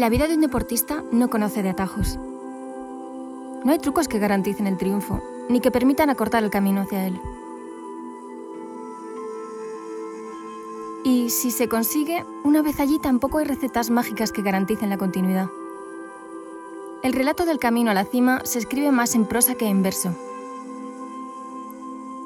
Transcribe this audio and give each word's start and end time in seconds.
La 0.00 0.08
vida 0.08 0.28
de 0.28 0.34
un 0.34 0.40
deportista 0.40 1.04
no 1.12 1.28
conoce 1.28 1.62
de 1.62 1.68
atajos. 1.68 2.18
No 3.66 3.70
hay 3.70 3.78
trucos 3.78 4.08
que 4.08 4.18
garanticen 4.18 4.66
el 4.66 4.78
triunfo, 4.78 5.22
ni 5.50 5.60
que 5.60 5.70
permitan 5.70 6.08
acortar 6.08 6.42
el 6.42 6.48
camino 6.48 6.80
hacia 6.80 7.06
él. 7.06 7.20
Y 11.04 11.28
si 11.28 11.50
se 11.50 11.68
consigue, 11.68 12.24
una 12.44 12.62
vez 12.62 12.80
allí 12.80 12.98
tampoco 12.98 13.36
hay 13.36 13.44
recetas 13.44 13.90
mágicas 13.90 14.32
que 14.32 14.40
garanticen 14.40 14.88
la 14.88 14.96
continuidad. 14.96 15.50
El 17.02 17.12
relato 17.12 17.44
del 17.44 17.58
camino 17.58 17.90
a 17.90 17.94
la 17.94 18.06
cima 18.06 18.40
se 18.44 18.58
escribe 18.58 18.92
más 18.92 19.14
en 19.14 19.26
prosa 19.26 19.54
que 19.54 19.68
en 19.68 19.82
verso. 19.82 20.14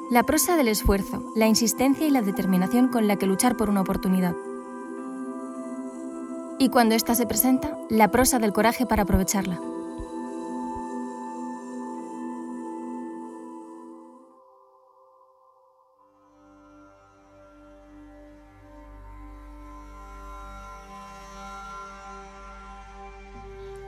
La 0.09 0.23
prosa 0.23 0.55
del 0.55 0.69
esfuerzo, 0.69 1.21
la 1.35 1.47
insistencia 1.47 2.07
y 2.07 2.11
la 2.11 2.21
determinación 2.21 2.87
con 2.87 3.05
la 3.05 3.17
que 3.17 3.27
luchar 3.27 3.57
por 3.57 3.69
una 3.69 3.81
oportunidad. 3.81 4.33
Y 6.57 6.69
cuando 6.69 6.95
ésta 6.95 7.15
se 7.15 7.25
presenta, 7.25 7.77
la 7.89 8.11
prosa 8.11 8.39
del 8.39 8.53
coraje 8.53 8.85
para 8.85 9.03
aprovecharla. 9.03 9.59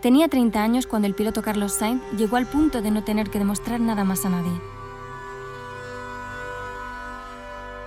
Tenía 0.01 0.27
30 0.27 0.61
años 0.61 0.87
cuando 0.87 1.07
el 1.07 1.15
piloto 1.15 1.41
Carlos 1.41 1.73
Sainz 1.73 2.01
llegó 2.17 2.37
al 2.37 2.45
punto 2.45 2.81
de 2.81 2.91
no 2.91 3.03
tener 3.03 3.29
que 3.29 3.39
demostrar 3.39 3.79
nada 3.79 4.03
más 4.03 4.25
a 4.25 4.29
nadie. 4.29 4.76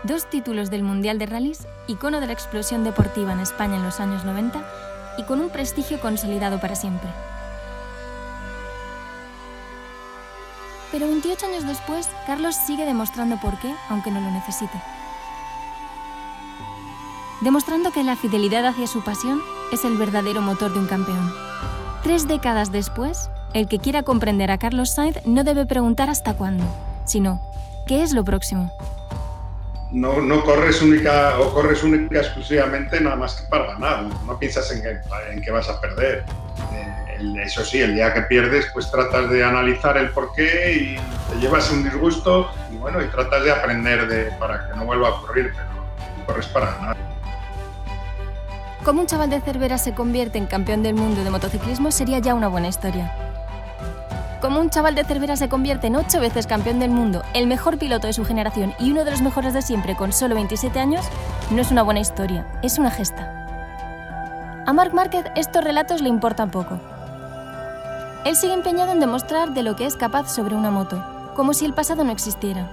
Dos 0.04 0.28
títulos 0.30 0.70
del 0.70 0.82
Mundial 0.82 1.18
de 1.18 1.26
Rallys, 1.26 1.66
icono 1.86 2.20
de 2.20 2.26
la 2.26 2.32
explosión 2.32 2.84
deportiva 2.84 3.32
en 3.32 3.40
España 3.40 3.76
en 3.76 3.82
los 3.82 4.00
años 4.00 4.24
90 4.24 4.62
y 5.18 5.24
con 5.24 5.40
un 5.40 5.50
prestigio 5.50 6.00
consolidado 6.00 6.60
para 6.60 6.74
siempre. 6.74 7.08
Pero 10.90 11.06
28 11.06 11.46
años 11.46 11.66
después, 11.66 12.08
Carlos 12.26 12.56
sigue 12.66 12.84
demostrando 12.84 13.36
por 13.40 13.58
qué, 13.60 13.72
aunque 13.88 14.10
no 14.10 14.20
lo 14.20 14.30
necesite. 14.30 14.80
Demostrando 17.42 17.92
que 17.92 18.02
la 18.02 18.16
fidelidad 18.16 18.66
hacia 18.66 18.86
su 18.86 19.02
pasión 19.02 19.40
es 19.72 19.84
el 19.84 19.96
verdadero 19.96 20.42
motor 20.42 20.72
de 20.72 20.80
un 20.80 20.86
campeón. 20.86 21.32
Tres 22.02 22.26
décadas 22.26 22.72
después, 22.72 23.30
el 23.54 23.68
que 23.68 23.78
quiera 23.78 24.02
comprender 24.02 24.50
a 24.50 24.58
Carlos 24.58 24.90
Sainz 24.90 25.24
no 25.26 25.44
debe 25.44 25.64
preguntar 25.64 26.10
hasta 26.10 26.34
cuándo, 26.34 26.64
sino 27.04 27.40
¿qué 27.86 28.02
es 28.02 28.12
lo 28.12 28.24
próximo? 28.24 28.72
No, 29.92 30.20
no, 30.20 30.44
corres 30.44 30.80
única 30.82 31.38
o 31.38 31.52
corres 31.52 31.82
única 31.82 32.20
exclusivamente 32.20 33.00
nada 33.00 33.16
más 33.16 33.34
que 33.40 33.48
para 33.48 33.72
ganar, 33.72 34.04
no, 34.04 34.38
piensas 34.38 34.70
en 34.72 34.82
que, 34.82 35.00
en 35.32 35.42
que, 35.42 35.50
vas 35.50 35.68
a 35.68 35.80
perder. 35.80 36.24
Eh, 36.72 37.42
eso 37.42 37.64
sí, 37.64 37.80
el 37.80 37.94
día 37.94 38.14
que 38.14 38.22
pierdes, 38.22 38.66
pues 38.72 38.90
tratas 38.90 39.28
de 39.30 39.44
analizar 39.44 39.96
el 39.96 40.10
porqué 40.10 40.72
y 40.72 40.96
te 41.30 41.40
llevas 41.40 41.70
un 41.70 41.84
disgusto 41.84 42.50
y 42.72 42.76
bueno, 42.76 43.02
y 43.02 43.06
tratas 43.06 43.44
de 43.44 43.52
aprender 43.52 44.08
de, 44.08 44.30
para 44.38 44.68
que 44.68 44.76
no 44.76 44.84
vuelva 44.84 45.08
a 45.08 45.10
ocurrir, 45.12 45.52
pero 45.54 46.26
corres 46.26 46.46
para 46.46 46.74
ganar. 46.74 46.96
Como 48.84 49.02
un 49.02 49.06
chaval 49.06 49.28
de 49.28 49.40
Cervera 49.40 49.76
se 49.76 49.92
convierte 49.92 50.38
en 50.38 50.46
campeón 50.46 50.82
del 50.82 50.94
mundo 50.94 51.22
de 51.22 51.30
motociclismo 51.30 51.90
sería 51.90 52.18
ya 52.18 52.34
una 52.34 52.48
buena 52.48 52.68
historia. 52.68 53.29
Como 54.40 54.58
un 54.58 54.70
chaval 54.70 54.94
de 54.94 55.04
Cervera 55.04 55.36
se 55.36 55.50
convierte 55.50 55.88
en 55.88 55.96
ocho 55.96 56.18
veces 56.18 56.46
campeón 56.46 56.78
del 56.78 56.90
mundo, 56.90 57.22
el 57.34 57.46
mejor 57.46 57.76
piloto 57.76 58.06
de 58.06 58.14
su 58.14 58.24
generación 58.24 58.72
y 58.78 58.90
uno 58.90 59.04
de 59.04 59.10
los 59.10 59.20
mejores 59.20 59.52
de 59.52 59.60
siempre 59.60 59.96
con 59.96 60.14
solo 60.14 60.34
27 60.34 60.78
años, 60.78 61.04
no 61.50 61.60
es 61.60 61.70
una 61.70 61.82
buena 61.82 62.00
historia, 62.00 62.46
es 62.62 62.78
una 62.78 62.90
gesta. 62.90 64.64
A 64.66 64.72
Marc 64.72 64.94
Márquez 64.94 65.26
estos 65.36 65.62
relatos 65.62 66.00
le 66.00 66.08
importan 66.08 66.50
poco. 66.50 66.80
Él 68.24 68.34
sigue 68.34 68.54
empeñado 68.54 68.92
en 68.92 69.00
demostrar 69.00 69.52
de 69.52 69.62
lo 69.62 69.76
que 69.76 69.84
es 69.84 69.96
capaz 69.96 70.34
sobre 70.34 70.54
una 70.54 70.70
moto, 70.70 71.04
como 71.36 71.52
si 71.52 71.66
el 71.66 71.74
pasado 71.74 72.02
no 72.02 72.10
existiera. 72.10 72.66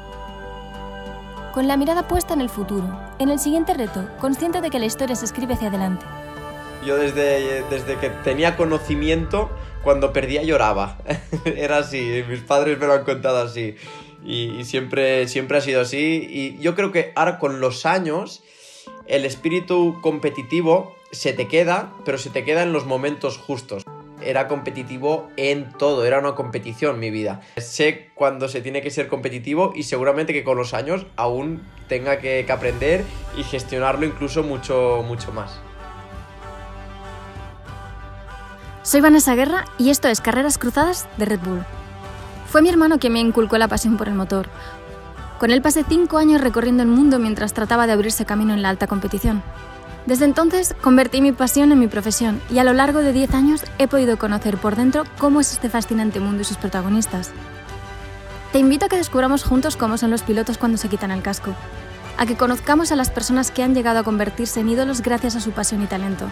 Con 1.54 1.68
la 1.68 1.76
mirada 1.76 2.08
puesta 2.08 2.34
en 2.34 2.40
el 2.40 2.50
futuro, 2.50 2.88
en 3.20 3.28
el 3.28 3.40
siguiente 3.40 3.74
reto, 3.74 4.08
consciente 4.22 4.62
de 4.62 4.70
que 4.70 4.80
la 4.80 4.86
historia 4.86 5.18
se 5.18 5.26
escribe 5.26 5.56
hacia 5.56 5.68
adelante. 5.68 6.06
Yo 6.86 6.96
desde, 6.96 7.64
desde 7.70 7.98
que 7.98 8.10
tenía 8.10 8.56
conocimiento 8.56 9.50
cuando 9.88 10.12
perdía 10.12 10.44
lloraba. 10.44 10.98
Era 11.46 11.78
así, 11.78 12.22
mis 12.28 12.42
padres 12.42 12.78
me 12.78 12.88
lo 12.88 12.92
han 12.92 13.06
contado 13.06 13.38
así. 13.38 13.78
Y, 14.22 14.66
siempre, 14.66 15.30
siempre 15.30 15.60
ha 15.60 15.62
sido 15.62 15.80
así. 15.80 16.28
Y 16.30 16.62
yo 16.62 16.76
creo 16.76 16.92
que 16.92 17.14
ahora 17.16 17.40
con 17.40 17.62
los 17.62 17.86
años 17.86 18.44
el 19.06 19.24
espíritu 19.24 19.98
competitivo 20.02 20.94
se 21.14 21.32
te 21.32 21.48
queda, 21.48 21.94
pero 22.04 22.18
se 22.18 22.30
te 22.30 22.44
queda 22.44 22.64
en 22.64 22.74
los 22.74 22.86
momentos 22.86 23.38
justos. 23.38 23.86
Era 24.22 24.50
competitivo 24.50 25.30
en 25.38 25.72
todo, 25.72 26.06
era 26.06 26.20
una 26.20 26.36
competición 26.36 27.00
mi 27.00 27.10
vida. 27.10 27.40
Sé 27.56 28.10
cuándo 28.14 28.50
se 28.50 28.60
tiene 28.60 28.82
que 28.82 28.92
ser 28.92 29.08
competitivo 29.08 29.72
y 29.74 29.84
seguramente 29.84 30.34
que 30.34 30.44
con 30.44 30.58
los 30.58 30.74
años 30.74 31.06
aún 31.16 31.66
tenga 31.88 32.20
que, 32.20 32.44
que 32.46 32.52
aprender 32.52 33.06
y 33.38 33.44
gestionarlo 33.44 34.06
incluso 34.06 34.44
mucho, 34.44 35.02
mucho 35.08 35.32
más. 35.32 35.62
Soy 38.88 39.02
Vanessa 39.02 39.36
Guerra 39.36 39.66
y 39.78 39.90
esto 39.90 40.08
es 40.08 40.22
Carreras 40.22 40.58
Cruzadas 40.58 41.10
de 41.18 41.26
Red 41.26 41.42
Bull. 41.42 41.66
Fue 42.46 42.62
mi 42.62 42.70
hermano 42.70 43.00
quien 43.00 43.12
me 43.12 43.20
inculcó 43.20 43.58
la 43.58 43.68
pasión 43.68 43.98
por 43.98 44.08
el 44.08 44.14
motor. 44.14 44.48
Con 45.40 45.52
él 45.52 45.62
pasé 45.62 45.84
cinco 45.84 46.18
años 46.18 46.40
recorriendo 46.40 46.84
el 46.84 46.88
mundo 46.88 47.20
mientras 47.20 47.52
trataba 47.52 47.86
de 47.86 47.92
abrirse 47.92 48.24
camino 48.24 48.54
en 48.54 48.62
la 48.62 48.70
alta 48.70 48.88
competición. 48.88 49.44
Desde 50.06 50.24
entonces 50.24 50.74
convertí 50.80 51.20
mi 51.20 51.34
pasión 51.34 51.74
en 51.74 51.80
mi 51.80 51.90
profesión 51.90 52.42
y 52.50 52.60
a 52.60 52.64
lo 52.64 52.72
largo 52.72 53.02
de 53.02 53.12
10 53.12 53.34
años 53.34 53.66
he 53.78 53.90
podido 53.90 54.18
conocer 54.18 54.56
por 54.56 54.78
dentro 54.78 55.04
cómo 55.18 55.42
es 55.42 55.52
este 55.52 55.68
fascinante 55.68 56.22
mundo 56.22 56.44
y 56.44 56.46
sus 56.46 56.56
protagonistas. 56.56 57.32
Te 58.54 58.60
invito 58.60 58.86
a 58.86 58.88
que 58.88 58.96
descubramos 58.96 59.44
juntos 59.44 59.76
cómo 59.76 59.98
son 59.98 60.12
los 60.12 60.24
pilotos 60.24 60.58
cuando 60.58 60.78
se 60.78 60.88
quitan 60.88 61.12
el 61.12 61.22
casco, 61.22 61.54
a 62.18 62.26
que 62.26 62.38
conozcamos 62.38 62.94
a 62.94 62.96
las 62.96 63.10
personas 63.10 63.52
que 63.52 63.64
han 63.64 63.76
llegado 63.76 64.00
a 64.00 64.04
convertirse 64.04 64.62
en 64.62 64.70
ídolos 64.70 65.02
gracias 65.02 65.36
a 65.36 65.42
su 65.42 65.52
pasión 65.52 65.84
y 65.84 65.88
talento, 65.88 66.30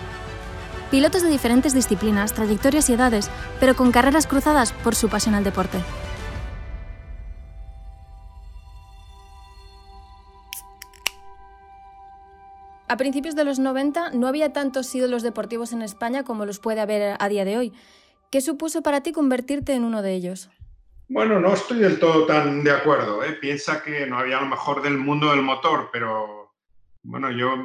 pilotos 0.91 1.23
de 1.23 1.29
diferentes 1.29 1.73
disciplinas, 1.73 2.33
trayectorias 2.33 2.89
y 2.89 2.93
edades, 2.93 3.29
pero 3.59 3.75
con 3.75 3.91
carreras 3.91 4.27
cruzadas 4.27 4.71
por 4.71 4.95
su 4.95 5.09
pasión 5.09 5.35
al 5.35 5.43
deporte. 5.43 5.79
A 12.87 12.97
principios 12.97 13.35
de 13.35 13.43
los 13.43 13.59
90 13.59 14.11
no 14.11 14.27
había 14.27 14.53
tantos 14.53 14.93
ídolos 14.93 15.23
deportivos 15.23 15.73
en 15.73 15.81
España 15.81 16.23
como 16.23 16.45
los 16.45 16.59
puede 16.59 16.81
haber 16.81 17.17
a 17.19 17.29
día 17.29 17.43
de 17.43 17.57
hoy. 17.57 17.73
¿Qué 18.31 18.41
supuso 18.41 18.83
para 18.83 19.01
ti 19.01 19.11
convertirte 19.11 19.73
en 19.73 19.83
uno 19.83 20.01
de 20.01 20.13
ellos? 20.13 20.49
Bueno, 21.07 21.39
no 21.39 21.53
estoy 21.53 21.79
del 21.79 21.99
todo 21.99 22.25
tan 22.25 22.63
de 22.63 22.71
acuerdo. 22.71 23.23
¿eh? 23.23 23.33
Piensa 23.33 23.83
que 23.83 24.07
no 24.07 24.17
había 24.17 24.39
lo 24.39 24.47
mejor 24.47 24.81
del 24.81 24.97
mundo 24.97 25.31
del 25.31 25.41
motor, 25.41 25.89
pero 25.91 26.53
bueno, 27.03 27.31
yo 27.31 27.55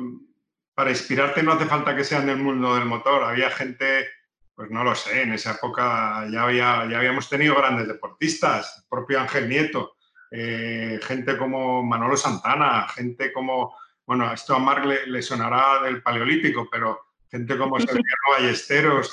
para 0.81 0.93
inspirarte 0.93 1.43
no 1.43 1.53
hace 1.53 1.67
falta 1.67 1.95
que 1.95 2.05
sean 2.05 2.25
del 2.25 2.39
mundo 2.39 2.75
del 2.75 2.87
motor. 2.87 3.23
Había 3.23 3.51
gente, 3.51 4.09
pues 4.55 4.71
no 4.71 4.83
lo 4.83 4.95
sé, 4.95 5.21
en 5.21 5.35
esa 5.35 5.51
época 5.51 6.27
ya, 6.33 6.45
había, 6.45 6.89
ya 6.91 6.97
habíamos 6.97 7.29
tenido 7.29 7.55
grandes 7.55 7.87
deportistas, 7.87 8.79
el 8.79 8.85
propio 8.89 9.21
Ángel 9.21 9.47
Nieto, 9.47 9.97
eh, 10.31 10.99
gente 11.03 11.37
como 11.37 11.83
Manolo 11.83 12.17
Santana, 12.17 12.89
gente 12.89 13.31
como, 13.31 13.77
bueno, 14.07 14.33
esto 14.33 14.55
a 14.55 14.59
Marc 14.59 14.87
le, 14.87 15.21
sonará 15.21 15.83
del 15.83 16.03
Paleolítico, 16.03 16.67
pero 16.73 16.99
gente 17.31 17.59
como 17.59 17.79
Sergio 17.79 18.03
Ballesteros, 18.31 19.13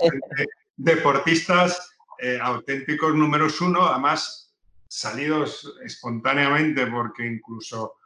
deportistas 0.77 1.97
eh, 2.17 2.39
auténticos 2.41 3.13
números 3.13 3.59
uno, 3.59 3.85
además 3.85 4.55
salidos 4.87 5.77
espontáneamente 5.83 6.87
porque 6.87 7.25
incluso 7.25 7.96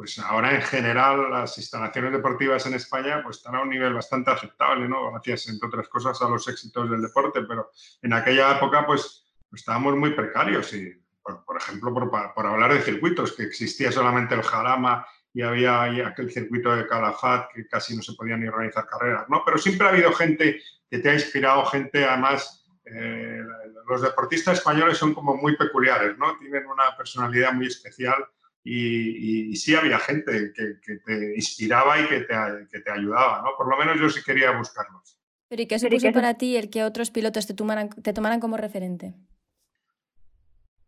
pues 0.00 0.18
ahora 0.18 0.54
en 0.54 0.62
general 0.62 1.30
las 1.30 1.58
instalaciones 1.58 2.12
deportivas 2.12 2.64
en 2.64 2.72
España 2.72 3.20
pues 3.22 3.36
están 3.36 3.54
a 3.54 3.60
un 3.60 3.68
nivel 3.68 3.92
bastante 3.92 4.30
aceptable, 4.30 4.88
¿no? 4.88 5.10
Gracias, 5.10 5.46
entre 5.50 5.68
otras 5.68 5.88
cosas, 5.88 6.22
a 6.22 6.28
los 6.30 6.48
éxitos 6.48 6.90
del 6.90 7.02
deporte, 7.02 7.42
pero 7.42 7.70
en 8.00 8.14
aquella 8.14 8.56
época 8.56 8.86
pues 8.86 9.30
estábamos 9.52 9.96
muy 9.96 10.12
precarios 10.14 10.72
y, 10.72 10.98
por, 11.22 11.54
ejemplo, 11.54 11.92
por, 11.92 12.46
hablar 12.46 12.72
de 12.72 12.80
circuitos, 12.80 13.32
que 13.32 13.42
existía 13.42 13.92
solamente 13.92 14.34
el 14.34 14.42
Jarama 14.42 15.06
y 15.34 15.42
había 15.42 15.84
aquel 16.06 16.32
circuito 16.32 16.74
de 16.74 16.86
Calafat 16.86 17.52
que 17.52 17.68
casi 17.68 17.94
no 17.94 18.00
se 18.00 18.14
podían 18.14 18.40
ni 18.40 18.48
organizar 18.48 18.86
carreras, 18.86 19.28
¿no? 19.28 19.42
Pero 19.44 19.58
siempre 19.58 19.86
ha 19.86 19.90
habido 19.90 20.14
gente 20.14 20.62
que 20.90 20.98
te 21.00 21.10
ha 21.10 21.14
inspirado, 21.14 21.66
gente 21.66 22.06
además... 22.06 22.56
Eh, 22.86 23.44
los 23.86 24.02
deportistas 24.02 24.58
españoles 24.58 24.98
son 24.98 25.12
como 25.14 25.36
muy 25.36 25.56
peculiares, 25.56 26.16
¿no? 26.16 26.38
Tienen 26.38 26.66
una 26.66 26.96
personalidad 26.96 27.52
muy 27.52 27.66
especial 27.66 28.24
y, 28.62 29.56
sí 29.56 29.74
había 29.74 29.98
gente 29.98 30.52
que, 30.54 30.96
te 31.04 31.34
inspiraba 31.34 31.98
y 31.98 32.06
que 32.06 32.20
te, 32.20 32.34
que 32.70 32.80
te, 32.80 32.90
ayudaba, 32.90 33.42
¿no? 33.42 33.50
Por 33.56 33.68
lo 33.68 33.76
menos 33.76 33.98
yo 33.98 34.08
sí 34.08 34.20
quería 34.24 34.50
buscarlos. 34.52 35.18
¿Pero 35.48 35.62
y 35.62 35.66
qué 35.66 35.78
supuso 35.78 36.12
para 36.12 36.34
ti 36.34 36.56
el 36.56 36.70
que 36.70 36.84
otros 36.84 37.10
pilotos 37.10 37.46
te 37.46 37.54
tomaran, 37.54 37.88
te 37.88 38.12
tomaran 38.12 38.40
como 38.40 38.56
referente? 38.56 39.14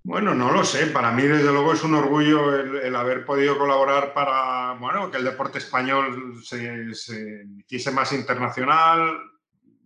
Bueno, 0.04 0.34
no 0.34 0.52
lo 0.52 0.64
sé. 0.64 0.86
Para 0.86 1.12
mí, 1.12 1.22
desde 1.22 1.52
luego, 1.52 1.72
es 1.72 1.82
un 1.84 1.94
orgullo 1.94 2.56
el, 2.56 2.94
haber 2.94 3.24
podido 3.24 3.56
colaborar 3.56 4.12
para 4.12 4.74
bueno, 4.74 5.10
que 5.10 5.19
el 5.19 5.24
deporte 5.24 5.58
español 5.58 6.42
se, 6.44 6.92
se, 6.94 7.44
hiciese 7.58 7.90
más 7.92 8.12
internacional, 8.12 9.16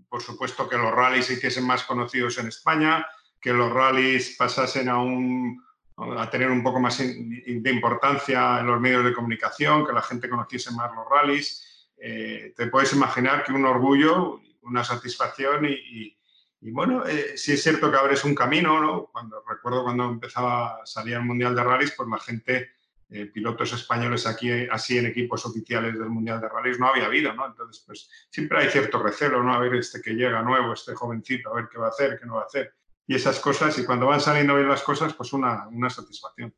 por 0.09 0.23
supuesto, 0.23 0.69
que 0.69 0.79
los 0.79 0.93
rallies 0.93 1.27
se 1.27 1.35
hiciesen 1.35 1.67
más 1.67 1.85
conocidos 1.85 2.38
en 2.38 2.49
España, 2.49 3.06
que 3.41 3.53
los 3.53 3.71
rallies 3.71 4.37
pasasen 4.38 4.88
a, 4.88 4.99
un, 4.99 5.62
a 5.97 6.31
tener 6.31 6.51
un 6.51 6.63
poco 6.63 6.79
más 6.79 6.99
de 6.99 7.71
importancia 7.71 8.61
en 8.61 8.67
los 8.67 8.81
medios 8.81 9.05
de 9.05 9.15
comunicación, 9.15 9.87
que 9.87 9.93
la 9.93 10.03
gente 10.03 10.29
conociese 10.29 10.71
más 10.73 10.95
los 10.95 11.07
rallies. 11.09 11.89
Eh, 11.97 12.53
te 12.55 12.67
puedes 12.67 12.93
imaginar 12.93 13.43
que 13.43 13.53
un 13.53 13.65
orgullo, 13.65 14.41
una 14.63 14.85
satisfacción 14.85 15.65
y, 15.65 16.15
bueno, 16.61 17.07
eh, 17.07 17.33
sí 17.37 17.53
es 17.53 17.63
cierto 17.63 17.91
que 17.91 17.97
abres 17.97 18.25
un 18.25 18.35
camino, 18.35 18.81
¿no? 18.81 19.07
Cuando, 19.07 19.43
recuerdo 19.49 19.85
cuando 19.85 20.05
empezaba 20.05 20.83
a 20.83 20.87
salir 20.87 21.15
el 21.15 21.23
Mundial 21.23 21.55
de 21.55 21.63
Rallys, 21.63 21.93
pues 21.97 22.09
la 22.09 22.19
gente 22.19 22.71
eh, 23.09 23.27
pilotos 23.27 23.73
españoles 23.73 24.27
aquí, 24.27 24.51
así 24.69 24.99
en 24.99 25.07
equipos 25.07 25.47
oficiales 25.47 25.97
del 25.97 26.11
Mundial 26.11 26.41
de 26.41 26.49
Rallys, 26.49 26.81
no 26.81 26.89
había 26.89 27.07
habido, 27.07 27.33
¿no? 27.33 27.47
Entonces, 27.47 27.85
pues 27.87 28.11
siempre 28.29 28.59
hay 28.59 28.69
cierto 28.69 29.01
recelo, 29.01 29.43
¿no? 29.43 29.55
A 29.55 29.61
ver 29.61 29.77
este 29.77 30.03
que 30.03 30.11
llega 30.11 30.43
nuevo, 30.43 30.73
este 30.73 30.95
jovencito, 30.95 31.51
a 31.51 31.55
ver 31.55 31.69
qué 31.71 31.79
va 31.79 31.87
a 31.87 31.91
hacer, 31.91 32.19
qué 32.19 32.27
no 32.27 32.35
va 32.35 32.43
a 32.43 32.47
hacer. 32.47 32.75
Y 33.06 33.14
esas 33.14 33.38
cosas, 33.41 33.79
y 33.79 33.85
cuando 33.85 34.06
van 34.06 34.20
saliendo 34.20 34.55
bien 34.56 34.69
las 34.69 34.82
cosas, 34.82 35.14
pues 35.14 35.32
una, 35.32 35.69
una 35.69 35.91
satisfacción. 35.91 36.53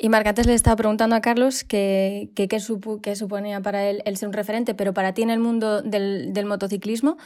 Y 0.00 0.08
Marc, 0.08 0.26
antes 0.28 0.46
le 0.46 0.54
estaba 0.54 0.76
preguntando 0.76 1.16
a 1.16 1.20
Carlos 1.20 1.64
qué 1.64 2.30
que, 2.34 3.16
suponía 3.16 3.60
para 3.60 3.84
él 3.84 4.02
el 4.04 4.16
ser 4.16 4.28
un 4.28 4.32
referente, 4.32 4.74
pero 4.74 4.94
para 4.94 5.12
ti 5.12 5.22
en 5.22 5.30
el 5.30 5.40
mundo 5.40 5.82
del, 5.82 6.32
del 6.32 6.46
motociclismo, 6.46 7.16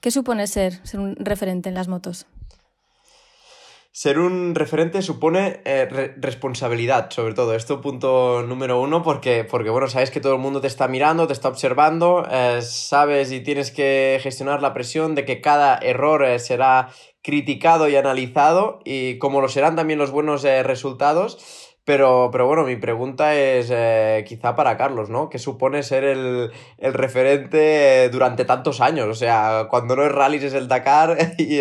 ¿qué 0.00 0.12
supone 0.12 0.46
ser, 0.46 0.80
ser 0.86 1.00
un 1.00 1.16
referente 1.16 1.68
en 1.68 1.74
las 1.74 1.88
motos? 1.88 2.26
Ser 4.00 4.18
un 4.18 4.54
referente 4.54 5.02
supone 5.02 5.60
eh, 5.66 6.14
responsabilidad, 6.16 7.10
sobre 7.10 7.34
todo. 7.34 7.54
Esto 7.54 7.82
punto 7.82 8.42
número 8.42 8.80
uno, 8.80 9.02
porque, 9.02 9.44
porque, 9.44 9.68
bueno, 9.68 9.88
sabes 9.88 10.10
que 10.10 10.20
todo 10.20 10.32
el 10.32 10.38
mundo 10.38 10.62
te 10.62 10.68
está 10.68 10.88
mirando, 10.88 11.26
te 11.26 11.34
está 11.34 11.50
observando, 11.50 12.26
eh, 12.30 12.62
sabes 12.62 13.30
y 13.30 13.40
tienes 13.40 13.70
que 13.70 14.18
gestionar 14.22 14.62
la 14.62 14.72
presión 14.72 15.14
de 15.14 15.26
que 15.26 15.42
cada 15.42 15.76
error 15.76 16.24
eh, 16.24 16.38
será 16.38 16.88
criticado 17.20 17.90
y 17.90 17.96
analizado, 17.96 18.80
y 18.86 19.18
como 19.18 19.42
lo 19.42 19.50
serán 19.50 19.76
también 19.76 19.98
los 19.98 20.12
buenos 20.12 20.44
resultados. 20.44 21.69
Pero, 21.84 22.28
pero 22.30 22.46
bueno, 22.46 22.64
mi 22.64 22.76
pregunta 22.76 23.34
es 23.34 23.66
quizá 24.26 24.54
para 24.54 24.76
Carlos, 24.76 25.08
¿no? 25.10 25.28
¿Qué 25.28 25.38
supone 25.38 25.82
ser 25.82 26.04
el, 26.04 26.52
el 26.78 26.94
referente 26.94 28.08
durante 28.10 28.44
tantos 28.44 28.80
años? 28.80 29.08
O 29.08 29.14
sea, 29.14 29.66
cuando 29.68 29.96
no 29.96 30.04
es 30.04 30.12
rallies 30.12 30.44
es 30.44 30.54
el 30.54 30.68
Dakar 30.68 31.16
y, 31.38 31.60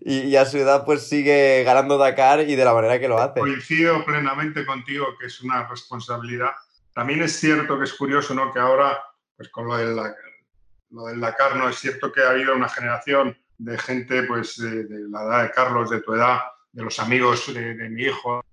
y, 0.00 0.36
a 0.36 0.44
su 0.44 0.58
edad 0.58 0.84
pues 0.84 1.08
sigue 1.08 1.62
ganando 1.64 1.98
Dakar 1.98 2.40
y 2.40 2.56
de 2.56 2.64
la 2.64 2.74
manera 2.74 2.98
que 2.98 3.08
lo 3.08 3.18
hace. 3.18 3.40
Coincido 3.40 4.04
plenamente 4.04 4.66
contigo 4.66 5.06
que 5.18 5.26
es 5.26 5.40
una 5.42 5.66
responsabilidad. 5.68 6.50
También 6.92 7.22
es 7.22 7.38
cierto 7.38 7.78
que 7.78 7.84
es 7.84 7.94
curioso, 7.94 8.34
¿no? 8.34 8.52
Que 8.52 8.58
ahora, 8.58 8.98
pues 9.36 9.48
con 9.48 9.66
lo 9.68 9.76
del, 9.76 9.96
lo 10.90 11.06
del 11.06 11.20
Dakar, 11.20 11.56
¿no? 11.56 11.68
Es 11.68 11.76
cierto 11.76 12.12
que 12.12 12.22
ha 12.22 12.30
habido 12.30 12.54
una 12.54 12.68
generación 12.68 13.36
de 13.58 13.78
gente, 13.78 14.22
pues 14.24 14.56
de, 14.56 14.86
la 15.10 15.22
edad 15.22 15.42
de 15.44 15.50
Carlos, 15.50 15.90
de 15.90 16.00
tu 16.00 16.14
edad, 16.14 16.40
de 16.72 16.82
los 16.82 16.98
amigos 16.98 17.52
de, 17.52 17.74
mi 17.90 18.02
hijo, 18.04 18.44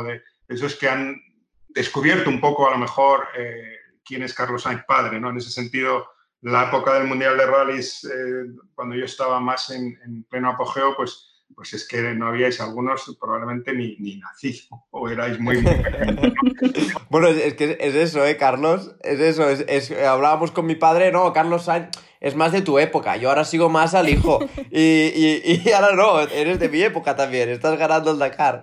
de 0.00 0.22
esos 0.48 0.76
que 0.76 0.88
han 0.88 1.20
descubierto 1.68 2.30
un 2.30 2.40
poco 2.40 2.66
a 2.66 2.70
lo 2.70 2.78
mejor 2.78 3.28
eh, 3.36 3.76
quién 4.04 4.22
es 4.22 4.34
Carlos 4.34 4.62
Sainz 4.62 4.84
padre, 4.86 5.20
¿no? 5.20 5.30
En 5.30 5.36
ese 5.36 5.50
sentido, 5.50 6.08
la 6.40 6.68
época 6.68 6.94
del 6.94 7.06
Mundial 7.06 7.36
de 7.36 7.46
Rallys, 7.46 8.04
eh, 8.04 8.46
cuando 8.74 8.96
yo 8.96 9.04
estaba 9.04 9.40
más 9.40 9.70
en, 9.70 10.24
pleno 10.30 10.50
apogeo, 10.50 10.96
pues, 10.96 11.31
pues 11.54 11.74
es 11.74 11.86
que 11.86 12.14
no 12.14 12.28
habíais 12.28 12.60
algunos 12.60 13.16
probablemente 13.20 13.72
ni, 13.74 13.96
ni 13.98 14.16
nacís 14.16 14.68
o 14.90 15.08
erais 15.08 15.38
muy... 15.38 15.56
bueno, 17.10 17.28
es 17.28 17.54
que 17.54 17.76
es 17.80 17.94
eso, 17.94 18.24
¿eh, 18.24 18.36
Carlos? 18.36 18.94
Es 19.02 19.20
eso, 19.20 19.48
es, 19.48 19.90
hablábamos 19.90 20.50
con 20.50 20.66
mi 20.66 20.74
padre, 20.74 21.12
no, 21.12 21.32
Carlos 21.32 21.64
Sainz 21.64 21.90
es 22.20 22.36
más 22.36 22.52
de 22.52 22.62
tu 22.62 22.78
época, 22.78 23.16
yo 23.16 23.30
ahora 23.30 23.44
sigo 23.44 23.68
más 23.68 23.94
al 23.94 24.08
hijo 24.08 24.38
y, 24.70 25.40
y, 25.44 25.72
ahora 25.72 25.94
no, 25.94 26.20
eres 26.20 26.58
de 26.58 26.68
mi 26.68 26.82
época 26.82 27.16
también, 27.16 27.48
estás 27.48 27.78
ganando 27.78 28.12
el 28.12 28.18
Dakar. 28.18 28.62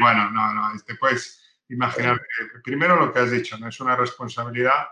bueno, 0.00 0.30
no, 0.30 0.54
no, 0.54 0.74
este, 0.74 0.94
pues 0.94 1.42
imaginar, 1.68 2.20
primero 2.62 2.96
lo 2.96 3.12
que 3.12 3.18
has 3.18 3.30
dicho, 3.30 3.58
no 3.58 3.68
es 3.68 3.80
una 3.80 3.96
responsabilidad 3.96 4.86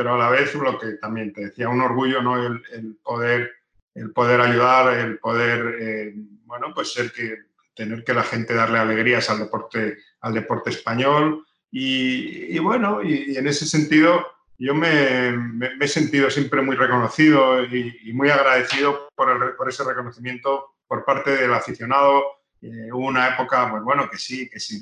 pero 0.00 0.14
a 0.14 0.18
la 0.18 0.30
vez 0.30 0.54
lo 0.54 0.78
que 0.78 0.92
también 0.92 1.30
te 1.30 1.42
decía, 1.42 1.68
un 1.68 1.82
orgullo, 1.82 2.22
¿no? 2.22 2.42
El, 2.42 2.96
poder, 3.02 3.50
el 3.94 4.12
poder 4.12 4.40
ayudar, 4.40 4.96
el 4.96 5.18
poder, 5.18 5.76
eh, 5.80 6.12
bueno, 6.44 6.72
pues 6.74 6.92
ser 6.92 7.12
que, 7.12 7.38
tener 7.74 8.04
que 8.04 8.14
la 8.14 8.22
gente 8.22 8.54
darle 8.54 8.78
alegrías 8.78 9.30
al 9.30 9.38
deporte, 9.38 9.98
al 10.20 10.34
deporte 10.34 10.70
español. 10.70 11.46
Y, 11.70 12.58
bueno, 12.58 13.02
y, 13.02 13.36
en 13.36 13.46
ese 13.46 13.66
sentido 13.66 14.26
yo 14.58 14.74
me, 14.74 15.34
he 15.80 15.88
sentido 15.88 16.28
siempre 16.30 16.60
muy 16.60 16.76
reconocido 16.76 17.64
y, 17.64 18.12
muy 18.12 18.28
agradecido 18.28 19.08
por, 19.14 19.56
ese 19.68 19.84
reconocimiento 19.84 20.76
por 20.86 21.04
parte 21.04 21.30
del 21.30 21.54
aficionado. 21.54 22.22
Eh, 22.60 22.92
hubo 22.92 23.06
una 23.06 23.28
época, 23.28 23.70
pues 23.70 23.82
bueno, 23.82 24.10
que 24.10 24.18
sí, 24.18 24.50
que 24.50 24.60
sí, 24.60 24.78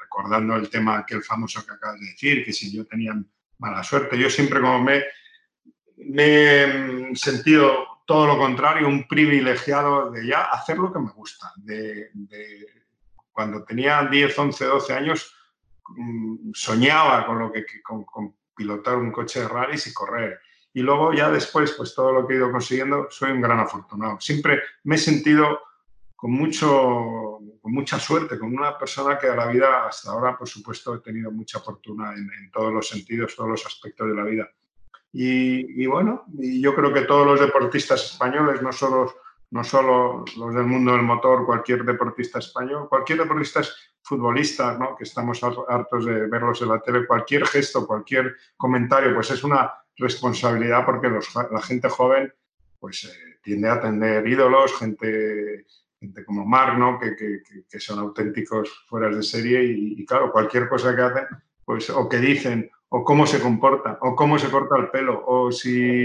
recordando 0.00 0.56
el 0.56 0.70
tema 0.70 0.98
aquel 0.98 1.22
famoso 1.22 1.64
que 1.66 1.72
acabas 1.72 2.00
de 2.00 2.06
decir, 2.06 2.44
que 2.44 2.52
si 2.52 2.74
yo 2.74 2.86
tenía 2.86 3.12
mala 3.58 3.82
suerte. 3.82 4.18
Yo 4.18 4.30
siempre 4.30 4.60
como 4.60 4.82
me, 4.82 5.04
he 5.96 7.14
sentido 7.14 7.86
todo 8.08 8.26
lo 8.26 8.38
contrario, 8.38 8.88
un 8.88 9.06
privilegiado 9.06 10.10
de 10.10 10.26
ya 10.26 10.44
hacer 10.44 10.78
lo 10.78 10.90
que 10.90 10.98
me 10.98 11.10
gusta. 11.10 11.52
De, 11.58 12.10
cuando 13.30 13.64
tenía 13.64 14.08
10, 14.10 14.38
11, 14.38 14.64
12 14.64 14.92
años, 14.94 15.36
mm, 15.90 16.52
soñaba 16.54 17.26
con, 17.26 17.38
lo 17.38 17.52
que, 17.52 17.66
con, 17.82 18.34
pilotar 18.56 18.96
un 18.96 19.12
coche 19.12 19.40
de 19.40 19.48
rallies 19.48 19.88
y 19.88 19.92
correr. 19.92 20.40
Y 20.72 20.80
luego 20.80 21.12
ya 21.12 21.30
después, 21.30 21.72
pues 21.72 21.94
todo 21.94 22.10
lo 22.10 22.26
que 22.26 22.32
he 22.32 22.36
ido 22.38 22.50
consiguiendo, 22.50 23.08
soy 23.10 23.32
un 23.32 23.42
gran 23.42 23.60
afortunado. 23.60 24.18
Siempre 24.20 24.62
me 24.84 24.94
he 24.94 24.98
sentido 24.98 25.60
con, 26.16 26.30
mucho, 26.30 27.40
con 27.60 27.72
mucha 27.74 27.98
suerte, 28.00 28.38
con 28.38 28.56
una 28.56 28.78
persona 28.78 29.18
que 29.18 29.26
a 29.26 29.36
la 29.36 29.48
vida 29.48 29.86
hasta 29.86 30.12
ahora, 30.12 30.34
por 30.38 30.48
supuesto, 30.48 30.94
he 30.94 31.00
tenido 31.00 31.30
mucha 31.30 31.60
fortuna 31.60 32.14
en, 32.14 32.50
todos 32.50 32.72
los 32.72 32.88
sentidos, 32.88 33.36
todos 33.36 33.50
los 33.50 33.66
aspectos 33.66 34.08
de 34.08 34.14
la 34.14 34.24
vida. 34.24 34.48
Y, 35.12 35.86
bueno, 35.86 36.24
y 36.38 36.60
yo 36.60 36.74
creo 36.74 36.92
que 36.92 37.02
todos 37.02 37.26
los 37.26 37.40
deportistas 37.40 38.12
españoles, 38.12 38.62
no 38.62 38.72
solo, 38.72 39.14
no 39.50 39.64
solo 39.64 40.24
los 40.36 40.54
del 40.54 40.64
mundo 40.64 40.92
del 40.92 41.02
motor, 41.02 41.46
cualquier 41.46 41.84
deportista 41.84 42.38
español, 42.38 42.88
cualquier 42.88 43.18
deportista 43.18 43.62
futbolista, 44.02 44.76
¿no? 44.78 44.94
que 44.96 45.04
estamos 45.04 45.42
hartos 45.42 46.04
de 46.04 46.26
verlos 46.26 46.62
en 46.62 46.68
la 46.68 46.80
tele, 46.80 47.06
cualquier 47.06 47.46
gesto, 47.46 47.86
cualquier 47.86 48.36
comentario, 48.56 49.14
pues 49.14 49.30
es 49.30 49.42
una 49.44 49.72
responsabilidad 49.96 50.84
porque 50.86 51.10
la 51.50 51.62
gente 51.62 51.88
joven 51.88 52.32
pues 52.78 53.04
eh, 53.04 53.38
tiende 53.42 53.68
a 53.68 53.80
tener 53.80 54.26
ídolos, 54.26 54.78
gente 54.78 55.66
gente 56.00 56.24
como 56.24 56.44
Mark, 56.44 56.78
¿no? 56.78 56.98
que, 56.98 57.16
que, 57.16 57.42
que, 57.68 57.80
son 57.80 57.98
auténticos 57.98 58.84
fueras 58.86 59.16
de 59.16 59.22
serie 59.22 59.64
y, 59.64 60.04
claro, 60.06 60.30
cualquier 60.30 60.68
cosa 60.68 60.94
que 60.94 61.02
hacen, 61.02 61.24
pues 61.64 61.90
o 61.90 62.08
que 62.08 62.18
dicen, 62.18 62.70
o 62.90 63.04
cómo 63.04 63.26
se 63.26 63.40
comporta, 63.40 63.98
o 64.00 64.14
cómo 64.16 64.38
se 64.38 64.50
corta 64.50 64.76
el 64.76 64.88
pelo, 64.88 65.22
o 65.26 65.52
si 65.52 66.04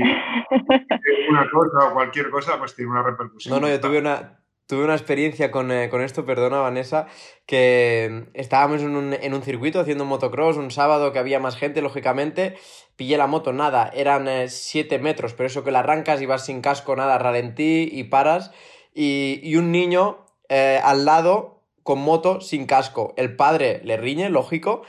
una 1.30 1.50
cosa 1.50 1.90
o 1.90 1.94
cualquier 1.94 2.30
cosa, 2.30 2.58
pues 2.60 2.76
tiene 2.76 2.92
una 2.92 3.04
repercusión. 3.04 3.54
No, 3.54 3.62
no, 3.62 3.70
yo 3.70 3.80
tuve 3.80 4.00
una, 4.00 4.42
tuve 4.68 4.84
una 4.84 4.94
experiencia 4.94 5.50
con, 5.50 5.72
eh, 5.72 5.90
con, 5.90 6.02
esto, 6.02 6.26
perdona 6.26 6.60
Vanessa, 6.60 7.08
que 7.46 8.26
estábamos 8.34 8.82
en 8.82 8.96
un, 8.96 9.14
en 9.14 9.34
un, 9.34 9.44
circuito 9.44 9.80
haciendo 9.80 10.04
motocross 10.04 10.58
un 10.58 10.72
sábado 10.72 11.14
que 11.14 11.20
había 11.20 11.40
más 11.40 11.56
gente, 11.56 11.82
lógicamente, 11.82 12.58
pillé 12.98 13.18
la 13.18 13.28
moto, 13.28 13.54
nada, 13.54 13.90
eran 13.94 14.28
7 14.50 14.96
eh, 14.96 15.00
metros, 15.00 15.34
pero 15.34 15.48
eso 15.48 15.64
que 15.64 15.72
la 15.72 15.80
arrancas 15.80 16.22
y 16.22 16.26
vas 16.26 16.46
sin 16.46 16.62
casco, 16.62 16.96
nada, 16.96 17.18
ralentí 17.18 17.88
y 17.92 18.04
paras 18.06 18.52
y, 18.94 19.56
un 19.56 19.72
niño 19.72 20.26
eh, 20.50 20.80
al 20.84 21.06
lado 21.06 21.62
con 21.84 22.00
moto 22.00 22.42
sin 22.42 22.66
casco. 22.66 23.14
El 23.18 23.36
padre 23.36 23.82
le 23.84 23.98
riñe, 23.98 24.30
lógico, 24.30 24.84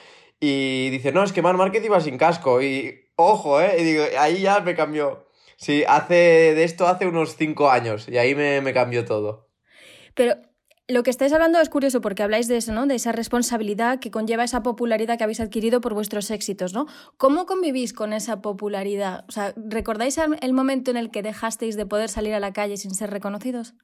y 0.45 0.91
dice, 0.91 1.13
no, 1.13 1.23
es 1.23 1.33
que 1.33 1.43
Mar 1.43 1.57
Márquez 1.57 1.85
iba 1.85 2.01
sin 2.01 2.19
casco. 2.19 2.61
Y 2.61 3.11
ojo, 3.17 3.61
¿eh? 3.61 3.77
Y 3.79 3.85
digo, 3.85 4.05
ahí 4.19 4.43
ya 4.43 4.61
me 4.61 4.75
cambió. 4.75 5.29
Sí, 5.57 5.85
hace 5.89 6.15
de 6.55 6.65
esto 6.65 6.87
hace 6.87 7.07
unos 7.07 7.37
cinco 7.37 7.71
años 7.71 8.09
y 8.09 8.19
ahí 8.19 8.35
me, 8.35 8.61
me 8.61 8.75
cambió 8.75 9.05
todo. 9.05 9.49
Pero 10.15 10.35
lo 10.87 11.03
que 11.03 11.11
estáis 11.11 11.33
hablando 11.33 11.61
es 11.61 11.71
curioso 11.71 12.03
porque 12.03 12.23
habláis 12.23 12.47
de 12.47 12.59
eso, 12.59 12.73
¿no? 12.73 12.87
De 12.87 12.97
esa 12.97 13.13
responsabilidad 13.13 14.01
que 14.01 14.11
conlleva 14.11 14.45
esa 14.45 14.63
popularidad 14.63 15.17
que 15.17 15.25
habéis 15.25 15.41
adquirido 15.41 15.81
por 15.81 15.95
vuestros 15.95 16.31
éxitos, 16.31 16.75
¿no? 16.75 16.87
¿Cómo 17.17 17.47
convivís 17.47 17.95
con 17.95 18.13
esa 18.13 18.43
popularidad? 18.43 19.25
O 19.29 19.33
sea, 19.33 19.55
¿recordáis 19.57 20.19
el 20.19 20.53
momento 20.53 20.91
en 20.91 20.99
el 20.99 21.11
que 21.11 21.23
dejasteis 21.23 21.77
de 21.77 21.87
poder 21.87 22.11
salir 22.11 22.35
a 22.35 22.41
la 22.41 22.53
calle 22.53 22.77
sin 22.77 22.95
ser 22.95 23.11
reconocidos? 23.11 23.75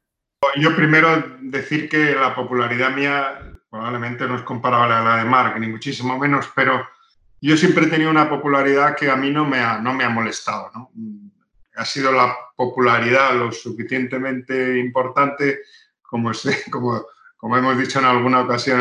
Yo 0.57 0.75
primero 0.75 1.25
decir 1.41 1.89
que 1.89 2.15
la 2.15 2.35
popularidad 2.35 2.91
mía 2.91 3.60
probablemente 3.71 4.27
no 4.27 4.37
es 4.37 4.43
comparable 4.43 4.95
a 4.95 5.03
la 5.03 5.17
de 5.19 5.25
Mark, 5.25 5.59
ni 5.59 5.69
muchísimo 5.69 6.19
menos, 6.19 6.51
pero 6.55 6.87
yo 7.41 7.57
siempre 7.57 7.87
he 7.87 7.89
tenido 7.89 8.11
una 8.11 8.29
popularidad 8.29 8.97
que 8.97 9.11
a 9.11 9.17
mí 9.17 9.31
no 9.31 9.45
me 9.45 9.59
ha, 9.59 9.79
no 9.79 9.95
me 9.95 10.05
ha 10.05 10.11
molestado. 10.11 10.71
¿no? 10.75 10.91
Ha 11.77 11.85
sido 11.85 12.13
la 12.13 12.37
popularidad 12.57 13.35
lo 13.35 13.53
suficientemente 13.53 14.79
importante, 14.79 15.61
como, 16.03 16.33
como, 16.71 17.07
como 17.37 17.57
hemos 17.57 17.79
dicho 17.79 17.99
en 18.01 18.07
alguna 18.07 18.41
ocasión 18.41 18.81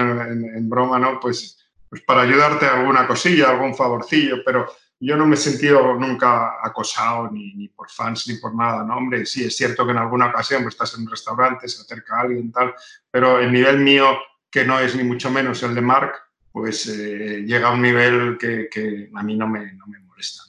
en, 0.56 0.70
broma, 0.70 1.00
¿no? 1.00 1.20
pues, 1.20 1.58
pues 1.90 2.02
para 2.02 2.22
ayudarte 2.22 2.66
a 2.66 2.80
alguna 2.80 3.08
cosilla, 3.08 3.50
algún 3.50 3.76
favorcillo, 3.76 4.38
pero, 4.44 4.68
yo 5.00 5.16
no 5.16 5.26
me 5.26 5.36
he 5.36 5.38
sentido 5.38 5.96
nunca 5.96 6.58
acosado 6.62 7.30
ni, 7.32 7.70
por 7.70 7.90
fans 7.90 8.28
ni 8.28 8.36
por 8.36 8.54
nada, 8.54 8.84
¿no? 8.84 9.00
Sí, 9.26 9.46
es 9.46 9.56
cierto 9.56 9.86
que 9.86 9.92
en 9.92 9.98
alguna 9.98 10.28
ocasión 10.28 10.62
pues, 10.64 10.74
estás 10.74 10.94
en 10.96 11.02
un 11.02 11.12
restaurante, 11.12 11.70
se 11.70 11.82
acerca 11.82 12.20
alguien 12.20 12.52
tal, 12.52 12.76
pero 13.10 13.40
el 13.40 13.52
nivel 13.52 13.80
mío, 13.80 14.18
que 14.52 14.66
no 14.66 14.80
es 14.80 14.96
ni 14.96 15.04
mucho 15.04 15.30
menos 15.30 15.64
el 15.64 15.76
de 15.76 15.82
Mark, 15.82 16.14
pues 16.52 16.88
eh, 16.88 17.44
llega 17.46 17.70
a 17.70 17.72
un 17.72 17.82
nivel 17.82 18.38
que, 18.40 18.68
que 18.70 19.10
a 19.14 19.24
mí 19.24 19.36
no 19.36 19.48
me, 19.48 19.74
no 19.74 19.86
me 19.88 20.00
molesta. 20.00 20.44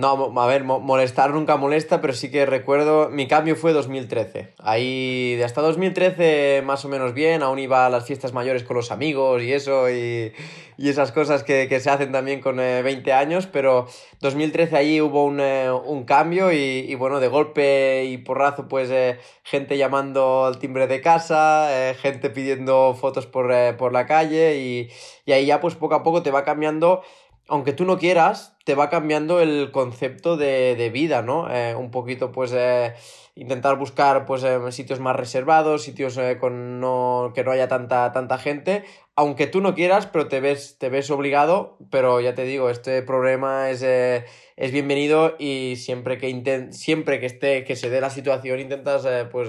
No, 0.00 0.32
a 0.40 0.46
ver, 0.46 0.64
molestar 0.64 1.30
nunca 1.34 1.58
molesta, 1.58 2.00
pero 2.00 2.14
sí 2.14 2.30
que 2.30 2.46
recuerdo, 2.46 3.10
mi 3.10 3.28
cambio 3.28 3.54
fue 3.54 3.74
2013. 3.74 4.54
Ahí, 4.56 5.38
hasta 5.44 5.60
2013 5.60 6.62
más 6.64 6.86
o 6.86 6.88
menos 6.88 7.12
bien, 7.12 7.42
aún 7.42 7.58
iba 7.58 7.84
a 7.84 7.90
las 7.90 8.06
fiestas 8.06 8.32
mayores 8.32 8.64
con 8.64 8.76
los 8.76 8.90
amigos 8.92 9.42
y 9.42 9.52
eso, 9.52 9.90
y, 9.90 10.32
y 10.78 10.88
esas 10.88 11.12
cosas 11.12 11.42
que, 11.44 11.68
que, 11.68 11.80
se 11.80 11.90
hacen 11.90 12.12
también 12.12 12.40
con 12.40 12.56
20 12.56 13.10
eh, 13.10 13.12
años, 13.12 13.46
pero 13.46 13.88
2013 14.20 14.74
ahí 14.74 15.02
hubo 15.02 15.26
un, 15.26 15.38
eh, 15.38 15.70
un 15.70 16.04
cambio 16.04 16.50
y, 16.50 16.56
y, 16.88 16.94
bueno, 16.94 17.20
de 17.20 17.28
golpe 17.28 18.06
y 18.06 18.16
porrazo, 18.16 18.68
pues 18.68 18.88
eh, 18.90 19.18
gente 19.42 19.76
llamando 19.76 20.46
al 20.46 20.58
timbre 20.58 20.86
de 20.86 21.02
casa, 21.02 21.68
gente 22.00 22.30
pidiendo 22.30 22.96
fotos 22.98 23.26
por, 23.26 23.52
por 23.76 23.92
la 23.92 24.06
calle 24.06 24.56
y, 24.56 24.88
y 25.26 25.32
ahí 25.32 25.44
ya 25.44 25.60
pues 25.60 25.74
poco 25.74 25.94
a 25.94 26.02
poco 26.02 26.22
te 26.22 26.30
va 26.30 26.42
cambiando 26.42 27.02
aunque 27.50 27.72
tú 27.72 27.84
no 27.84 27.98
quieras, 27.98 28.56
te 28.70 28.76
va 28.76 28.88
cambiando 28.88 29.40
el 29.40 29.72
concepto 29.72 30.36
de, 30.36 30.90
vida, 30.92 31.22
¿no? 31.22 31.52
Eh, 31.52 31.74
un 31.74 31.90
poquito, 31.90 32.30
pues, 32.30 32.52
eh, 32.54 32.94
intentar 33.34 33.76
buscar, 33.76 34.26
pues, 34.26 34.44
eh, 34.44 34.60
sitios 34.70 35.00
más 35.00 35.16
reservados, 35.16 35.82
sitios 35.82 36.16
con 36.38 36.78
no, 36.78 37.32
que 37.34 37.42
no 37.42 37.50
haya 37.50 37.66
tanta, 37.66 38.12
tanta 38.12 38.38
gente, 38.38 38.84
aunque 39.16 39.48
tú 39.48 39.60
no 39.60 39.74
quieras, 39.74 40.06
pero 40.06 40.28
te 40.28 40.38
ves, 40.38 40.78
te 40.78 40.88
ves 40.88 41.10
obligado, 41.10 41.78
pero 41.90 42.20
ya 42.20 42.36
te 42.36 42.44
digo, 42.44 42.70
este 42.70 43.02
problema 43.02 43.70
es, 43.70 43.82
es 43.82 44.70
bienvenido 44.70 45.34
y 45.40 45.74
siempre 45.74 46.16
que, 46.16 46.68
siempre 46.70 47.18
que, 47.18 47.26
esté, 47.26 47.64
que 47.64 47.74
se 47.74 47.90
dé 47.90 48.00
la 48.00 48.10
situación 48.10 48.60
intentas, 48.60 49.04
pues, 49.32 49.48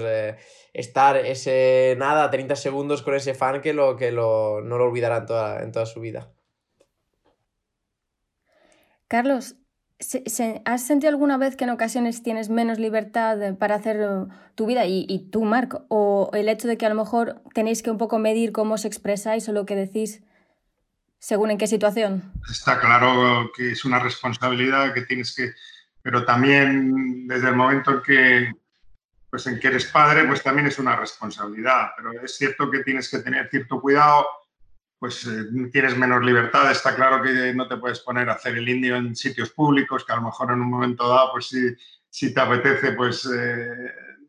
estar 0.72 1.16
ese, 1.16 1.94
nada, 1.96 2.28
30 2.28 2.56
segundos 2.56 3.02
con 3.02 3.14
ese 3.14 3.34
fan 3.34 3.60
que, 3.60 3.72
lo, 3.72 3.94
que 3.94 4.10
lo, 4.10 4.62
no 4.62 4.78
lo 4.78 4.86
olvidará 4.86 5.26
toda, 5.26 5.62
en 5.62 5.70
toda 5.70 5.86
su 5.86 6.00
vida. 6.00 6.32
Carlos, 9.12 9.56
¿has 10.64 10.86
sentido 10.86 11.10
alguna 11.10 11.36
vez 11.36 11.54
que 11.54 11.64
en 11.64 11.70
ocasiones 11.70 12.22
tienes 12.22 12.48
menos 12.48 12.78
libertad 12.78 13.36
para 13.58 13.74
hacer 13.74 14.00
uh, 14.00 14.28
tu 14.54 14.64
vida 14.64 14.86
y, 14.86 15.28
tú, 15.30 15.44
Marc? 15.44 15.82
¿O 15.88 16.30
el 16.32 16.48
hecho 16.48 16.66
de 16.66 16.78
que 16.78 16.86
a 16.86 16.88
lo 16.88 16.94
mejor 16.94 17.42
tenéis 17.52 17.82
que 17.82 17.90
un 17.90 17.98
poco 17.98 18.18
medir 18.18 18.52
cómo 18.52 18.72
os 18.72 18.86
expresáis 18.86 19.46
o 19.50 19.52
lo 19.52 19.66
que 19.66 19.76
decís 19.76 20.22
según 21.18 21.50
en 21.50 21.58
qué 21.58 21.66
situación? 21.66 22.32
Está 22.50 22.80
claro 22.80 23.50
que 23.54 23.72
es 23.72 23.84
una 23.84 23.98
responsabilidad 23.98 24.94
que 24.94 25.02
tienes 25.02 25.34
que... 25.34 25.52
Pero 26.00 26.24
también 26.24 27.28
desde 27.28 27.50
el 27.50 27.56
momento 27.56 27.90
en 27.90 28.00
que, 28.00 28.52
pues 29.28 29.46
en 29.46 29.60
que 29.60 29.68
eres 29.68 29.84
padre, 29.84 30.24
pues 30.24 30.42
también 30.42 30.68
es 30.68 30.78
una 30.78 30.96
responsabilidad. 30.96 31.90
Pero 31.98 32.12
es 32.12 32.34
cierto 32.34 32.70
que 32.70 32.82
tienes 32.82 33.10
que 33.10 33.18
tener 33.18 33.50
cierto 33.50 33.78
cuidado 33.78 34.24
pues 35.02 35.26
eh, 35.26 35.46
tienes 35.72 35.98
menos 35.98 36.24
libertad. 36.24 36.70
Está 36.70 36.94
claro 36.94 37.20
que 37.20 37.52
no 37.52 37.66
te 37.66 37.76
puedes 37.76 37.98
poner 37.98 38.30
a 38.30 38.34
hacer 38.34 38.56
el 38.56 38.68
indio 38.68 38.94
en 38.94 39.16
sitios 39.16 39.50
públicos, 39.50 40.04
que 40.04 40.12
a 40.12 40.14
lo 40.14 40.22
mejor 40.22 40.52
en 40.52 40.60
un 40.60 40.70
momento 40.70 41.08
dado, 41.08 41.32
pues 41.32 41.52
si, 42.08 42.32
te 42.32 42.40
apetece 42.40 42.92
pues, 42.92 43.26
eh, 43.26 43.66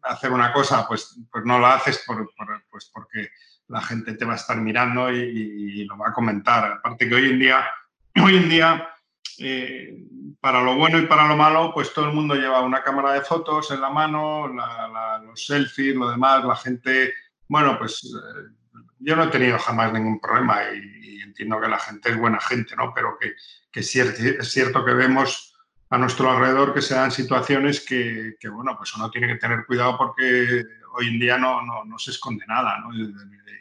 hacer 0.01 0.31
una 0.31 0.51
cosa, 0.51 0.87
pues, 0.87 1.15
pues 1.31 1.45
no 1.45 1.59
la 1.59 1.75
haces 1.75 2.03
pues 2.71 2.89
porque 2.91 3.29
la 3.67 3.83
gente 3.83 4.15
te 4.15 4.25
va 4.25 4.33
a 4.33 4.37
estar 4.37 4.57
mirando 4.57 5.11
y, 5.11 5.85
lo 5.85 5.95
va 5.95 6.09
a 6.09 6.13
comentar. 6.13 6.71
Aparte 6.71 7.07
que 7.07 7.13
hoy 7.13 7.29
en 7.29 7.37
día, 7.37 7.67
hoy 8.23 8.37
en 8.37 8.49
día 8.49 8.89
eh, 9.37 10.07
para 10.41 10.63
lo 10.63 10.75
bueno 10.75 10.97
y 10.97 11.05
para 11.05 11.27
lo 11.27 11.37
malo, 11.37 11.71
pues 11.71 11.93
todo 11.93 12.05
el 12.05 12.15
mundo 12.15 12.33
lleva 12.33 12.61
una 12.61 12.81
cámara 12.81 13.13
de 13.13 13.21
fotos 13.21 13.69
en 13.69 13.79
la 13.79 13.91
mano, 13.91 14.47
los 14.47 15.45
selfies, 15.45 15.95
lo 15.95 16.09
demás, 16.09 16.43
la 16.43 16.55
gente, 16.55 17.13
bueno, 17.47 17.77
pues 17.77 18.11
yo 18.99 19.15
no 19.15 19.23
he 19.23 19.27
tenido 19.27 19.59
jamás 19.59 19.91
ningún 19.93 20.19
problema 20.19 20.61
y, 20.73 21.21
entiendo 21.21 21.59
que 21.59 21.67
la 21.67 21.79
gente 21.79 22.11
es 22.11 22.17
buena 22.17 22.39
gente, 22.39 22.75
¿no? 22.75 22.93
Pero 22.93 23.17
que, 23.19 23.33
que 23.71 23.79
es, 23.79 23.89
cierto, 23.89 24.85
que 24.85 24.93
vemos 24.93 25.55
a 25.89 25.97
nuestro 25.97 26.29
alrededor 26.29 26.75
que 26.75 26.81
se 26.81 26.93
dan 26.93 27.11
situaciones 27.11 27.81
que, 27.81 28.35
bueno, 28.51 28.75
pues 28.77 28.95
uno 28.95 29.09
tiene 29.09 29.27
que 29.27 29.35
tener 29.35 29.65
cuidado 29.65 29.97
porque 29.97 30.63
hoy 30.93 31.07
en 31.07 31.19
día 31.19 31.37
no, 31.39 31.63
no, 31.63 31.83
no 31.85 31.97
se 31.97 32.11
esconde 32.11 32.45
nada. 32.47 32.83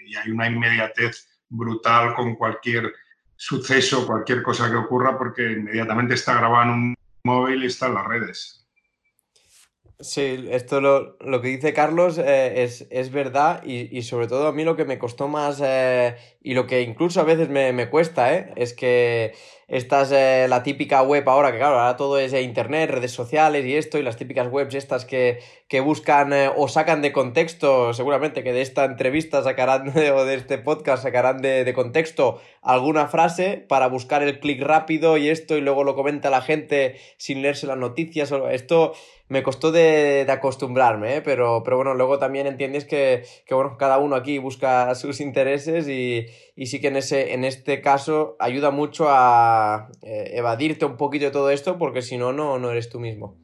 Y 0.04 0.14
hay 0.16 0.31
una 0.31 0.49
inmediatez 0.49 1.28
brutal 1.49 2.14
con 2.14 2.35
cualquier 2.35 2.92
suceso, 3.37 4.07
cualquier 4.07 4.42
cosa 4.42 4.71
que 4.71 4.76
ocurra, 4.76 5.16
porque 5.16 5.52
inmediatamente 5.52 6.14
está 6.14 6.35
grabado 6.35 6.64
en 6.64 6.71
un 6.71 6.95
móvil 7.25 7.64
y 7.64 7.66
está 7.66 7.87
en 7.87 7.95
las 7.95 8.07
redes. 8.07 8.62
Sí, 10.02 10.49
esto 10.50 10.80
lo, 10.80 11.16
lo 11.21 11.40
que 11.40 11.47
dice 11.49 11.73
Carlos 11.73 12.18
eh, 12.18 12.64
es, 12.64 12.88
es, 12.90 13.12
verdad 13.12 13.62
y, 13.64 13.97
y, 13.97 14.02
sobre 14.02 14.26
todo 14.26 14.49
a 14.49 14.52
mí 14.52 14.64
lo 14.64 14.75
que 14.75 14.85
me 14.85 14.99
costó 14.99 15.28
más 15.28 15.61
eh, 15.64 16.16
y 16.42 16.54
lo 16.54 16.66
que 16.66 16.82
incluso 16.82 17.21
a 17.21 17.25
veces 17.25 17.49
me, 17.49 17.73
me 17.73 17.88
cuesta 17.88 18.35
eh, 18.35 18.52
es 18.56 18.75
que 18.75 19.32
esta 19.73 20.02
es 20.02 20.12
eh, 20.12 20.47
la 20.50 20.62
típica 20.62 21.00
web 21.00 21.26
ahora, 21.31 21.50
que 21.50 21.57
claro, 21.57 21.81
ahora 21.81 21.97
todo 21.97 22.19
es 22.19 22.35
internet, 22.35 22.91
redes 22.91 23.12
sociales 23.12 23.64
y 23.64 23.75
esto, 23.75 23.97
y 23.97 24.02
las 24.02 24.19
típicas 24.19 24.49
webs 24.49 24.75
estas 24.75 25.07
que, 25.07 25.38
que 25.67 25.81
buscan 25.81 26.35
eh, 26.35 26.50
o 26.55 26.69
sacan 26.69 27.00
de 27.00 27.11
contexto, 27.11 27.95
seguramente 27.95 28.45
que 28.45 28.52
de 28.52 28.61
esta 28.61 28.85
entrevista 28.85 29.43
sacarán 29.43 29.88
o 30.14 30.25
de 30.26 30.35
este 30.35 30.59
podcast 30.59 31.05
sacarán 31.05 31.41
de, 31.41 31.64
de, 31.64 31.73
contexto 31.73 32.38
alguna 32.61 33.09
frase 33.09 33.64
para 33.67 33.87
buscar 33.87 34.23
el 34.23 34.41
clic 34.41 34.62
rápido 34.62 35.17
y 35.17 35.31
esto, 35.31 35.57
y 35.57 35.62
luego 35.62 35.85
lo 35.85 35.95
comenta 35.95 36.29
la 36.29 36.43
gente 36.43 36.97
sin 37.17 37.41
leerse 37.41 37.67
las 37.67 37.79
noticias. 37.79 38.31
Esto 38.50 38.93
me 39.33 39.43
costó 39.43 39.73
de, 39.73 40.26
de 40.26 40.33
acostumbrarme, 40.33 41.17
¿eh? 41.17 41.23
pero, 41.23 41.62
pero 41.64 41.79
bueno, 41.79 41.95
luego 41.95 42.19
también 42.19 42.47
entiendes 42.47 42.85
que, 42.85 43.25
que, 43.47 43.55
bueno, 43.55 43.79
cada 43.79 43.97
uno 43.97 44.14
aquí 44.14 44.37
busca 44.37 44.95
sus 44.95 45.23
intereses 45.23 45.88
y, 45.88 46.26
y 46.54 46.66
sí 46.66 46.80
que 46.80 46.88
en, 46.88 46.97
ese, 46.97 47.32
en 47.32 47.44
este 47.44 47.80
caso 47.80 48.37
ayuda 48.38 48.71
mucho 48.71 49.06
a 49.09 49.88
eh, 50.02 50.32
evadirte 50.35 50.85
un 50.85 50.97
poquito 50.97 51.26
de 51.26 51.30
todo 51.30 51.50
esto 51.50 51.78
porque 51.78 52.02
si 52.02 52.18
no, 52.18 52.32
no 52.32 52.71
eres 52.71 52.90
tú 52.90 53.00
mismo. 53.00 53.38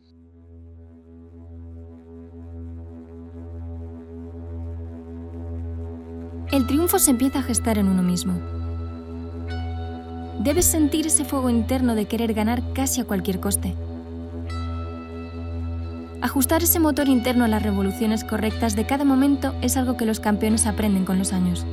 El 6.53 6.67
triunfo 6.67 6.99
se 6.99 7.11
empieza 7.11 7.41
a 7.41 7.43
gestar 7.43 7.79
en 7.79 7.88
uno 7.88 8.03
mismo. 8.03 8.33
Debes 10.41 10.65
sentir 10.65 11.07
ese 11.07 11.25
fuego 11.25 11.50
interno 11.50 11.95
de 11.95 12.07
querer 12.07 12.33
ganar 12.33 12.62
casi 12.73 13.00
a 13.00 13.05
cualquier 13.05 13.41
coste. 13.41 13.75
Ajustar 16.21 16.62
ese 16.62 16.81
motor 16.81 17.09
interno 17.09 17.45
a 17.45 17.49
las 17.49 17.62
revoluciones 17.62 18.25
correctas 18.25 18.77
de 18.77 18.87
cada 18.87 19.05
momento 19.05 19.55
es 19.62 19.77
algo 19.77 19.97
que 19.97 20.07
los 20.07 20.21
campeones 20.21 20.67
aprenden 20.67 21.05
con 21.05 21.19
los 21.19 21.33
años 21.33 21.67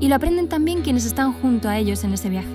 y 0.00 0.08
lo 0.08 0.14
aprenden 0.14 0.48
también 0.48 0.82
quienes 0.82 1.04
están 1.04 1.32
junto 1.32 1.68
a 1.68 1.78
ellos 1.78 2.04
en 2.04 2.12
ese 2.12 2.28
viaje. 2.30 2.48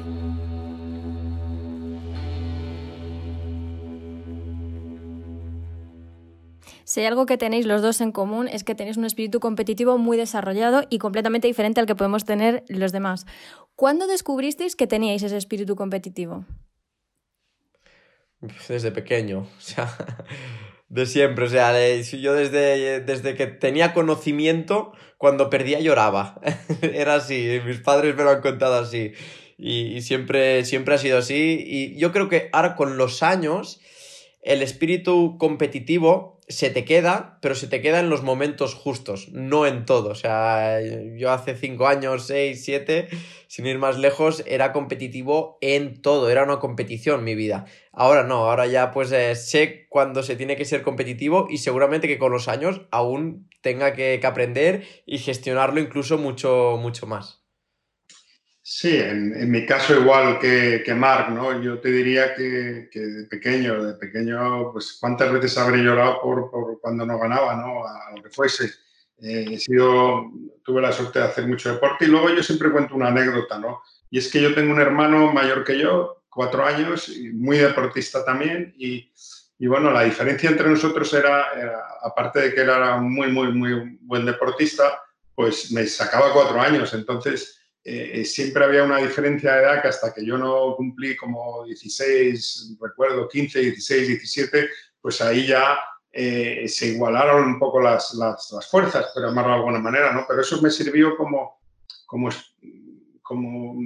Si 6.89 7.01
hay 7.01 7.05
algo 7.05 7.27
que 7.27 7.37
tenéis 7.37 7.67
los 7.67 7.83
dos 7.83 8.01
en 8.01 8.11
común 8.11 8.47
es 8.47 8.63
que 8.63 8.73
tenéis 8.73 8.97
un 8.97 9.05
espíritu 9.05 9.39
competitivo 9.39 9.99
muy 9.99 10.17
desarrollado 10.17 10.87
y 10.89 10.97
completamente 10.97 11.47
diferente 11.47 11.79
al 11.79 11.85
que 11.85 11.93
podemos 11.93 12.25
tener 12.25 12.63
los 12.67 12.91
demás. 12.91 13.27
¿Cuándo 13.75 14.07
descubristeis 14.07 14.75
que 14.75 14.87
teníais 14.87 15.21
ese 15.21 15.37
espíritu 15.37 15.75
competitivo? 15.75 16.45
Desde 18.67 18.91
pequeño. 18.91 19.45
O 19.57 19.61
sea, 19.61 19.87
de 20.89 21.05
siempre, 21.05 21.45
o 21.45 21.49
sea, 21.49 21.71
yo 22.01 22.33
desde, 22.33 22.99
desde 23.01 23.35
que 23.35 23.47
tenía 23.47 23.93
conocimiento, 23.93 24.91
cuando 25.17 25.49
perdía 25.49 25.79
lloraba. 25.79 26.39
Era 26.81 27.15
así, 27.15 27.59
mis 27.65 27.77
padres 27.77 28.15
me 28.15 28.23
lo 28.23 28.31
han 28.31 28.41
contado 28.41 28.75
así. 28.75 29.13
Y, 29.57 29.97
y, 29.97 30.01
siempre, 30.01 30.65
siempre 30.65 30.95
ha 30.95 30.97
sido 30.97 31.17
así. 31.17 31.63
Y 31.67 31.97
yo 31.97 32.11
creo 32.11 32.29
que 32.29 32.49
ahora 32.53 32.75
con 32.75 32.97
los 32.97 33.21
años, 33.21 33.81
el 34.41 34.61
espíritu 34.61 35.37
competitivo 35.37 36.38
se 36.49 36.71
te 36.71 36.83
queda, 36.83 37.37
pero 37.41 37.53
se 37.53 37.67
te 37.67 37.79
queda 37.79 37.99
en 37.99 38.09
los 38.09 38.23
momentos 38.23 38.73
justos, 38.73 39.29
no 39.29 39.67
en 39.67 39.85
todo. 39.85 40.09
O 40.09 40.15
sea, 40.15 40.79
yo 41.15 41.31
hace 41.31 41.55
cinco 41.55 41.87
años, 41.87 42.25
seis, 42.25 42.65
siete, 42.65 43.07
sin 43.47 43.67
ir 43.67 43.77
más 43.77 43.99
lejos, 43.99 44.43
era 44.47 44.73
competitivo 44.73 45.59
en 45.61 46.01
todo, 46.01 46.27
era 46.29 46.43
una 46.43 46.59
competición 46.59 47.23
mi 47.23 47.35
vida. 47.35 47.65
Ahora 47.93 48.23
no, 48.23 48.49
ahora 48.49 48.65
ya 48.65 48.91
pues 48.91 49.11
eh, 49.11 49.35
sé 49.35 49.85
cuándo 49.89 50.23
se 50.23 50.35
tiene 50.35 50.55
que 50.55 50.65
ser 50.65 50.81
competitivo 50.81 51.47
y 51.49 51.59
seguramente 51.59 52.07
que 52.07 52.17
con 52.17 52.31
los 52.31 52.47
años 52.47 52.81
aún 52.89 53.47
tenga 53.61 53.93
que, 53.93 54.17
que 54.19 54.27
aprender 54.27 54.87
y 55.05 55.19
gestionarlo 55.19 55.79
incluso 55.79 56.17
mucho, 56.17 56.77
mucho 56.81 57.05
más. 57.05 57.38
Sí, 58.71 58.95
en, 58.97 59.49
mi 59.49 59.65
caso 59.65 59.99
igual 59.99 60.37
que, 60.37 60.83
que 60.85 60.93
Marc, 60.93 61.29
¿no? 61.29 61.59
Yo 61.59 61.79
te 61.79 61.89
diría 61.89 62.35
que, 62.35 62.87
que, 62.91 62.99
de 62.99 63.23
pequeño, 63.23 63.83
de 63.83 63.93
pequeño, 63.95 64.71
pues 64.71 64.95
cuántas 65.01 65.33
veces 65.33 65.57
habré 65.57 65.79
llorado 65.79 66.21
por, 66.21 66.51
por, 66.51 66.79
cuando 66.79 67.03
no 67.03 67.17
ganaba, 67.17 67.55
¿no? 67.55 67.87
A 67.87 68.11
lo 68.15 68.21
que 68.21 68.29
fuese. 68.29 68.71
he 69.17 69.57
sido, 69.57 70.31
tuve 70.63 70.83
la 70.83 70.91
suerte 70.91 71.17
de 71.17 71.25
hacer 71.25 71.47
mucho 71.47 71.73
deporte 71.73 72.05
y 72.05 72.09
luego 72.09 72.29
yo 72.29 72.43
siempre 72.43 72.69
cuento 72.69 72.93
una 72.93 73.07
anécdota, 73.07 73.57
¿no? 73.57 73.81
Y 74.11 74.19
es 74.19 74.31
que 74.31 74.39
yo 74.39 74.53
tengo 74.53 74.71
un 74.71 74.79
hermano 74.79 75.33
mayor 75.33 75.63
que 75.63 75.79
yo, 75.79 76.25
cuatro 76.29 76.63
años, 76.63 77.11
muy 77.33 77.57
deportista 77.57 78.23
también, 78.23 78.75
y, 78.77 79.11
y 79.57 79.65
bueno, 79.65 79.89
la 79.89 80.03
diferencia 80.03 80.47
entre 80.47 80.69
nosotros 80.69 81.11
era, 81.15 81.47
aparte 82.03 82.39
de 82.39 82.53
que 82.53 82.61
él 82.61 82.69
era 82.69 82.97
muy, 82.97 83.31
muy, 83.31 83.51
muy 83.51 83.97
buen 84.01 84.27
deportista, 84.27 85.01
pues 85.33 85.71
me 85.71 85.87
sacaba 85.87 86.31
cuatro 86.33 86.61
años, 86.61 86.93
entonces 86.93 87.58
eh, 87.83 88.25
siempre 88.25 88.63
había 88.63 88.83
una 88.83 88.97
diferencia 88.97 89.53
de 89.53 89.63
edad 89.63 89.81
que 89.81 89.87
hasta 89.87 90.13
que 90.13 90.25
yo 90.25 90.37
no 90.37 90.75
cumplí 90.75 91.15
como 91.15 91.63
16, 91.65 92.77
recuerdo, 92.81 93.27
15, 93.27 93.59
16, 93.59 94.07
17, 94.07 94.69
pues 95.01 95.21
ahí 95.21 95.47
ya 95.47 95.79
eh, 96.11 96.67
se 96.67 96.87
igualaron 96.87 97.47
un 97.47 97.59
poco 97.59 97.79
las, 97.79 98.13
las, 98.15 98.51
las, 98.51 98.69
fuerzas, 98.69 99.11
pero 99.13 99.27
llamarlo 99.27 99.51
de 99.51 99.57
alguna 99.57 99.79
manera, 99.79 100.11
¿no? 100.11 100.25
Pero 100.27 100.41
eso 100.41 100.61
me 100.61 100.71
sirvió 100.71 101.15
como, 101.15 101.61
como, 102.05 102.29
como 103.21 103.81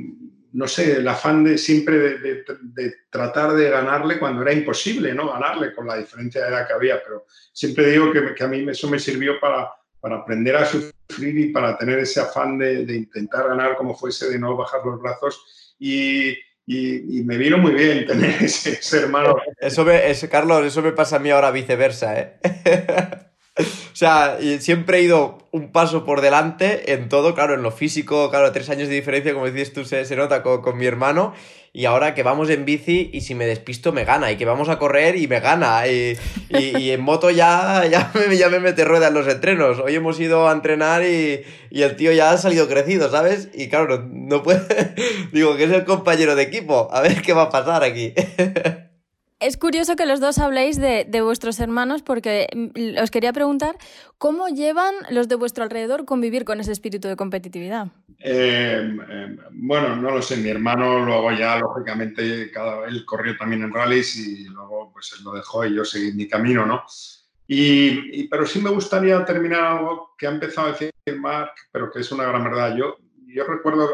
no 0.53 0.67
sé, 0.67 0.97
el 0.97 1.07
afán 1.07 1.43
de 1.43 1.57
siempre 1.57 1.97
de, 1.97 2.43
de, 2.62 2.95
tratar 3.09 3.53
de 3.53 3.69
ganarle 3.69 4.19
cuando 4.19 4.41
era 4.41 4.53
imposible, 4.53 5.13
¿no? 5.13 5.31
Ganarle 5.33 5.73
con 5.73 5.85
la 5.85 5.97
diferencia 5.97 6.41
de 6.41 6.47
edad 6.50 6.67
que 6.67 6.73
había, 6.73 7.03
pero 7.03 7.25
siempre 7.51 7.91
digo 7.91 8.12
que, 8.12 8.33
que 8.33 8.43
a 8.43 8.47
mí 8.47 8.65
eso 8.69 8.89
me 8.89 9.00
sirvió 9.00 9.39
para, 9.39 9.69
para 10.03 10.17
aprender 10.17 10.53
a 10.57 10.65
sufrir 10.65 11.39
y 11.39 11.53
para 11.53 11.77
tener 11.77 12.00
ese 12.00 12.19
afán 12.19 12.57
de, 12.57 12.86
de 12.86 12.93
intentar 12.98 13.48
ganar 13.48 13.77
como 13.77 13.95
fuese, 13.95 14.29
de 14.29 14.38
no 14.38 14.57
bajar 14.57 14.81
los 14.83 15.01
brazos 15.01 15.74
y, 15.79 16.31
y, 16.65 17.24
me 17.24 17.38
vino 17.38 17.57
muy 17.57 17.72
bien 17.72 18.05
tener 18.05 18.36
ese, 18.43 18.98
hermano. 18.98 19.38
Eso 19.57 19.86
me, 19.86 20.01
Carlos, 20.29 20.65
eso 20.65 20.81
me 20.81 20.91
pasa 20.91 21.15
a 21.15 21.19
mí 21.19 21.29
ahora 21.29 21.51
viceversa, 21.51 22.19
¿eh? 22.19 22.38
o 23.55 23.95
sea, 23.95 24.39
siempre 24.60 24.98
he 24.98 25.03
ido 25.03 25.48
un 25.51 25.72
paso 25.72 26.05
por 26.05 26.22
delante 26.22 26.93
en 26.93 27.07
todo, 27.07 27.36
claro, 27.36 27.53
en 27.53 27.62
lo 27.62 27.69
físico, 27.69 28.31
claro, 28.31 28.51
tres 28.51 28.69
años 28.72 28.89
de 28.89 28.95
diferencia, 28.95 29.33
como 29.33 29.45
dices 29.50 29.74
tú, 29.74 29.86
se, 29.86 30.15
nota 30.15 30.41
con, 30.41 30.77
mi 30.77 30.88
hermano. 30.88 31.33
Y 31.75 31.86
ahora 31.86 32.13
que 32.13 32.22
vamos 32.22 32.50
en 32.51 32.65
bici 32.65 33.10
y 33.13 33.22
si 33.22 33.33
me 33.33 33.48
despisto 33.48 33.91
me 33.91 34.05
gana, 34.05 34.31
y 34.31 34.38
que 34.38 34.45
vamos 34.45 34.69
a 34.69 34.77
correr 34.77 35.15
y 35.15 35.27
me 35.27 35.39
gana, 35.39 35.88
y, 35.88 36.17
en 36.50 37.01
moto 37.01 37.29
ya, 37.29 37.86
ya, 37.86 38.12
me, 38.27 38.38
ya 38.38 38.50
me 38.50 38.60
mete 38.60 38.86
rueda 38.86 39.07
en 39.10 39.13
los 39.13 39.27
entrenos. 39.27 39.79
Hoy 39.79 39.95
hemos 39.95 40.19
ido 40.19 40.48
a 40.48 40.51
entrenar 40.51 41.03
y, 41.03 41.43
el 41.72 41.95
tío 41.95 42.12
ya 42.12 42.31
ha 42.31 42.38
salido 42.38 42.67
crecido, 42.67 43.12
¿sabes? 43.12 43.50
Y 43.53 43.69
claro, 43.69 44.00
no, 44.00 44.38
no 44.38 44.43
puede. 44.43 44.95
Digo 45.31 45.55
que 45.57 45.65
es 45.65 45.72
el 45.72 45.83
compañero 45.83 46.36
de 46.36 46.43
equipo, 46.43 46.89
a 46.91 47.01
ver 47.01 47.22
qué 47.22 47.33
va 47.33 47.43
a 47.43 47.50
pasar 47.50 47.83
aquí. 47.83 48.13
Es 49.43 49.57
curioso 49.57 49.97
que 49.97 50.05
los 50.05 50.21
dos 50.21 50.38
habléis 50.38 50.79
de, 50.79 51.05
vuestros 51.21 51.59
hermanos 51.59 52.01
porque 52.01 52.47
mm, 52.55 53.01
os 53.03 53.12
quería 53.12 53.33
preguntar 53.33 53.75
cómo 54.17 54.47
llevan 54.47 54.95
los 55.09 55.27
de 55.27 55.35
vuestro 55.35 55.65
alrededor 55.65 56.05
convivir 56.05 56.45
con 56.45 56.62
ese 56.62 56.71
espíritu 56.71 57.09
de 57.09 57.17
competitividad. 57.17 57.88
Em, 58.19 59.01
em, 59.01 59.38
bueno, 59.51 59.97
no 59.97 60.12
lo 60.12 60.21
sé, 60.21 60.38
mi 60.38 60.47
hermano 60.47 61.03
luego 61.03 61.33
ya 61.33 61.57
lógicamente 61.57 62.50
cada, 62.51 62.88
él 62.88 63.03
corrió 63.03 63.35
también 63.35 63.63
en 63.63 63.73
rallies 63.73 64.15
y 64.15 64.45
luego 64.45 64.93
pues 64.93 65.13
él 65.17 65.25
lo 65.25 65.33
dejó 65.33 65.65
y 65.65 65.75
yo 65.75 65.83
seguí 65.83 66.13
mi 66.13 66.25
camino, 66.29 66.65
¿no? 66.65 66.85
Y, 67.45 68.29
pero 68.29 68.45
sí 68.45 68.62
me 68.62 68.69
gustaría 68.69 69.25
terminar 69.25 69.62
algo 69.65 70.15
que 70.17 70.25
ha 70.25 70.31
empezado 70.31 70.67
a 70.67 70.71
decir 70.71 70.93
Mark, 71.19 71.51
pero 71.69 71.91
que 71.91 72.00
es 72.00 72.09
una 72.13 72.23
gran 72.23 72.45
verdad. 72.45 72.77
Yo, 72.77 72.95
yo 73.27 73.43
recuerdo 73.43 73.89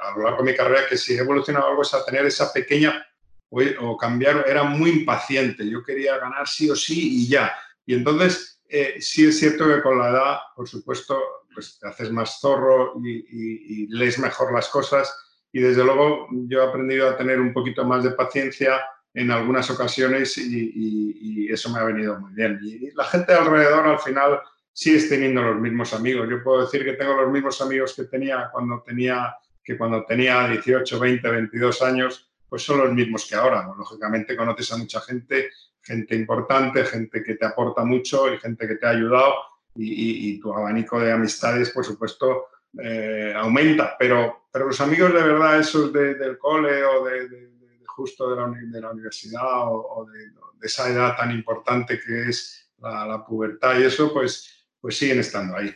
a 0.00 0.18
lo 0.18 0.24
largo 0.24 0.42
de 0.42 0.50
mi 0.50 0.56
carrera 0.56 0.88
que 0.88 0.96
si 0.96 1.14
he 1.14 1.18
evolucionado 1.18 1.68
algo 1.68 1.82
es 1.82 1.94
a 1.94 2.04
tener 2.04 2.26
esa 2.26 2.52
pequeña 2.52 3.06
o, 3.50 3.96
cambiar, 3.96 4.44
era 4.46 4.64
muy 4.64 4.90
impaciente, 4.90 5.68
yo 5.68 5.82
quería 5.82 6.18
ganar 6.18 6.46
sí 6.46 6.70
o 6.70 6.76
sí 6.76 7.22
y 7.22 7.28
ya. 7.28 7.52
Y 7.86 7.94
entonces 7.94 8.60
eh, 8.68 8.96
sí 9.00 9.26
es 9.26 9.38
cierto 9.38 9.66
que 9.66 9.82
con 9.82 9.98
la 9.98 10.10
edad, 10.10 10.38
por 10.54 10.68
supuesto, 10.68 11.18
pues 11.52 11.78
te 11.78 11.88
haces 11.88 12.12
más 12.12 12.38
zorro 12.40 12.94
y, 13.02 13.86
lees 13.88 14.18
mejor 14.18 14.52
las 14.52 14.68
cosas 14.68 15.12
y 15.50 15.60
desde 15.60 15.82
luego 15.82 16.28
yo 16.30 16.62
he 16.62 16.68
aprendido 16.68 17.08
a 17.08 17.16
tener 17.16 17.40
un 17.40 17.52
poquito 17.52 17.84
más 17.84 18.04
de 18.04 18.10
paciencia 18.10 18.80
en 19.14 19.30
algunas 19.30 19.70
ocasiones 19.70 20.36
y, 20.38 21.48
eso 21.50 21.70
me 21.70 21.78
ha 21.78 21.84
venido 21.84 22.20
muy 22.20 22.34
bien. 22.34 22.60
Y 22.62 22.90
la 22.90 23.04
gente 23.04 23.32
alrededor 23.32 23.86
al 23.86 23.98
final 23.98 24.38
sigues 24.70 25.08
teniendo 25.08 25.42
los 25.42 25.56
mismos 25.58 25.94
amigos. 25.94 26.28
Yo 26.28 26.42
puedo 26.44 26.60
decir 26.60 26.84
que 26.84 26.92
tengo 26.92 27.14
los 27.14 27.32
mismos 27.32 27.60
amigos 27.62 27.94
que 27.96 28.04
tenía 28.04 28.50
cuando 28.52 28.82
tenía, 28.86 29.34
que 29.64 29.78
cuando 29.78 30.04
tenía 30.04 30.46
18, 30.46 31.00
20, 31.00 31.30
22 31.30 31.82
años 31.82 32.27
pues 32.48 32.62
son 32.62 32.78
los 32.78 32.92
mismos 32.92 33.26
que 33.28 33.34
ahora. 33.34 33.70
Lógicamente 33.76 34.36
conoces 34.36 34.72
a 34.72 34.78
mucha 34.78 35.00
gente, 35.00 35.50
gente 35.82 36.14
importante, 36.14 36.84
gente 36.84 37.22
que 37.22 37.34
te 37.34 37.46
aporta 37.46 37.84
mucho 37.84 38.32
y 38.32 38.38
gente 38.38 38.66
que 38.66 38.76
te 38.76 38.86
ha 38.86 38.90
ayudado 38.90 39.34
y, 39.74 40.40
tu 40.40 40.52
abanico 40.52 40.98
de 40.98 41.12
amistades, 41.12 41.70
por 41.70 41.84
supuesto, 41.84 42.46
eh, 42.82 43.32
aumenta. 43.36 43.96
Pero, 43.98 44.48
pero 44.50 44.66
los 44.66 44.80
amigos 44.80 45.12
de 45.12 45.22
verdad, 45.22 45.60
esos 45.60 45.92
del 45.92 46.38
cole 46.38 46.84
o 46.84 47.04
de, 47.04 47.50
justo 47.86 48.30
de 48.30 48.36
la, 48.36 48.48
de 48.48 48.80
la 48.80 48.90
universidad 48.90 49.68
o, 49.68 50.06
de, 50.10 50.32
esa 50.60 50.88
edad 50.90 51.16
tan 51.16 51.30
importante 51.30 52.00
que 52.00 52.30
es 52.30 52.72
la, 52.78 53.06
la 53.06 53.24
pubertad 53.24 53.78
y 53.78 53.84
eso, 53.84 54.12
pues, 54.12 54.66
pues 54.80 54.96
siguen 54.96 55.20
estando 55.20 55.56
ahí. 55.56 55.72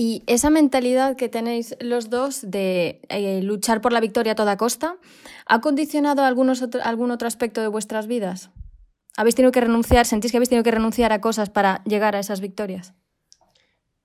Y 0.00 0.22
esa 0.26 0.50
mentalidad 0.50 1.16
que 1.16 1.28
tenéis 1.28 1.76
los 1.80 2.08
dos 2.08 2.48
de 2.48 3.00
eh, 3.08 3.40
luchar 3.42 3.80
por 3.80 3.92
la 3.92 4.00
victoria 4.00 4.32
a 4.32 4.36
toda 4.36 4.56
costa, 4.56 4.96
¿ha 5.46 5.60
condicionado 5.60 6.22
algunos 6.22 6.64
algún 6.84 7.10
otro 7.10 7.26
aspecto 7.26 7.60
de 7.60 7.66
vuestras 7.66 8.06
vidas? 8.06 8.50
¿Habéis 9.16 9.34
tenido 9.34 9.50
que 9.50 9.60
renunciar, 9.60 10.06
sentís 10.06 10.30
que 10.30 10.36
habéis 10.36 10.50
tenido 10.50 10.62
que 10.62 10.70
renunciar 10.70 11.12
a 11.12 11.20
cosas 11.20 11.50
para 11.50 11.82
llegar 11.84 12.14
a 12.14 12.20
esas 12.20 12.40
victorias? 12.40 12.94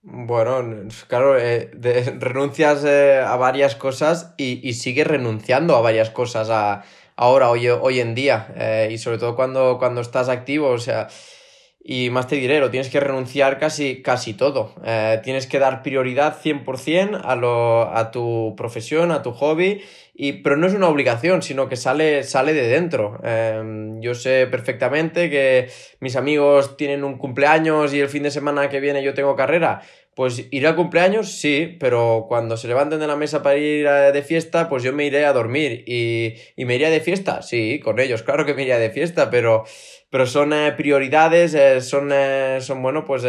Bueno, 0.02 0.90
claro, 1.08 1.38
eh, 1.38 1.70
renuncias 2.20 2.84
eh, 2.84 3.20
a 3.20 3.36
varias 3.36 3.76
cosas 3.76 4.34
y, 4.38 4.68
y, 4.68 4.74
sigues 4.74 5.08
renunciando 5.08 5.76
a 5.76 5.82
varias 5.82 6.10
cosas 6.10 6.50
ahora, 7.16 7.50
hoy, 7.50 7.70
hoy 7.70 8.00
en 8.00 8.16
día. 8.16 8.88
y 8.90 8.98
sobre 8.98 9.20
todo 9.20 9.36
cuando, 9.36 9.78
cuando 9.78 10.02
estás 10.02 10.28
activo, 10.28 10.70
o 10.70 10.80
sea, 10.80 11.08
y 11.86 12.10
más 12.10 12.28
te 12.28 12.38
diré, 12.38 12.62
lo 12.62 12.72
tienes 12.72 12.90
que 12.90 13.02
renunciar 13.02 13.60
casi, 13.60 14.02
casi 14.02 14.34
todo. 14.34 14.74
Eh, 14.86 15.20
tienes 15.22 15.48
que 15.48 15.60
dar 15.60 15.84
prioridad 15.84 16.38
100% 16.42 17.20
a, 17.22 17.36
lo, 17.36 17.94
a 17.94 18.10
tu 18.10 18.54
profesión, 18.56 19.12
a 19.12 19.22
tu 19.22 19.32
hobby, 19.32 19.82
y, 20.14 20.44
pero 20.44 20.56
no 20.56 20.66
es 20.68 20.74
una 20.74 20.88
obligación, 20.88 21.42
sino 21.42 21.68
que 21.68 21.76
sale, 21.76 22.24
sale 22.24 22.54
de 22.54 22.70
dentro. 22.70 23.20
Em, 23.24 24.00
yo 24.00 24.16
sé 24.16 24.48
perfectamente 24.48 25.30
que 25.30 25.68
mis 26.00 26.16
amigos 26.16 26.78
tienen 26.78 27.04
un 27.04 27.18
cumpleaños 27.18 27.94
y 27.94 28.00
el 28.00 28.08
fin 28.08 28.24
de 28.24 28.32
semana 28.32 28.70
que 28.70 28.80
viene 28.80 29.04
yo 29.04 29.14
tengo 29.14 29.36
carrera. 29.36 29.82
Pues 30.16 30.48
iré 30.52 30.68
al 30.68 30.76
cumpleaños, 30.76 31.32
sí, 31.32 31.76
pero 31.80 32.26
cuando 32.28 32.56
se 32.58 32.68
levanten 32.68 33.00
de 33.00 33.08
la 33.08 33.16
mesa 33.16 33.42
para 33.42 33.58
ir 33.58 33.90
de 33.90 34.22
fiesta, 34.22 34.70
pues 34.70 34.84
yo 34.84 34.94
me 34.94 35.06
iré 35.06 35.26
a 35.26 35.34
dormir. 35.34 35.84
¿Y, 35.88 36.36
y 36.56 36.66
me 36.66 36.76
iré 36.76 36.90
de 36.90 37.00
fiesta? 37.00 37.42
Sí, 37.42 37.80
con 37.80 38.00
ellos, 38.00 38.24
claro 38.24 38.46
que 38.46 38.54
me 38.54 38.64
iré 38.64 38.78
de 38.78 38.92
fiesta, 38.92 39.30
pero 39.30 39.64
pero 40.14 40.28
son 40.28 40.54
eh, 40.54 40.72
prioridades, 40.74 41.56
eh, 41.56 41.82
son, 41.82 42.12
eh, 42.14 42.60
son, 42.62 42.84
bueno, 42.84 43.04
pues 43.04 43.26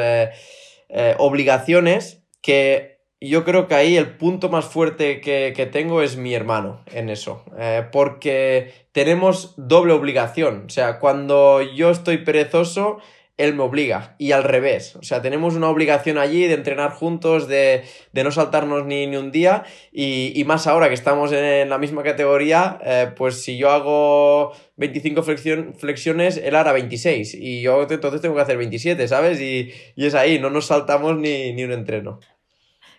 obligaciones 1.17 2.23
que 2.43 2.99
yo 3.23 3.43
creo 3.43 3.69
que 3.69 3.75
ahí 3.75 3.97
el 3.97 4.19
punto 4.19 4.51
más 4.51 4.67
fuerte 4.67 5.23
que, 5.23 5.55
que 5.57 5.65
tengo 5.65 6.03
es 6.03 6.19
mi 6.19 6.35
hermano 6.35 6.85
en 6.93 7.09
eso, 7.09 7.43
porque 7.91 8.71
tenemos 8.93 9.55
doble 9.57 9.95
obligación, 9.95 10.65
o 10.67 10.69
sea, 10.69 10.99
cuando 10.99 11.63
yo 11.63 11.89
estoy 11.89 12.19
perezoso, 12.19 12.99
él 13.37 13.55
me 13.55 13.63
obliga. 13.63 14.15
Y 14.19 14.33
al 14.33 14.45
revés. 14.45 14.97
O 14.97 15.03
sea, 15.03 15.21
tenemos 15.21 15.55
una 15.55 15.69
obligación 15.69 16.19
allí 16.19 16.47
de 16.47 16.55
entrenar 16.55 16.93
juntos, 16.93 17.49
de, 17.49 17.85
no 18.13 18.31
saltarnos 18.31 18.87
ni, 18.87 19.05
un 19.17 19.33
día. 19.33 19.65
Y, 19.93 20.43
más 20.47 20.67
ahora 20.67 20.89
que 20.89 20.95
estamos 20.95 21.33
en 21.33 21.69
la 21.69 21.79
misma 21.79 22.03
categoría, 22.03 22.79
eh, 22.85 23.13
pues 23.17 23.43
si 23.43 23.57
yo 23.57 23.71
hago 23.71 24.53
25 24.77 25.23
flexiones, 25.23 26.37
él 26.37 26.55
hará 26.55 26.73
26. 26.73 27.35
Y 27.35 27.63
yo 27.63 27.87
entonces 27.89 28.21
tengo 28.21 28.37
que 28.37 28.43
hacer 28.43 28.57
27, 28.57 29.09
¿sabes? 29.09 29.41
Y, 29.41 29.73
es 29.97 30.15
ahí, 30.15 30.39
no 30.39 30.51
nos 30.51 30.67
saltamos 30.67 31.17
ni, 31.17 31.63
un 31.65 31.73
entreno. 31.73 32.21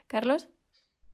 Carlos. 0.07 0.49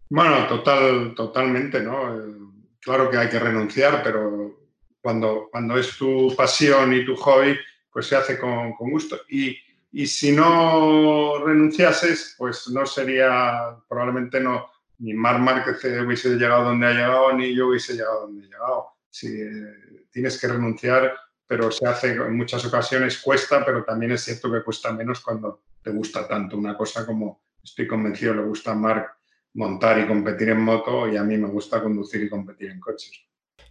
Bueno, 0.09 0.45
total, 0.47 1.13
totalmente, 1.15 1.81
¿no? 1.81 2.15
Eh, 2.15 2.33
claro 2.81 3.09
que 3.09 3.17
hay 3.17 3.29
que 3.29 3.39
renunciar, 3.39 4.01
pero 4.03 4.57
cuando, 5.01 5.47
cuando 5.49 5.77
es 5.77 5.95
tu 5.97 6.35
pasión 6.35 6.93
y 6.93 7.05
tu 7.05 7.15
hobby 7.15 7.57
pues 7.91 8.07
se 8.07 8.15
hace 8.15 8.37
con, 8.37 8.73
gusto. 8.77 9.19
Y, 9.29 9.57
si 10.05 10.31
no 10.31 11.45
renunciases, 11.45 12.35
pues 12.37 12.69
no 12.69 12.85
sería, 12.85 13.75
probablemente 13.89 14.39
no, 14.39 14.69
ni 14.99 15.13
Mar 15.13 15.39
Márquez 15.39 15.83
hubiese 15.83 16.37
llegado 16.37 16.63
donde 16.63 16.87
ha 16.87 16.93
llegado, 16.93 17.33
ni 17.33 17.53
yo 17.53 17.67
hubiese 17.67 17.93
llegado 17.93 18.21
donde 18.21 18.45
he 18.45 18.49
llegado. 18.49 18.87
Si, 19.09 19.27
eh, 19.27 20.05
tienes 20.11 20.39
que 20.39 20.47
renunciar, 20.47 21.13
pero 21.47 21.71
se 21.71 21.87
hace 21.87 22.11
en 22.11 22.37
muchas 22.37 22.63
ocasiones, 22.65 23.19
cuesta, 23.19 23.65
pero 23.65 23.83
también 23.83 24.11
es 24.11 24.21
cierto 24.21 24.51
que 24.51 24.63
cuesta 24.63 24.93
menos 24.93 25.21
cuando 25.21 25.63
te 25.81 25.91
gusta 25.91 26.27
tanto 26.27 26.57
una 26.57 26.77
cosa 26.77 27.05
como, 27.05 27.41
estoy 27.63 27.87
convencido, 27.87 28.33
le 28.35 28.43
gusta 28.43 28.71
a 28.71 28.75
Marc 28.75 29.17
montar 29.53 29.99
y 29.99 30.07
competir 30.07 30.49
en 30.49 30.61
moto 30.61 31.07
y 31.07 31.17
a 31.17 31.23
mí 31.23 31.37
me 31.37 31.49
gusta 31.49 31.81
conducir 31.81 32.23
y 32.23 32.29
competir 32.29 32.71
en 32.71 32.79
coches. 32.79 33.11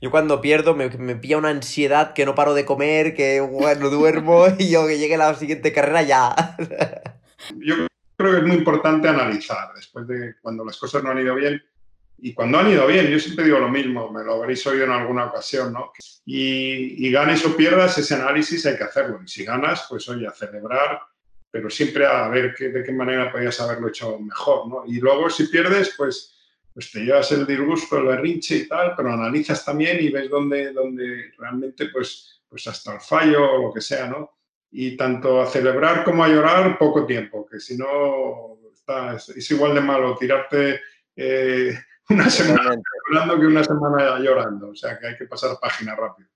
Yo 0.00 0.10
cuando 0.10 0.40
pierdo 0.40 0.74
me, 0.74 0.88
me 0.90 1.16
pilla 1.16 1.36
una 1.36 1.50
ansiedad 1.50 2.14
que 2.14 2.24
no 2.24 2.34
paro 2.34 2.54
de 2.54 2.64
comer, 2.64 3.14
que 3.14 3.40
bueno, 3.40 3.90
duermo 3.90 4.46
y 4.58 4.70
yo 4.70 4.86
que 4.86 4.98
llegue 4.98 5.16
la 5.16 5.34
siguiente 5.34 5.72
carrera 5.72 6.02
ya. 6.02 6.56
Yo 7.56 7.86
creo 8.16 8.32
que 8.32 8.38
es 8.38 8.44
muy 8.44 8.56
importante 8.56 9.08
analizar 9.08 9.72
después 9.74 10.06
de 10.06 10.34
cuando 10.42 10.62
las 10.62 10.76
cosas 10.76 11.02
no 11.02 11.10
han 11.10 11.18
ido 11.18 11.34
bien 11.34 11.60
y 12.22 12.34
cuando 12.34 12.58
han 12.58 12.70
ido 12.70 12.86
bien, 12.86 13.06
yo 13.06 13.18
siempre 13.18 13.46
digo 13.46 13.58
lo 13.58 13.68
mismo, 13.68 14.10
me 14.10 14.22
lo 14.22 14.34
habréis 14.34 14.66
oído 14.66 14.84
en 14.84 14.90
alguna 14.90 15.26
ocasión, 15.26 15.72
¿no? 15.72 15.92
Y, 16.26 17.06
y 17.06 17.10
ganes 17.10 17.44
o 17.46 17.56
pierdas, 17.56 17.96
ese 17.96 18.14
análisis 18.14 18.66
hay 18.66 18.76
que 18.76 18.84
hacerlo. 18.84 19.20
Y 19.24 19.28
si 19.28 19.44
ganas, 19.44 19.86
pues 19.88 20.06
oye, 20.08 20.26
a 20.26 20.32
celebrar, 20.32 21.00
pero 21.50 21.70
siempre 21.70 22.06
a 22.06 22.28
ver 22.28 22.54
de 22.54 22.82
qué 22.84 22.92
manera 22.92 23.32
podías 23.32 23.58
haberlo 23.60 23.88
hecho 23.88 24.18
mejor, 24.18 24.68
¿no? 24.68 24.84
Y 24.86 25.00
luego 25.00 25.30
si 25.30 25.46
pierdes, 25.46 25.94
pues, 25.96 26.34
pues 26.72 26.90
te 26.92 27.00
llevas 27.00 27.30
el 27.32 27.46
disgusto, 27.46 27.98
el 27.98 28.06
berrinche 28.06 28.56
y 28.56 28.68
tal, 28.68 28.94
pero 28.96 29.12
analizas 29.12 29.64
también 29.64 29.98
y 30.00 30.10
ves 30.10 30.30
dónde, 30.30 30.72
dónde 30.72 31.32
realmente, 31.38 31.88
pues, 31.90 32.42
pues 32.48 32.66
hasta 32.66 32.94
el 32.94 33.00
fallo 33.00 33.52
o 33.52 33.62
lo 33.62 33.72
que 33.72 33.80
sea, 33.80 34.06
¿no? 34.06 34.38
Y 34.70 34.96
tanto 34.96 35.40
a 35.40 35.46
celebrar 35.46 36.04
como 36.04 36.22
a 36.22 36.28
llorar, 36.28 36.78
poco 36.78 37.04
tiempo, 37.04 37.46
que 37.46 37.58
si 37.58 37.76
no, 37.76 38.58
es, 39.14 39.50
igual 39.50 39.74
de 39.74 39.80
malo 39.80 40.16
tirarte... 40.16 40.80
Eh, 41.16 41.74
una 42.10 42.28
semana 42.28 42.74
llorando 43.08 43.40
que 43.40 43.46
una 43.46 43.64
semana 43.64 44.18
llorando. 44.18 44.70
O 44.70 44.74
sea 44.74 44.98
que 44.98 45.06
hay 45.06 45.16
que 45.16 45.26
pasar 45.26 45.56
página 45.60 45.94
rápido. 45.94 46.28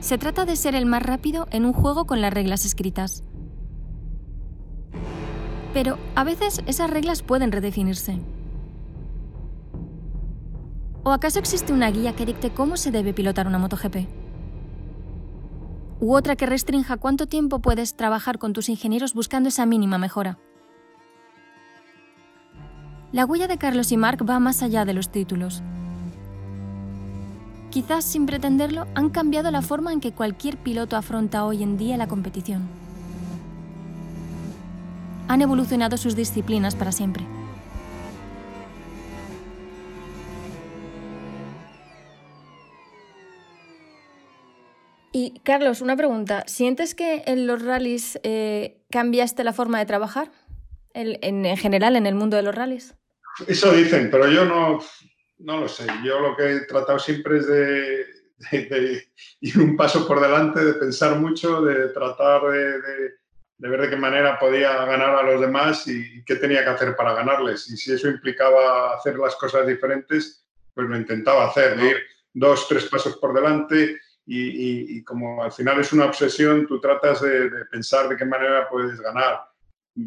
Se 0.00 0.18
trata 0.18 0.44
de 0.44 0.56
ser 0.56 0.74
el 0.74 0.86
más 0.86 1.02
rápido 1.02 1.46
en 1.50 1.64
un 1.64 1.72
juego 1.72 2.06
con 2.06 2.20
las 2.20 2.32
reglas 2.32 2.64
escritas. 2.64 3.22
Pero 5.72 5.98
a 6.14 6.24
veces 6.24 6.62
esas 6.66 6.90
reglas 6.90 7.22
pueden 7.22 7.52
redefinirse. 7.52 8.18
¿O 11.04 11.12
acaso 11.12 11.38
existe 11.38 11.72
una 11.72 11.90
guía 11.90 12.14
que 12.14 12.26
dicte 12.26 12.50
cómo 12.50 12.76
se 12.76 12.90
debe 12.90 13.14
pilotar 13.14 13.46
una 13.46 13.58
MotoGP? 13.58 14.20
u 16.00 16.14
otra 16.14 16.34
que 16.34 16.46
restrinja 16.46 16.96
cuánto 16.96 17.26
tiempo 17.26 17.60
puedes 17.60 17.94
trabajar 17.94 18.38
con 18.38 18.52
tus 18.52 18.68
ingenieros 18.68 19.14
buscando 19.14 19.50
esa 19.50 19.66
mínima 19.66 19.98
mejora. 19.98 20.38
La 23.12 23.26
huella 23.26 23.48
de 23.48 23.58
Carlos 23.58 23.92
y 23.92 23.96
Mark 23.96 24.24
va 24.28 24.38
más 24.38 24.62
allá 24.62 24.84
de 24.84 24.94
los 24.94 25.10
títulos. 25.10 25.62
Quizás 27.70 28.04
sin 28.04 28.26
pretenderlo, 28.26 28.88
han 28.94 29.10
cambiado 29.10 29.50
la 29.52 29.62
forma 29.62 29.92
en 29.92 30.00
que 30.00 30.10
cualquier 30.10 30.56
piloto 30.56 30.96
afronta 30.96 31.44
hoy 31.44 31.62
en 31.62 31.78
día 31.78 31.96
la 31.96 32.08
competición. 32.08 32.68
Han 35.28 35.40
evolucionado 35.40 35.96
sus 35.96 36.16
disciplinas 36.16 36.74
para 36.74 36.90
siempre. 36.90 37.24
Y 45.12 45.38
Carlos, 45.44 45.80
una 45.80 45.96
pregunta. 45.96 46.42
¿Sientes 46.48 46.96
que 46.96 47.22
en 47.26 47.46
los 47.46 47.62
rallies 47.62 48.18
eh, 48.24 48.82
cambiaste 48.90 49.44
la 49.44 49.52
forma 49.52 49.78
de 49.78 49.86
trabajar? 49.86 50.32
en, 50.92 51.56
general, 51.56 51.96
en 51.96 52.06
el 52.06 52.14
mundo 52.14 52.36
de 52.36 52.42
los 52.42 52.54
rallies. 52.54 52.94
Eso 53.46 53.72
dicen, 53.72 54.10
pero 54.10 54.28
yo 54.28 54.44
no, 54.44 54.80
no 55.40 55.60
lo 55.60 55.68
sé. 55.68 55.86
Yo 56.04 56.20
lo 56.20 56.36
que 56.36 56.50
he 56.50 56.60
tratado 56.60 56.98
siempre 56.98 57.38
es 57.38 57.46
de, 57.46 59.08
ir 59.40 59.58
un 59.58 59.76
paso 59.76 60.06
por 60.06 60.20
delante, 60.20 60.64
de 60.64 60.74
pensar 60.74 61.18
mucho, 61.18 61.62
de 61.62 61.88
tratar 61.88 62.42
de, 62.42 63.68
ver 63.68 63.80
de 63.80 63.90
qué 63.90 63.96
manera 63.96 64.38
podía 64.38 64.84
ganar 64.84 65.16
a 65.16 65.22
los 65.22 65.40
demás 65.40 65.86
y, 65.88 66.24
qué 66.24 66.36
tenía 66.36 66.64
que 66.64 66.70
hacer 66.70 66.96
para 66.96 67.14
ganarles. 67.14 67.68
Y 67.70 67.76
si 67.76 67.92
eso 67.92 68.08
implicaba 68.08 68.94
hacer 68.94 69.18
las 69.18 69.36
cosas 69.36 69.66
diferentes, 69.66 70.44
pues 70.74 70.88
lo 70.88 70.96
intentaba 70.96 71.48
hacer, 71.48 71.78
ir 71.78 71.96
dos, 72.32 72.68
tres 72.68 72.86
pasos 72.86 73.16
por 73.16 73.34
delante 73.34 73.98
y, 74.26 75.02
como 75.02 75.42
al 75.42 75.50
final 75.50 75.80
es 75.80 75.92
una 75.92 76.04
obsesión, 76.04 76.66
tú 76.66 76.80
tratas 76.80 77.20
de, 77.20 77.50
pensar 77.70 78.08
de 78.08 78.16
qué 78.16 78.24
manera 78.24 78.68
puedes 78.68 79.00
ganar. 79.00 79.40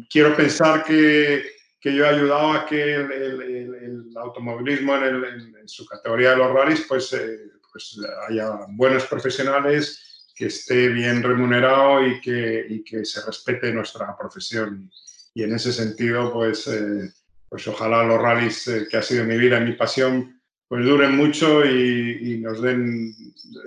Quiero 0.08 0.34
pensar 0.34 0.82
que, 0.82 1.44
que 1.84 1.94
yo 1.94 2.06
he 2.06 2.08
ayudado 2.08 2.52
a 2.52 2.64
que 2.64 2.94
el, 2.94 4.10
automovilismo 4.16 4.96
en, 4.96 5.68
su 5.68 5.84
categoría 5.84 6.30
de 6.30 6.36
los 6.38 6.50
rallies 6.50 6.86
pues, 6.88 7.12
eh, 7.12 7.50
pues 7.70 8.00
haya 8.26 8.60
buenos 8.70 9.04
profesionales, 9.04 10.32
que 10.34 10.46
esté 10.46 10.88
bien 10.88 11.22
remunerado 11.22 12.06
y 12.06 12.22
que, 12.22 12.64
y 12.70 12.82
que 12.82 13.04
se 13.04 13.20
respete 13.26 13.70
nuestra 13.70 14.16
profesión. 14.16 14.90
Y 15.34 15.42
en 15.42 15.54
ese 15.54 15.74
sentido, 15.74 16.32
pues, 16.32 16.66
eh, 16.68 17.12
pues 17.50 17.68
ojalá 17.68 18.02
los 18.02 18.18
rallies, 18.18 18.66
eh, 18.68 18.88
que 18.90 18.96
ha 18.96 19.02
sido 19.02 19.24
mi 19.24 19.36
vida, 19.36 19.60
mi 19.60 19.74
pasión, 19.74 20.40
pues 20.66 20.86
duren 20.86 21.14
mucho 21.14 21.66
y, 21.66 22.38
nos 22.38 22.62
den 22.62 23.14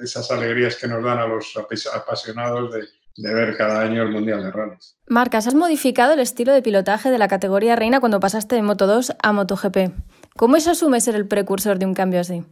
esas 0.02 0.32
alegrías 0.32 0.76
que 0.76 0.88
nos 0.88 1.04
dan 1.04 1.20
a 1.20 1.28
los 1.28 1.56
apasionados 1.94 2.74
de, 2.74 2.88
ver 3.18 3.58
cada 3.58 3.82
año 3.82 4.04
el 4.04 4.12
Mundial 4.12 4.44
de 4.44 4.52
Rallys. 4.52 4.98
Marcas, 5.08 5.48
has 5.48 5.56
modificado 5.56 6.14
el 6.14 6.20
estilo 6.20 6.54
de 6.54 6.62
pilotaje 6.62 7.10
de 7.10 7.18
la 7.18 7.28
categoría 7.28 7.76
reina 7.76 8.00
cuando 8.00 8.20
pasaste 8.20 8.56
de 8.56 8.62
Moto 8.62 8.88
2 8.88 9.14
a 9.22 9.34
MotoGP. 9.34 9.92
¿Cómo 10.36 10.56
eso 10.56 10.72
asume 10.72 11.02
ser 11.02 11.16
el 11.16 11.28
precursor 11.28 11.80
de 11.80 11.86
un 11.86 11.94
cambio 11.94 12.20
así? 12.20 12.44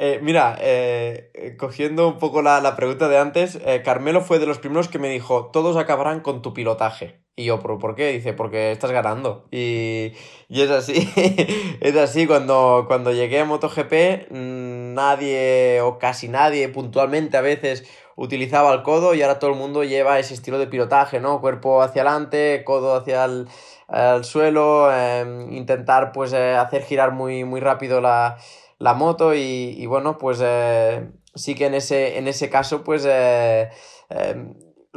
Eh, 0.00 0.20
mira, 0.22 0.56
eh, 0.60 1.56
cogiendo 1.58 2.06
un 2.06 2.18
poco 2.18 2.40
la, 2.40 2.76
pregunta 2.76 3.08
de 3.08 3.18
antes, 3.18 3.58
eh, 3.66 3.82
Carmelo 3.84 4.20
fue 4.20 4.38
de 4.38 4.46
los 4.46 4.58
primeros 4.58 4.88
que 4.88 5.00
me 5.00 5.08
dijo, 5.08 5.50
todos 5.52 5.76
acabarán 5.76 6.20
con 6.20 6.40
tu 6.40 6.54
pilotaje. 6.54 7.20
Y 7.38 7.44
yo, 7.44 7.60
¿por 7.60 7.94
qué? 7.94 8.10
Dice, 8.10 8.32
porque 8.32 8.72
estás 8.72 8.90
ganando. 8.90 9.46
Y, 9.52 10.12
es 10.48 10.70
así, 10.70 11.08
es 11.80 11.96
así, 11.96 12.26
cuando, 12.26 12.86
cuando 12.88 13.12
llegué 13.12 13.38
a 13.38 13.44
MotoGP, 13.44 14.32
mm, 14.32 14.94
nadie 14.94 15.80
o 15.80 16.00
casi 16.00 16.26
nadie 16.26 16.68
puntualmente 16.68 17.36
a 17.36 17.40
veces 17.40 17.84
utilizaba 18.16 18.74
el 18.74 18.82
codo 18.82 19.14
y 19.14 19.22
ahora 19.22 19.38
todo 19.38 19.52
el 19.52 19.56
mundo 19.56 19.84
lleva 19.84 20.18
ese 20.18 20.34
estilo 20.34 20.58
de 20.58 20.66
pilotaje, 20.66 21.20
¿no? 21.20 21.40
Cuerpo 21.40 21.80
hacia 21.80 22.02
adelante, 22.02 22.64
codo 22.64 22.96
hacia 22.96 23.24
el, 23.26 23.46
suelo, 24.24 24.92
em, 24.92 25.52
intentar 25.52 26.10
pues 26.10 26.32
eh, 26.32 26.56
hacer 26.56 26.82
girar 26.82 27.12
muy, 27.12 27.44
muy 27.44 27.60
rápido 27.60 28.00
la, 28.00 28.36
moto 28.96 29.32
y, 29.32 29.86
bueno, 29.86 30.18
pues 30.18 30.40
eh, 30.42 31.08
sí 31.36 31.54
que 31.54 31.66
en 31.66 31.74
ese, 31.74 32.18
en 32.18 32.26
ese 32.26 32.50
caso 32.50 32.82
pues... 32.82 33.06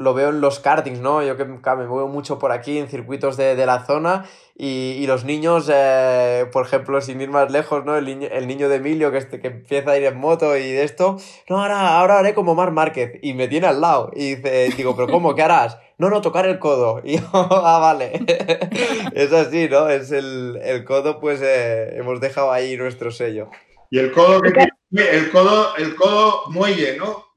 Lo 0.02 0.14
veo 0.14 0.30
en 0.30 0.42
los 0.42 0.60
kartings, 0.60 1.00
¿no? 1.00 1.24
Yo 1.24 1.38
que 1.38 1.46
me 1.46 1.60
muevo 1.88 2.08
mucho 2.08 2.40
por 2.40 2.52
aquí 2.52 2.78
en 2.78 2.88
circuitos 2.88 3.38
de, 3.38 3.56
la 3.66 3.86
zona 3.86 4.26
y, 4.56 5.06
los 5.08 5.26
niños, 5.26 5.70
eh, 5.74 6.48
por 6.52 6.66
ejemplo, 6.66 7.00
sin 7.02 7.22
ir 7.22 7.30
más 7.30 7.52
lejos, 7.52 7.86
¿no? 7.86 7.96
El 7.96 8.06
niño, 8.06 8.28
el 8.32 8.48
niño 8.48 8.70
de 8.70 8.78
Emilio 8.78 9.12
que, 9.12 9.18
este, 9.18 9.40
que 9.40 9.48
empieza 9.48 9.92
a 9.92 9.98
ir 9.98 10.06
en 10.06 10.18
moto 10.18 10.58
y 10.58 10.72
de 10.72 10.84
esto, 10.84 11.18
no, 11.50 11.62
ahora, 11.62 11.98
ahora 11.98 12.20
haré 12.20 12.34
como 12.34 12.56
Mar 12.56 12.72
Márquez 12.72 13.20
y 13.22 13.34
me 13.34 13.48
tiene 13.48 13.68
al 13.68 13.82
lado 13.82 14.12
y 14.14 14.36
dice, 14.36 14.70
digo, 14.76 14.96
pero 14.96 15.08
¿cómo? 15.08 15.36
¿Qué 15.36 15.44
harás? 15.44 15.78
No, 16.02 16.10
no, 16.10 16.20
tocar 16.22 16.48
el 16.48 16.58
codo. 16.58 17.00
Y 17.06 17.20
yo, 17.20 17.28
ah, 17.34 17.78
vale. 17.80 18.14
es 19.14 19.32
así, 19.32 19.70
¿no? 19.70 19.88
Es 19.88 20.12
el, 20.12 20.84
codo, 20.84 21.20
pues 21.20 21.42
eh, 21.44 21.98
hemos 21.98 22.20
dejado 22.20 22.52
ahí 22.52 22.76
nuestro 22.76 23.12
sello. 23.12 23.50
Y 23.92 24.00
el 24.00 24.12
codo, 24.12 24.42
que, 24.42 24.50
el 24.96 25.30
codo, 25.30 25.76
el 25.76 25.96
codo 25.96 26.50
muelle, 26.50 26.98
¿no? 26.98 27.31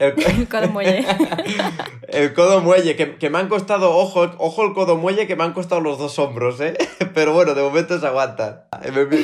El, 0.00 0.48
codo 0.48 0.68
muelle. 0.68 1.04
el 2.08 2.32
codo 2.32 2.62
muelle, 2.62 2.96
que, 2.96 3.28
me 3.28 3.38
han 3.38 3.50
costado, 3.50 3.94
ojo, 3.94 4.30
ojo 4.38 4.64
el 4.64 4.72
codo 4.72 4.96
muelle, 4.96 5.26
que 5.26 5.36
me 5.36 5.44
han 5.44 5.52
costado 5.52 5.82
los 5.82 5.98
dos 5.98 6.18
hombros, 6.18 6.58
¿eh? 6.62 6.74
Pero 7.14 7.34
bueno, 7.34 7.54
de 7.54 7.60
momento 7.60 8.00
se 8.00 8.06
aguantan. 8.06 8.62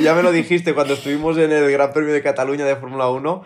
Ya 0.03 0.15
me 0.15 0.23
lo 0.23 0.33
dijiste 0.33 0.75
cuando 0.75 0.93
estuvimos 0.93 1.39
en 1.39 1.51
el 1.51 1.73
Gran 1.73 1.95
Premio 1.95 2.13
de 2.13 2.23
Cataluña 2.23 2.67
de 2.67 2.77
Fórmula 2.77 3.09
1. 3.09 3.43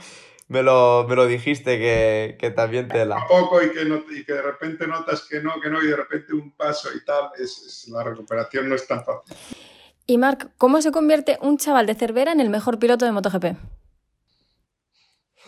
Me 0.48 0.64
lo, 0.64 1.06
me 1.08 1.14
lo 1.14 1.28
dijiste 1.28 1.78
que, 1.78 2.36
que 2.36 2.50
también 2.50 2.88
te 2.88 3.06
la. 3.06 3.24
poco 3.28 3.62
y 3.62 3.70
que, 3.70 3.82
y 3.82 4.24
que 4.24 4.32
de 4.32 4.42
repente 4.42 4.88
notas 4.88 5.20
que 5.30 5.40
no, 5.40 5.60
que 5.60 5.70
no, 5.70 5.80
y 5.80 5.86
de 5.86 5.94
repente 5.94 6.34
un 6.34 6.50
paso 6.50 6.88
y 6.92 7.04
tal, 7.04 7.30
es, 7.38 7.86
la 7.92 8.02
recuperación 8.02 8.68
no 8.68 8.74
es 8.74 8.84
tan 8.88 9.04
fácil. 9.04 9.36
Y 10.04 10.18
Marc, 10.18 10.50
¿cómo 10.58 10.82
se 10.82 10.90
convierte 10.90 11.38
un 11.40 11.58
chaval 11.58 11.86
de 11.86 11.94
Cervera 11.94 12.32
en 12.32 12.40
el 12.40 12.50
mejor 12.50 12.80
piloto 12.80 13.04
de 13.04 13.12
MotoGP? 13.12 13.56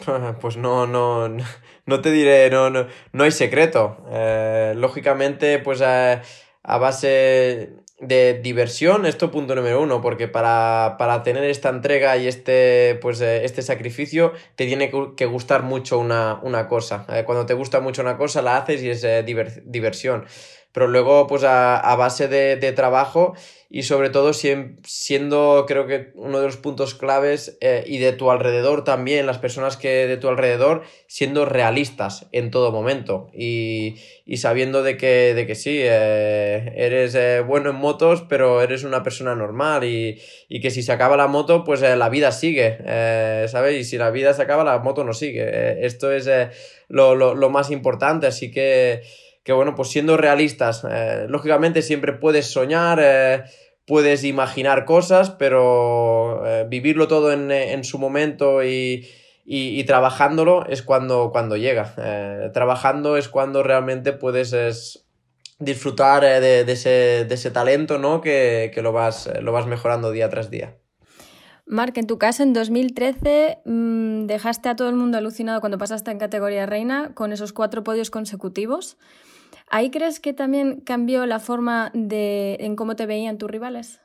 Pues 0.41 0.57
no, 0.57 0.87
no, 0.87 1.29
no 1.87 2.01
te 2.01 2.11
diré, 2.11 2.51
no, 2.51 2.71
no, 2.71 2.87
no 3.12 3.25
hay 3.25 3.31
secreto. 3.31 3.99
Eh, 4.11 4.75
lógicamente, 4.77 5.59
pues 5.59 5.83
a, 5.83 6.23
base 6.65 7.77
de 8.01 8.41
diversión, 8.43 9.07
esto 9.07 9.31
punto 9.31 9.55
número 9.55 9.81
uno, 9.81 10.01
porque 10.01 10.27
para, 10.29 10.97
tener 11.25 11.45
esta 11.45 11.69
entrega 11.69 12.17
y 12.17 12.27
este, 12.27 12.99
pues, 13.01 13.21
eh, 13.21 13.45
este 13.45 13.62
sacrificio 13.62 14.33
te 14.57 14.67
tiene 14.67 14.91
que 15.17 15.27
gustar 15.27 15.62
mucho 15.62 15.99
una, 15.99 16.67
cosa. 16.69 17.07
Eh, 17.09 17.23
cuando 17.25 17.47
te 17.47 17.55
gusta 17.55 17.81
mucho 17.81 18.03
una 18.03 18.17
cosa 18.17 18.43
la 18.43 18.57
haces 18.57 18.83
y 18.83 18.91
es 18.91 19.07
diversión. 19.65 20.25
Pero 20.73 20.89
luego 20.89 21.27
pues 21.27 21.45
a, 21.45 21.95
base 21.97 22.29
de, 22.29 22.73
trabajo 22.73 23.35
y 23.69 23.85
sobre 23.85 24.11
todo 24.11 24.33
siendo 24.33 25.65
creo 25.67 25.87
que 25.87 26.13
uno 26.15 26.41
de 26.41 26.47
los 26.47 26.57
puntos 26.57 26.95
claves 26.95 27.57
eh, 27.61 27.85
y 27.87 27.99
de 27.99 28.13
tu 28.13 28.31
alrededor 28.31 28.85
también, 28.85 29.27
las 29.27 29.39
personas 29.39 29.77
que 29.77 30.07
de 30.07 30.17
tu 30.17 30.29
alrededor, 30.29 30.83
siendo 31.07 31.45
realistas 31.45 32.27
en 32.33 32.51
todo 32.51 32.73
momento 32.73 33.31
y, 33.35 33.97
sabiendo 34.37 34.83
de 34.83 34.97
que, 34.97 35.35
de 35.35 35.47
que 35.47 35.55
sí, 35.55 35.79
eh, 35.81 36.73
eres 36.77 37.15
eh, 37.15 37.43
bueno 37.47 37.71
en 37.71 37.77
motos, 37.77 38.25
pero 38.29 38.63
eres 38.63 38.85
una 38.85 39.03
persona 39.03 39.35
normal 39.35 39.85
y, 39.85 40.21
que 40.61 40.71
si 40.71 40.83
se 40.83 40.93
acaba 40.93 41.17
la 41.17 41.27
moto, 41.27 41.65
pues 41.65 41.81
la 41.81 42.09
vida 42.09 42.31
sigue, 42.31 42.79
¿sabes? 43.49 43.81
Y 43.81 43.85
si 43.85 43.99
la 43.99 44.11
vida 44.11 44.33
se 44.33 44.43
acaba, 44.43 44.65
la 44.65 44.79
moto 44.79 45.03
no 45.03 45.13
sigue. 45.13 45.85
esto 45.85 46.13
es 46.13 46.31
lo, 46.89 47.15
lo 47.15 47.51
más 47.51 47.71
importante, 47.71 48.27
así 48.27 48.51
que 48.51 49.03
que 49.45 49.53
bueno, 49.53 49.75
pues 49.75 49.89
siendo 49.89 50.17
realistas, 50.17 50.87
eh, 50.89 51.27
lógicamente 51.29 51.83
siempre 51.83 52.13
puedes 52.13 52.47
soñar, 52.47 53.01
eh, 53.03 53.43
puedes 53.87 54.25
imaginar 54.25 54.85
cosas, 54.85 55.31
pero 55.31 56.47
eh, 56.47 56.67
vivirlo 56.69 57.09
todo 57.09 57.33
en, 57.33 57.85
su 57.85 57.99
momento 57.99 58.63
y, 58.63 59.05
trabajándolo 59.87 60.67
es 60.67 60.83
cuando, 60.83 61.31
cuando 61.33 61.57
llega. 61.57 62.53
trabajando 62.55 63.17
es 63.17 63.29
cuando 63.29 63.63
realmente 63.63 64.13
puedes 64.13 65.07
disfrutar 65.59 66.23
de, 66.23 66.61
ese, 66.71 67.51
talento, 67.51 67.99
¿no? 67.99 68.21
Que, 68.21 68.73
lo, 68.81 68.93
vas, 68.93 69.29
lo 69.41 69.51
vas 69.51 69.67
mejorando 69.67 70.13
día 70.13 70.29
tras 70.29 70.51
día. 70.51 70.77
Marc, 71.67 71.97
en 71.97 72.07
tu 72.07 72.19
caso, 72.19 72.43
en 72.43 72.53
2013 72.53 73.61
mm, 73.65 74.27
dejaste 74.27 74.69
a 74.69 74.77
todo 74.77 74.89
el 74.89 74.97
mundo 74.97 75.19
alucinado 75.19 75.61
cuando 75.61 75.79
pasaste 75.79 76.11
en 76.11 76.19
categoría 76.19 76.67
reina 76.67 77.13
con 77.15 77.33
esos 77.33 77.53
cuatro 77.53 77.83
podios 77.85 78.11
consecutivos. 78.11 78.99
¿Ahí 79.75 79.91
crees 79.91 80.21
que 80.21 80.35
también 80.35 80.83
cambió 80.83 81.25
la 81.25 81.41
forma 81.41 81.91
de 81.95 82.59
en 82.61 82.77
cómo 82.77 82.95
te 82.95 83.07
veían 83.07 83.39
tus 83.39 83.51
rivales? 83.51 84.03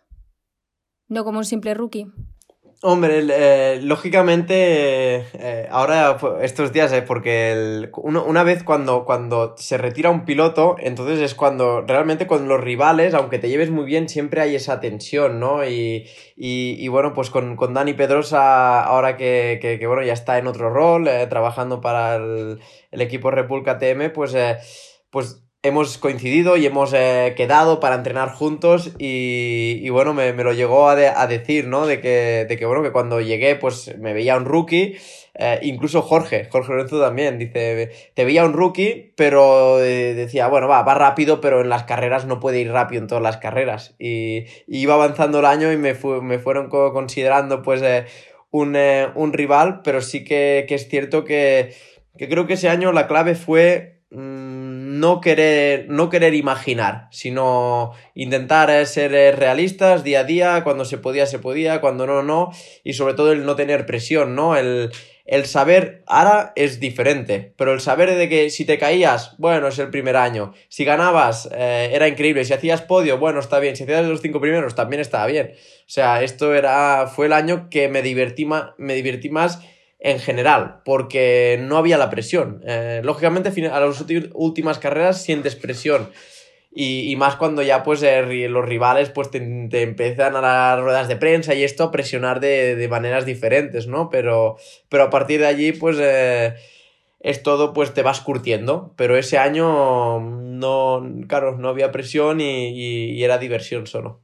No 1.10 1.26
como 1.26 1.40
un 1.40 1.46
simple 1.46 1.74
rookie. 1.74 2.08
Hombre, 2.84 3.26
eh, 3.30 3.82
lógicamente, 3.82 5.26
eh, 5.34 5.68
ahora 5.70 6.18
estos 6.42 6.72
días, 6.72 6.94
eh, 6.94 7.02
porque 7.02 7.90
una 7.92 8.44
vez 8.44 8.64
cuando, 8.64 9.04
cuando 9.04 9.56
se 9.58 9.78
retira 9.78 10.10
un 10.10 10.24
piloto, 10.24 10.78
entonces 10.80 11.20
es 11.20 11.36
cuando 11.36 11.82
realmente 11.82 12.28
con 12.28 12.48
los 12.48 12.62
rivales, 12.62 13.14
aunque 13.14 13.40
te 13.40 13.50
lleves 13.50 13.70
muy 13.70 13.84
bien, 13.84 14.08
siempre 14.08 14.40
hay 14.40 14.56
esa 14.56 14.80
tensión, 14.80 15.42
¿no? 15.42 15.68
Y, 15.68 16.08
y, 16.38 16.88
bueno, 16.88 17.14
pues 17.14 17.30
con, 17.30 17.58
con, 17.58 17.74
Dani 17.74 17.94
Pedrosa, 17.94 18.82
ahora 18.84 19.18
que, 19.18 19.60
que, 19.62 19.86
bueno, 19.86 20.04
ya 20.04 20.14
está 20.14 20.38
en 20.38 20.48
otro 20.48 20.70
rol, 20.70 21.10
trabajando 21.30 21.82
para 21.82 22.16
el, 22.16 22.60
el 22.92 23.02
equipo 23.02 23.32
Repulca 23.32 23.80
TM, 23.80 24.12
pues, 24.12 24.34
pues 25.10 25.47
hemos 25.68 25.98
coincidido 25.98 26.58
y 26.58 26.66
hemos 26.66 26.94
eh, 26.94 27.34
quedado 27.36 27.80
para 27.80 27.96
entrenar 27.96 28.34
juntos 28.34 28.92
y, 28.98 29.88
bueno, 29.90 30.14
me, 30.14 30.32
lo 30.34 30.54
llegó 30.54 30.90
a, 30.90 30.96
decir, 31.28 31.68
¿no? 31.68 31.86
De 31.86 32.02
que, 32.02 32.46
de 32.48 32.58
que, 32.58 32.66
bueno, 32.66 32.84
que 32.84 32.92
cuando 32.92 33.22
llegué 33.22 33.56
pues 33.56 33.98
me 33.98 34.14
veía 34.14 34.38
un 34.38 34.46
rookie, 34.46 34.98
eh, 35.36 35.60
incluso 35.62 36.02
Jorge, 36.02 36.46
Jorge 36.50 36.72
Lorenzo 36.72 37.00
también, 37.00 37.38
dice, 37.38 37.92
te 38.14 38.26
veía 38.26 38.46
un 38.46 38.54
rookie, 38.54 39.14
pero 39.16 39.80
eh, 39.84 40.14
decía, 40.14 40.48
bueno, 40.48 40.68
va, 40.68 40.82
va 40.84 40.96
rápido, 40.96 41.42
pero 41.42 41.62
en 41.62 41.70
las 41.70 41.84
carreras 41.84 42.26
no 42.26 42.40
puede 42.40 42.60
ir 42.60 42.72
rápido 42.72 43.02
en 43.02 43.08
todas 43.08 43.24
las 43.24 43.38
carreras. 43.38 43.96
Y, 44.00 44.46
iba 44.68 44.96
avanzando 44.96 45.40
el 45.40 45.46
año 45.46 45.72
y 45.72 45.78
me, 45.78 45.94
me 46.22 46.40
fueron 46.40 46.70
considerando 46.70 47.62
pues 47.62 47.82
un, 48.52 48.76
un, 48.76 49.34
rival, 49.34 49.82
pero 49.84 50.02
sí 50.02 50.24
que, 50.24 50.66
que 50.68 50.76
es 50.76 50.88
cierto 50.88 51.24
que, 51.24 51.74
que 52.18 52.28
creo 52.30 52.48
que 52.48 52.54
ese 52.54 52.70
año 52.70 52.92
la 52.92 53.08
clave 53.08 53.36
fue 53.36 53.98
Mm, 54.10 54.67
no 55.00 55.22
querer, 55.22 55.86
no 55.90 56.10
querer 56.10 56.34
imaginar, 56.34 57.08
sino 57.12 57.94
intentar 58.16 58.70
eh, 58.70 58.86
ser 58.86 59.14
eh, 59.14 59.32
realistas 59.32 60.04
día 60.04 60.22
a 60.22 60.24
día, 60.24 60.64
cuando 60.64 60.86
se 60.86 60.98
podía, 60.98 61.26
se 61.26 61.40
podía, 61.40 61.82
cuando 61.82 62.06
no, 62.06 62.24
no, 62.24 62.52
y 62.84 62.94
sobre 62.94 63.14
todo 63.14 63.32
el 63.32 63.46
no 63.46 63.56
tener 63.56 63.86
presión, 63.86 64.36
¿no? 64.36 64.56
El, 64.56 64.92
el 65.28 65.46
saber 65.46 66.04
ahora 66.08 66.54
es 66.56 66.80
diferente, 66.80 67.54
pero 67.58 67.74
el 67.74 67.82
saber 67.82 68.16
de 68.16 68.30
que 68.30 68.50
si 68.50 68.64
te 68.64 68.78
caías, 68.78 69.36
bueno, 69.38 69.68
es 69.68 69.78
el 69.78 69.90
primer 69.90 70.16
año, 70.16 70.54
si 70.70 70.86
ganabas, 70.86 71.50
eh, 71.54 71.90
era 71.92 72.08
increíble, 72.08 72.46
si 72.46 72.54
hacías 72.54 72.82
podio, 72.82 73.18
bueno, 73.18 73.42
está 73.42 73.60
bien, 73.60 73.76
si 73.76 73.84
hacías 73.84 74.06
los 74.06 74.22
cinco 74.22 74.40
primeros, 74.40 74.74
también 74.74 75.02
estaba 75.02 75.28
bien. 75.28 75.52
O 75.54 75.90
sea, 75.90 76.24
esto 76.24 76.56
era, 76.56 77.08
fue 77.08 77.26
el 77.26 77.34
año 77.34 77.70
que 77.70 77.90
me 77.90 78.02
divertí, 78.02 78.48
me 78.78 78.94
divertí 78.94 79.30
más 79.30 79.60
en 80.08 80.20
general, 80.20 80.80
porque 80.86 81.60
no 81.62 81.76
había 81.76 81.98
la 81.98 82.10
presión. 82.10 82.64
Eh, 82.66 83.02
lógicamente, 83.04 83.52
a 83.70 83.80
las 83.82 84.06
últimas 84.34 84.80
carreras 84.80 85.22
sientes 85.22 85.58
presión. 85.58 86.10
Y, 86.72 87.14
más 87.18 87.36
cuando 87.36 87.62
ya 87.62 87.84
pues 87.84 88.04
eh, 88.04 88.48
los 88.48 88.64
rivales 88.64 89.10
pues 89.10 89.32
te, 89.32 89.38
empiezan 89.82 90.36
a 90.36 90.42
las 90.42 90.80
ruedas 90.80 91.08
de 91.08 91.16
prensa 91.18 91.56
y 91.56 91.64
esto 91.64 91.84
a 91.84 91.92
presionar 91.92 92.40
de, 92.40 92.88
maneras 92.90 93.26
diferentes, 93.26 93.88
¿no? 93.88 94.10
Pero, 94.10 94.58
pero 94.88 95.04
a 95.04 95.10
partir 95.10 95.40
de 95.42 95.48
allí 95.48 95.72
pues 95.74 95.98
eh, 96.00 96.54
es 97.20 97.44
todo 97.44 97.74
pues 97.74 97.94
te 97.94 98.04
vas 98.04 98.22
curtiendo. 98.22 98.94
Pero 98.96 99.18
ese 99.18 99.38
año 99.38 100.22
no, 100.22 101.06
claro, 101.28 101.58
no 101.58 101.68
había 101.68 101.92
presión 101.92 102.40
y 102.40 103.22
era 103.22 103.40
diversión 103.40 103.88
solo. 103.88 104.22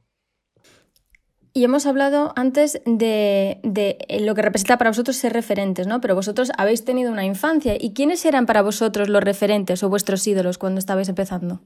Y 1.56 1.62
hemos 1.62 1.86
hablado 1.86 2.32
antes 2.34 2.82
de, 2.84 3.60
lo 4.20 4.34
que 4.34 4.42
representa 4.42 4.76
para 4.76 4.90
vosotros 4.90 5.16
ser 5.16 5.32
referentes, 5.32 5.86
¿no? 5.86 6.00
Pero 6.00 6.16
vosotros 6.16 6.50
habéis 6.58 6.84
tenido 6.84 7.12
una 7.12 7.24
infancia. 7.24 7.76
¿Y 7.78 7.94
quiénes 7.94 8.24
eran 8.24 8.44
para 8.44 8.60
vosotros 8.60 9.08
los 9.08 9.22
referentes 9.22 9.84
o 9.84 9.88
vuestros 9.88 10.26
ídolos 10.26 10.58
cuando 10.58 10.80
estabais 10.80 11.08
empezando? 11.08 11.60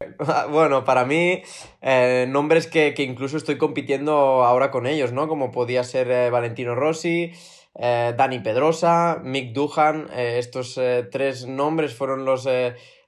Bueno, 0.50 0.84
para 0.84 1.04
mí, 1.04 1.42
eh, 1.80 2.26
nombres 2.28 2.66
que, 2.66 2.92
incluso 2.98 3.36
estoy 3.36 3.56
compitiendo 3.56 4.44
ahora 4.44 4.72
con 4.72 4.86
ellos, 4.86 5.12
¿no? 5.12 5.28
Como 5.28 5.52
podía 5.52 5.84
ser 5.84 6.10
eh, 6.10 6.30
Valentino 6.30 6.74
Rossi, 6.74 7.32
eh, 7.76 8.14
Dani 8.16 8.40
Pedrosa, 8.40 9.20
Mick 9.22 9.52
Duhan. 9.52 10.08
estos 10.12 10.78
tres 11.12 11.46
nombres 11.46 11.94
fueron 11.94 12.24
los 12.24 12.48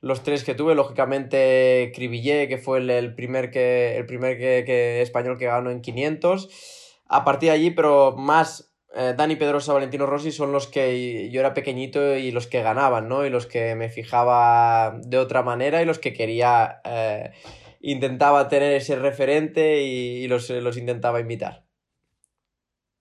los 0.01 0.23
tres 0.23 0.45
que 0.45 0.55
tuve, 0.55 0.75
lógicamente 0.75 1.93
Cribillé, 1.95 2.49
que 2.49 2.59
fue 2.59 2.79
el, 2.79 3.15
primer, 3.15 3.51
que, 3.51 3.97
el 3.97 4.07
primer 4.07 4.39
que, 4.39 5.03
español 5.03 5.39
que 5.39 5.47
ganó 5.47 5.71
en 5.71 5.81
500. 5.81 7.05
A 7.07 7.25
partir 7.25 7.49
de 7.49 7.55
allí, 7.55 7.71
pero 7.71 8.15
más 8.17 8.75
eh, 8.95 9.15
Dani 9.17 9.37
Pedrosa, 9.37 9.73
Valentino 9.73 10.07
Rossi 10.07 10.31
son 10.31 10.53
los 10.53 10.67
que 10.67 11.31
yo 11.31 11.41
era 11.41 11.55
pequeñito 11.55 12.17
y 12.17 12.31
los 12.31 12.47
que 12.47 12.63
ganaban, 12.63 13.09
¿no? 13.09 13.27
Y 13.27 13.31
los 13.31 13.47
que 13.47 13.75
me 13.75 13.89
fijaba 13.89 14.99
de 15.03 15.19
otra 15.19 15.43
manera 15.43 15.83
y 15.83 15.85
los 15.85 15.99
que 15.99 16.13
quería, 16.13 16.81
eh, 16.85 17.33
intentaba 17.81 18.49
tener 18.49 18.73
ese 18.75 18.97
referente 18.97 19.83
y, 19.83 20.27
los, 20.29 20.51
los 20.51 20.77
intentaba 20.77 21.21
invitar. 21.21 21.65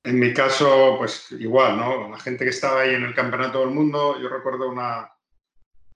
En 0.03 0.19
mi 0.19 0.33
caso, 0.33 0.95
pues 0.97 1.31
igual, 1.31 1.77
¿no? 1.77 2.09
La 2.09 2.19
gente 2.19 2.45
que 2.45 2.51
estaba 2.51 2.81
ahí 2.81 2.95
en 2.95 3.03
el 3.03 3.13
Campeonato 3.13 3.59
del 3.59 3.71
Mundo, 3.71 4.17
yo 4.21 4.29
recuerdo 4.29 4.69
una, 4.69 5.16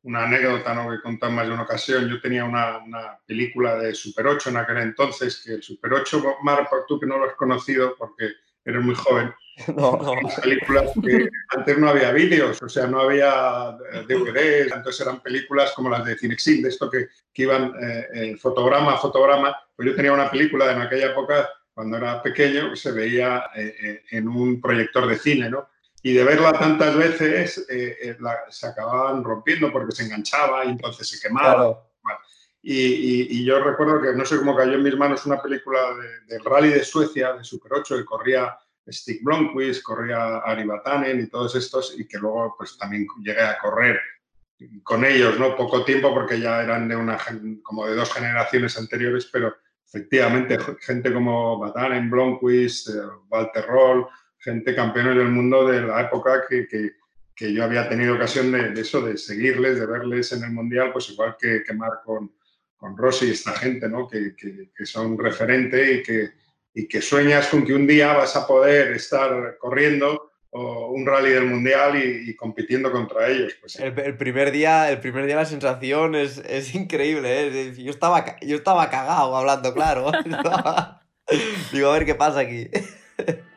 una 0.03 0.23
anécdota 0.23 0.73
¿no? 0.73 0.89
que 0.89 0.95
he 0.95 1.01
contado 1.01 1.31
más 1.31 1.47
de 1.47 1.53
una 1.53 1.63
ocasión. 1.63 2.07
Yo 2.07 2.19
tenía 2.19 2.45
una, 2.45 2.79
una, 2.79 3.19
película 3.25 3.75
de 3.75 3.93
Super 3.93 4.27
8 4.27 4.49
en 4.49 4.57
aquel 4.57 4.77
entonces, 4.77 5.43
que 5.45 5.53
el 5.53 5.63
Super 5.63 5.93
8, 5.93 6.37
Mar, 6.43 6.67
tú 6.87 6.99
que 6.99 7.05
no 7.05 7.17
lo 7.17 7.25
has 7.25 7.35
conocido 7.35 7.95
porque 7.97 8.31
eres 8.63 8.83
muy 8.83 8.95
joven, 8.95 9.33
no, 9.75 9.97
no. 9.97 10.13
películas 10.41 10.91
que 11.03 11.29
antes 11.49 11.77
no 11.77 11.89
había 11.89 12.11
vídeos, 12.11 12.61
o 12.61 12.69
sea, 12.69 12.87
no 12.87 13.01
había 13.01 13.77
DVDs, 14.07 14.71
entonces 14.73 15.01
eran 15.01 15.21
películas 15.21 15.73
como 15.73 15.89
las 15.89 16.05
de 16.05 16.17
Cinexin, 16.17 16.61
de 16.61 16.69
esto 16.69 16.89
que, 16.89 17.07
que 17.33 17.41
iban 17.43 17.73
eh, 17.81 18.07
eh, 18.13 18.37
fotograma 18.37 18.93
a 18.93 18.97
fotograma. 18.97 19.55
Pues 19.75 19.89
yo 19.89 19.95
tenía 19.95 20.13
una 20.13 20.29
película 20.29 20.71
en 20.71 20.81
aquella 20.81 21.07
época, 21.07 21.49
cuando 21.73 21.97
era 21.97 22.21
pequeño, 22.21 22.75
se 22.75 22.91
veía 22.91 23.45
eh, 23.55 24.03
en 24.11 24.27
un 24.27 24.61
proyector 24.61 25.07
de 25.07 25.17
cine, 25.17 25.49
¿no? 25.49 25.67
Y 26.03 26.13
de 26.13 26.23
verla 26.23 26.53
tantas 26.53 26.95
veces 26.95 27.65
eh, 27.69 27.97
eh, 28.01 28.17
se 28.49 28.67
acababan 28.67 29.23
rompiendo 29.23 29.71
porque 29.71 29.95
se 29.95 30.03
enganchaba 30.03 30.65
y 30.65 30.69
entonces 30.69 31.07
se 31.07 31.19
quemaba. 31.19 31.87
Y, 32.63 33.43
yo 33.43 33.59
recuerdo 33.63 34.01
que 34.01 34.13
no 34.13 34.23
sé 34.23 34.37
cómo 34.37 34.55
cayó 34.55 34.73
en 34.73 34.83
mis 34.83 34.95
manos 34.95 35.25
una 35.25 35.41
película 35.41 35.79
de, 36.27 36.37
Rally 36.39 36.69
de 36.69 36.83
Suecia, 36.83 37.33
de 37.33 37.43
Super 37.43 37.73
8, 37.73 37.97
que 37.97 38.05
corría 38.05 38.55
Stig 38.87 39.23
Blomqvist, 39.23 39.81
corría 39.81 40.37
Ari 40.37 40.65
Batanen 40.65 41.21
y 41.21 41.27
todos 41.27 41.55
estos, 41.55 41.97
y 41.97 42.07
que 42.07 42.19
luego 42.19 42.55
pues 42.57 42.77
también 42.77 43.07
llegué 43.23 43.41
a 43.41 43.57
correr 43.57 43.99
con 44.83 45.03
ellos, 45.05 45.39
¿no? 45.39 45.55
Poco 45.55 45.83
tiempo 45.83 46.13
porque 46.13 46.39
ya 46.39 46.61
eran 46.61 46.87
de 46.87 46.95
una 46.95 47.17
como 47.63 47.87
de 47.87 47.95
dos 47.95 48.13
generaciones 48.13 48.77
anteriores, 48.77 49.27
pero 49.31 49.55
efectivamente 49.87 50.59
gente 50.81 51.11
como 51.11 51.57
Batanen, 51.57 52.11
Blomqvist, 52.11 52.89
eh, 52.89 52.93
Walter 53.29 53.65
Roll, 53.65 54.07
gente 54.41 54.75
campeones 54.75 55.15
del 55.15 55.29
mundo 55.29 55.67
de 55.67 55.81
la 55.81 56.01
época 56.01 56.43
que, 56.49 56.67
que, 56.67 56.91
que 57.35 57.53
yo 57.53 57.63
había 57.63 57.87
tenido 57.87 58.15
ocasión 58.15 58.51
de, 58.51 58.79
eso, 58.79 59.01
de 59.01 59.17
seguirles, 59.17 59.79
de 59.79 59.85
verles 59.85 60.31
en 60.33 60.43
el 60.43 60.51
Mundial, 60.51 60.91
pues 60.91 61.09
igual 61.09 61.35
que, 61.39 61.63
que 61.63 61.73
Mar 61.73 62.01
con, 62.03 62.31
con 62.75 62.97
Rossi 62.97 63.27
y 63.27 63.31
esta 63.31 63.53
gente, 63.53 63.87
¿no? 63.87 64.07
Que, 64.07 64.35
que, 64.35 64.85
son 64.85 65.17
referente 65.17 65.93
y 65.93 66.03
que, 66.03 66.31
y 66.73 66.87
que 66.87 67.01
sueñas 67.01 67.47
con 67.47 67.65
que 67.65 67.73
un 67.73 67.85
día 67.85 68.13
vas 68.13 68.35
a 68.35 68.47
poder 68.47 68.93
estar 68.93 69.57
corriendo 69.59 70.31
un 70.53 71.05
rally 71.05 71.29
del 71.29 71.45
mundial 71.45 71.95
y, 71.95 72.35
compitiendo 72.35 72.91
contra 72.91 73.29
ellos. 73.29 73.55
Pues, 73.61 73.79
el, 73.79 74.17
primer 74.17 74.51
día, 74.51 74.91
el 74.91 74.99
primer 74.99 75.25
día 75.25 75.37
la 75.37 75.45
sensación 75.45 76.13
es, 76.15 76.75
increíble. 76.75 77.47
¿eh? 77.47 77.73
Yo, 77.77 77.91
estaba, 77.91 78.37
yo 78.41 78.57
estaba 78.57 78.89
cagado 78.89 79.35
hablando, 79.35 79.73
claro. 79.73 80.11
Digo, 81.71 81.89
a 81.89 81.93
ver 81.93 82.05
qué 82.05 82.15
pasa 82.15 82.41
aquí. 82.41 82.69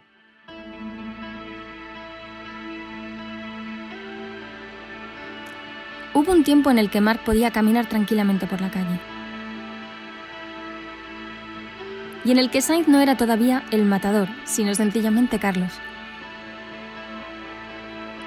Hubo 6.15 6.31
un 6.31 6.45
tiempo 6.45 6.71
en 6.71 6.79
el 6.79 6.91
que 6.91 7.01
Mark 7.01 7.25
podía 7.25 7.51
caminar 7.51 7.87
tranquilamente 7.87 8.47
por 8.47 8.61
la 8.61 8.71
calle. 8.71 9.01
Y 12.25 12.31
en 12.31 12.39
el 12.39 12.51
que 12.51 12.63
Sainz 12.63 12.87
no 12.87 13.01
era 13.01 13.17
todavía 13.17 13.65
el 13.73 13.85
matador, 13.85 14.29
sino 14.45 14.77
sencillamente 14.77 15.41
Carlos. 15.41 15.73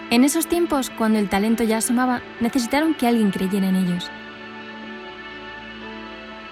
En 0.10 0.26
esos 0.26 0.48
tiempos, 0.48 0.90
cuando 0.90 1.18
el 1.18 1.30
talento 1.30 1.64
ya 1.64 1.78
asomaba, 1.78 2.22
necesitaron 2.42 2.94
que 2.94 3.08
alguien 3.08 3.32
creyera 3.32 3.70
en 3.70 3.78
ellos. 3.78 4.12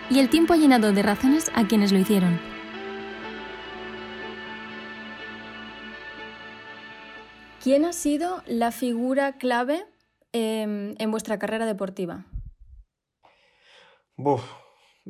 Y 0.10 0.20
el 0.20 0.30
tiempo 0.30 0.54
ha 0.54 0.58
llenado 0.58 0.94
de 0.94 1.04
razones 1.04 1.52
a 1.54 1.68
quienes 1.68 1.92
lo 1.92 2.00
hicieron. 2.00 2.40
¿Quién 7.62 7.84
ha 7.84 7.94
sido 7.94 8.42
la 8.46 8.72
figura 8.72 9.34
clave 9.34 9.86
em, 10.36 10.96
en 11.00 11.12
vuestra 11.12 11.40
carrera 11.40 11.66
deportiva? 11.66 12.26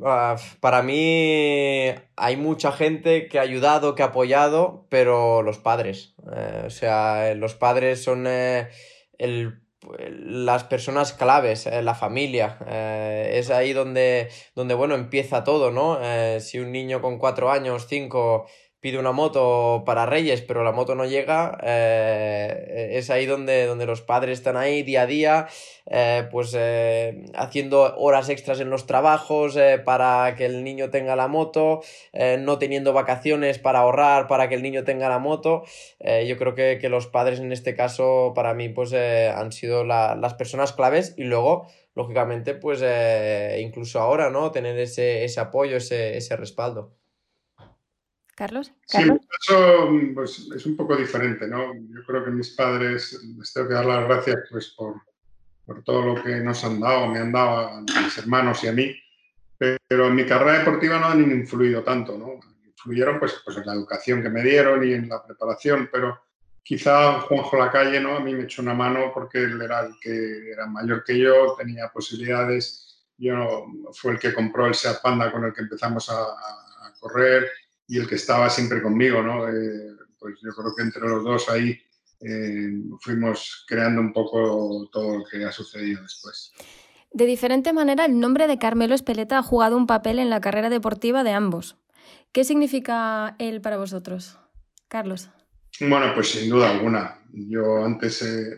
Ah, 0.03 0.35
para 0.59 0.83
mí 0.83 1.89
hay 2.17 2.35
mucha 2.37 2.71
gente 2.73 3.27
que 3.27 3.39
ha 3.39 3.43
ayudado, 3.43 3.95
que 3.95 4.03
ha 4.03 4.07
apoyado, 4.07 4.87
pero 4.89 5.41
los 5.41 5.57
padres. 5.57 6.15
Eh, 6.35 6.63
o 6.67 6.69
sea, 6.69 7.33
los 7.35 7.55
padres 7.55 8.03
son 8.03 8.25
eh, 8.27 8.69
las 9.17 10.63
personas 10.65 11.13
claves, 11.13 11.65
eh, 11.65 11.81
la 11.81 11.95
familia. 11.95 12.57
es 12.67 13.49
ahí 13.49 13.73
donde, 13.73 14.29
donde, 14.53 14.73
bueno, 14.73 14.95
empieza 14.95 15.43
todo, 15.43 15.71
¿no? 15.71 15.99
si 16.39 16.59
un 16.59 16.71
niño 16.71 17.01
con 17.01 17.17
cuatro 17.17 17.51
años, 17.51 17.87
cinco 17.87 18.47
pide 18.85 18.99
una 18.99 19.13
moto 19.13 19.81
para 19.83 20.05
Reyes, 20.05 20.43
pero 20.43 20.63
la 20.63 20.71
moto 20.71 20.93
no 20.93 21.05
llega, 21.05 21.57
eh, 21.63 22.89
es 22.91 23.09
ahí 23.09 23.25
donde, 23.25 23.65
donde 23.65 23.87
los 23.87 24.03
padres 24.03 24.37
están 24.37 24.57
ahí 24.57 24.83
día 24.83 25.01
a 25.01 25.05
día, 25.07 25.47
eh, 25.89 26.27
pues 26.29 26.55
eh, 26.55 27.25
haciendo 27.33 27.95
horas 27.97 28.29
extras 28.29 28.59
en 28.59 28.69
los 28.69 28.85
trabajos 28.85 29.57
para 29.85 30.35
que 30.35 30.45
el 30.45 30.63
niño 30.63 30.91
tenga 30.91 31.15
la 31.15 31.27
moto, 31.27 31.81
no 32.37 32.59
teniendo 32.59 32.93
vacaciones 32.93 33.57
para 33.57 33.79
ahorrar 33.79 34.27
para 34.27 34.49
que 34.49 34.53
el 34.53 34.61
niño 34.61 34.83
tenga 34.83 35.09
la 35.09 35.17
moto. 35.17 35.63
yo 35.99 36.37
creo 36.37 36.53
que, 36.53 36.87
los 36.87 37.07
padres 37.07 37.39
en 37.39 37.51
este 37.51 37.75
caso 37.75 38.33
para 38.35 38.53
mí 38.53 38.69
pues 38.69 38.93
han 38.93 39.51
sido 39.51 39.83
las 39.83 40.33
personas 40.35 40.73
claves 40.73 41.15
y 41.17 41.23
luego 41.23 41.65
lógicamente 41.95 42.53
pues 42.53 42.83
incluso 43.59 43.99
ahora, 43.99 44.29
¿no? 44.29 44.51
Tener 44.51 44.77
ese, 44.77 45.23
ese 45.23 45.39
apoyo, 45.39 45.77
ese, 45.77 46.17
ese 46.17 46.35
respaldo. 46.35 46.93
Carlos. 48.35 48.71
Sí, 48.85 49.01
eso 49.41 49.89
pues, 50.13 50.49
es 50.53 50.65
un 50.65 50.75
poco 50.75 50.97
diferente, 50.97 51.47
¿no? 51.47 51.73
Yo 51.73 52.03
creo 52.05 52.25
que 52.25 52.31
mis 52.31 52.49
padres, 52.49 53.17
les 53.37 53.53
tengo 53.53 53.69
que 53.69 53.73
dar 53.73 53.85
las 53.85 54.03
gracias 54.03 54.39
pues, 54.51 54.73
por, 54.77 54.95
por 55.65 55.83
todo 55.83 56.13
lo 56.13 56.23
que 56.23 56.35
nos 56.41 56.63
han 56.65 56.81
dado, 56.81 57.07
me 57.07 57.19
han 57.19 57.31
dado 57.31 57.69
a 57.69 57.81
mis 57.81 58.17
hermanos 58.17 58.61
y 58.65 58.67
a 58.67 58.73
mí, 58.73 58.95
pero 59.57 60.07
en 60.07 60.15
mi 60.15 60.25
carrera 60.25 60.59
deportiva 60.59 60.99
no 60.99 61.07
han 61.07 61.31
influido 61.31 61.81
tanto, 61.81 62.17
¿no? 62.17 62.39
Influyeron 62.65 63.19
pues, 63.19 63.41
pues 63.43 63.57
en 63.57 63.65
la 63.65 63.73
educación 63.73 64.21
que 64.21 64.29
me 64.29 64.43
dieron 64.43 64.85
y 64.85 64.93
en 64.93 65.07
la 65.07 65.23
preparación, 65.25 65.89
pero 65.89 66.19
quizá 66.61 67.21
Juanjo 67.21 67.57
Lacalle, 67.57 68.01
¿no? 68.01 68.17
A 68.17 68.19
mí 68.19 68.33
me 68.33 68.43
echó 68.43 68.61
una 68.61 68.73
mano 68.73 69.11
porque 69.13 69.43
él 69.43 69.61
era 69.61 69.79
el 69.85 69.93
que 70.01 70.51
era 70.51 70.65
mayor 70.65 71.05
que 71.05 71.17
yo, 71.17 71.55
tenía 71.57 71.87
posibilidades, 71.87 73.05
yo 73.17 73.65
fue 73.93 74.13
el 74.13 74.19
que 74.19 74.33
compró 74.33 74.65
el 74.65 74.75
Seat 74.75 75.01
Panda 75.01 75.31
con 75.31 75.45
el 75.45 75.53
que 75.53 75.61
empezamos 75.61 76.09
a, 76.09 76.21
a 76.21 76.93
correr, 76.99 77.49
y 77.87 77.99
el 77.99 78.07
que 78.07 78.15
estaba 78.15 78.49
siempre 78.49 78.81
conmigo, 78.81 79.21
¿no? 79.21 79.47
Eh, 79.47 79.95
pues 80.19 80.35
yo 80.41 80.51
creo 80.53 80.75
que 80.75 80.83
entre 80.83 81.01
los 81.01 81.23
dos 81.23 81.49
ahí 81.49 81.77
eh, 82.21 82.71
fuimos 83.01 83.65
creando 83.67 84.01
un 84.01 84.13
poco 84.13 84.89
todo 84.91 85.19
lo 85.19 85.25
que 85.25 85.43
ha 85.43 85.51
sucedido 85.51 86.01
después. 86.01 86.51
De 87.11 87.25
diferente 87.25 87.73
manera, 87.73 88.05
el 88.05 88.19
nombre 88.19 88.47
de 88.47 88.57
Carmelo 88.57 88.95
Espeleta 88.95 89.37
ha 89.37 89.43
jugado 89.43 89.77
un 89.77 89.87
papel 89.87 90.19
en 90.19 90.29
la 90.29 90.41
carrera 90.41 90.69
deportiva 90.69 91.23
de 91.23 91.31
ambos. 91.31 91.77
¿Qué 92.31 92.43
significa 92.43 93.35
él 93.39 93.61
para 93.61 93.77
vosotros? 93.77 94.37
Carlos. 94.87 95.29
Bueno, 95.79 96.13
pues 96.13 96.29
sin 96.29 96.49
duda 96.49 96.71
alguna. 96.71 97.19
Yo 97.31 97.85
antes 97.85 98.21
eh, 98.21 98.57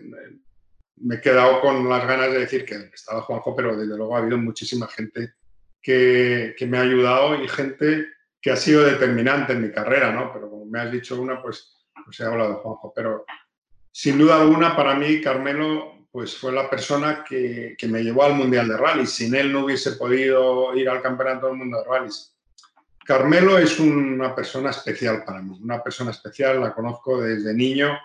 me 0.97 1.15
he 1.15 1.21
quedado 1.21 1.61
con 1.61 1.87
las 1.87 2.07
ganas 2.07 2.31
de 2.31 2.39
decir 2.39 2.65
que 2.65 2.75
estaba 2.93 3.21
Juanjo, 3.21 3.55
pero 3.55 3.75
desde 3.75 3.95
luego 3.95 4.15
ha 4.15 4.19
habido 4.19 4.37
muchísima 4.37 4.87
gente 4.87 5.33
que, 5.81 6.55
que 6.57 6.65
me 6.65 6.77
ha 6.77 6.81
ayudado 6.81 7.43
y 7.43 7.47
gente 7.47 8.07
que 8.47 8.53
ha 8.53 8.55
sido 8.55 8.85
determinante 8.85 9.51
en 9.51 9.61
mi 9.61 9.71
carrera, 9.71 10.09
¿no? 10.13 10.31
Pero 10.31 10.49
como 10.49 10.65
me 10.65 10.79
has 10.79 10.89
dicho 10.89 11.21
una, 11.21 11.41
pues, 11.41 11.75
pues 12.05 12.17
he 12.21 12.23
hablado 12.23 12.51
de 12.51 12.55
Juanjo. 12.55 12.93
Pero 12.95 13.25
sin 13.91 14.17
duda 14.17 14.39
alguna, 14.39 14.73
para 14.73 14.95
mí, 14.95 15.19
Carmelo, 15.19 16.07
pues 16.09 16.37
fue 16.37 16.53
la 16.53 16.69
persona 16.69 17.25
que, 17.27 17.75
que 17.77 17.87
me 17.89 18.01
llevó 18.01 18.23
al 18.23 18.35
Mundial 18.35 18.69
de 18.69 18.77
Rallys. 18.77 19.09
Sin 19.09 19.35
él 19.35 19.51
no 19.51 19.65
hubiese 19.65 19.91
podido 19.97 20.73
ir 20.77 20.87
al 20.87 21.01
Campeonato 21.01 21.47
del 21.47 21.57
Mundo 21.57 21.79
de 21.79 21.89
Rallys. 21.89 22.37
Carmelo 23.05 23.57
es 23.57 23.81
una 23.81 24.33
persona 24.33 24.69
especial 24.69 25.25
para 25.25 25.41
mí, 25.41 25.59
una 25.61 25.83
persona 25.83 26.11
especial, 26.11 26.61
la 26.61 26.73
conozco 26.73 27.19
desde 27.19 27.53
niño 27.53 27.99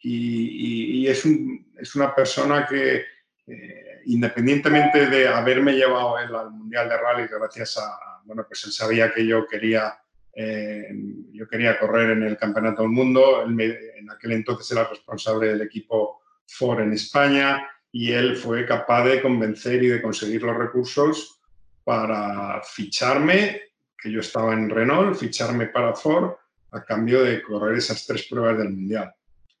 y, 0.00 1.00
y, 1.00 1.08
es, 1.08 1.24
un, 1.24 1.72
es, 1.78 1.94
una 1.94 2.14
persona 2.14 2.66
que, 2.66 3.04
eh, 3.46 4.02
independientemente 4.04 5.06
de 5.06 5.28
haberme 5.28 5.72
llevado 5.72 6.18
él 6.18 6.34
al 6.34 6.50
Mundial 6.50 6.90
de 6.90 6.96
Rallys 6.98 7.30
gracias 7.30 7.78
a, 7.78 8.07
bueno, 8.28 8.44
pues 8.46 8.62
él 8.66 8.72
sabía 8.72 9.12
que 9.12 9.26
yo 9.26 9.46
quería, 9.46 9.98
eh, 10.34 10.90
yo 11.32 11.48
quería 11.48 11.78
correr 11.78 12.10
en 12.10 12.24
el 12.24 12.36
Campeonato 12.36 12.82
del 12.82 12.90
Mundo. 12.90 13.42
en 13.42 14.10
aquel 14.10 14.32
entonces 14.32 14.70
era 14.70 14.86
responsable 14.86 15.48
del 15.48 15.62
equipo 15.62 16.20
Ford 16.46 16.80
en 16.80 16.92
España 16.92 17.66
y 17.90 18.12
él 18.12 18.36
fue 18.36 18.66
capaz 18.66 19.04
de 19.04 19.22
convencer 19.22 19.82
y 19.82 19.88
de 19.88 20.02
conseguir 20.02 20.42
los 20.42 20.56
recursos 20.56 21.40
para 21.84 22.62
ficharme, 22.62 23.62
que 23.96 24.12
yo 24.12 24.20
estaba 24.20 24.52
en 24.52 24.68
Renault, 24.68 25.16
ficharme 25.16 25.68
para 25.68 25.94
Ford 25.94 26.34
a 26.72 26.84
cambio 26.84 27.24
de 27.24 27.42
correr 27.42 27.78
esas 27.78 28.06
tres 28.06 28.26
pruebas 28.28 28.58
del 28.58 28.74
Mundial. 28.74 29.10